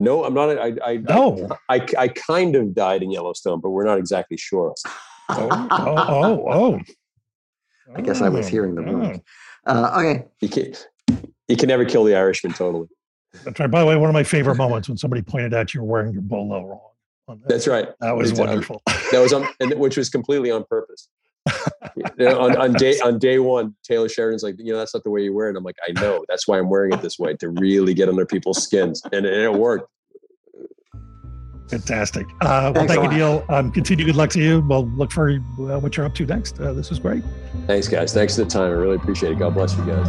No, 0.00 0.24
I'm 0.24 0.32
not. 0.34 0.58
I 0.58 0.72
I, 0.82 0.96
no. 0.96 1.48
I 1.68 1.86
I 1.98 2.08
kind 2.08 2.56
of 2.56 2.74
died 2.74 3.02
in 3.02 3.10
Yellowstone, 3.10 3.60
but 3.60 3.68
we're 3.70 3.84
not 3.84 3.98
exactly 3.98 4.38
sure. 4.38 4.74
oh, 5.30 5.48
oh, 5.70 5.94
oh, 6.08 6.52
oh. 6.52 6.80
I 7.94 8.00
guess 8.00 8.20
I 8.20 8.28
was 8.28 8.46
Oh, 8.46 8.50
hearing 8.50 8.74
the 8.74 8.82
oh. 8.82 8.84
rumors. 8.84 9.18
Uh, 9.66 9.90
okay, 9.98 10.24
You 10.40 10.48
can 10.48 10.74
you 11.48 11.56
can 11.56 11.68
never 11.68 11.84
kill 11.84 12.04
the 12.04 12.14
Irishman 12.16 12.52
totally. 12.52 12.88
That's 13.44 13.58
right. 13.58 13.70
By 13.70 13.80
the 13.80 13.86
way, 13.86 13.96
one 13.96 14.08
of 14.08 14.14
my 14.14 14.22
favorite 14.22 14.56
moments 14.56 14.88
when 14.88 14.96
somebody 14.98 15.22
pointed 15.22 15.54
out 15.54 15.74
you 15.74 15.80
were 15.80 15.86
wearing 15.86 16.12
your 16.12 16.22
bolo 16.22 16.64
wrong. 16.66 16.80
on 17.28 17.40
that. 17.40 17.48
That's 17.48 17.66
right. 17.66 17.88
That 18.00 18.16
was 18.16 18.30
It's, 18.30 18.38
um, 18.38 18.46
wonderful. 18.46 18.82
That 19.10 19.20
was 19.20 19.32
on, 19.32 19.46
and 19.60 19.74
which 19.74 19.96
was 19.96 20.08
completely 20.08 20.50
on 20.50 20.64
purpose. 20.64 21.08
You 21.96 22.04
know, 22.18 22.40
on, 22.40 22.56
on 22.56 22.72
day 22.74 22.98
on 23.00 23.18
day 23.18 23.38
one, 23.38 23.74
Taylor 23.84 24.08
Sheridan's 24.08 24.42
like, 24.42 24.56
you 24.58 24.72
know, 24.72 24.78
that's 24.78 24.94
not 24.94 25.04
the 25.04 25.10
way 25.10 25.22
you 25.22 25.34
wear 25.34 25.50
it. 25.50 25.56
I'm 25.56 25.64
like, 25.64 25.76
I 25.86 25.92
know. 26.00 26.24
That's 26.28 26.48
why 26.48 26.58
I'm 26.58 26.68
wearing 26.70 26.92
it 26.92 27.02
this 27.02 27.18
way 27.18 27.34
to 27.34 27.48
really 27.50 27.92
get 27.94 28.08
under 28.08 28.24
people's 28.26 28.62
skins, 28.62 29.02
and, 29.12 29.26
and 29.26 29.26
it 29.26 29.52
worked. 29.52 29.88
Fantastic. 31.68 32.26
Uh, 32.40 32.72
well, 32.74 32.74
Thanks 32.74 32.94
thank 32.94 33.12
you. 33.12 33.18
Neal. 33.18 33.44
Um, 33.48 33.72
continue 33.72 34.04
good 34.04 34.16
luck 34.16 34.30
to 34.30 34.40
you. 34.40 34.60
We'll 34.60 34.86
look 34.88 35.10
for 35.10 35.30
uh, 35.30 35.78
what 35.78 35.96
you're 35.96 36.06
up 36.06 36.14
to 36.16 36.26
next. 36.26 36.60
Uh, 36.60 36.72
this 36.72 36.90
was 36.90 36.98
great. 36.98 37.24
Thanks, 37.66 37.88
guys. 37.88 38.12
Thanks 38.12 38.36
for 38.36 38.44
the 38.44 38.50
time. 38.50 38.70
I 38.70 38.74
really 38.74 38.96
appreciate 38.96 39.32
it. 39.32 39.38
God 39.38 39.54
bless 39.54 39.76
you 39.76 39.84
guys. 39.84 40.06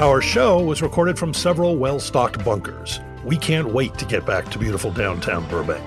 Our 0.00 0.22
show 0.22 0.62
was 0.62 0.80
recorded 0.80 1.18
from 1.18 1.34
several 1.34 1.76
well 1.76 2.00
stocked 2.00 2.42
bunkers. 2.42 3.00
We 3.22 3.36
can't 3.36 3.68
wait 3.68 3.98
to 3.98 4.06
get 4.06 4.24
back 4.24 4.50
to 4.50 4.58
beautiful 4.58 4.90
downtown 4.90 5.46
Burbank. 5.50 5.84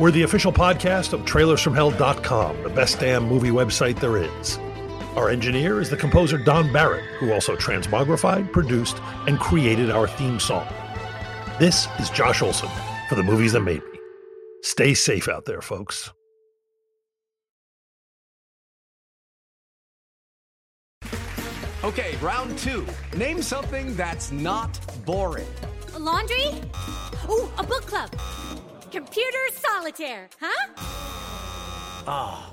We're 0.00 0.10
the 0.10 0.22
official 0.22 0.52
podcast 0.52 1.12
of 1.12 1.20
trailersfromhell.com, 1.20 2.62
the 2.64 2.70
best 2.70 2.98
damn 2.98 3.28
movie 3.28 3.50
website 3.50 4.00
there 4.00 4.16
is. 4.16 4.58
Our 5.16 5.28
engineer 5.28 5.80
is 5.80 5.90
the 5.90 5.96
composer 5.96 6.38
Don 6.38 6.72
Barrett, 6.72 7.04
who 7.18 7.32
also 7.32 7.56
transmogrified, 7.56 8.52
produced, 8.52 8.98
and 9.26 9.40
created 9.40 9.90
our 9.90 10.06
theme 10.06 10.38
song. 10.38 10.68
This 11.58 11.88
is 11.98 12.10
Josh 12.10 12.42
Olson 12.42 12.68
for 13.08 13.16
the 13.16 13.22
movies 13.22 13.52
that 13.52 13.60
made 13.60 13.82
me. 13.82 13.98
Stay 14.62 14.94
safe 14.94 15.28
out 15.28 15.46
there, 15.46 15.60
folks. 15.60 16.12
Okay, 21.82 22.14
round 22.22 22.56
two. 22.58 22.86
Name 23.16 23.42
something 23.42 23.96
that's 23.96 24.30
not 24.30 24.78
boring. 25.04 25.48
A 25.94 25.98
laundry? 25.98 26.52
Ooh, 27.28 27.50
a 27.58 27.64
book 27.64 27.84
club. 27.86 28.10
Computer 28.92 29.38
solitaire, 29.54 30.28
huh? 30.40 30.68
Ah, 32.06 32.52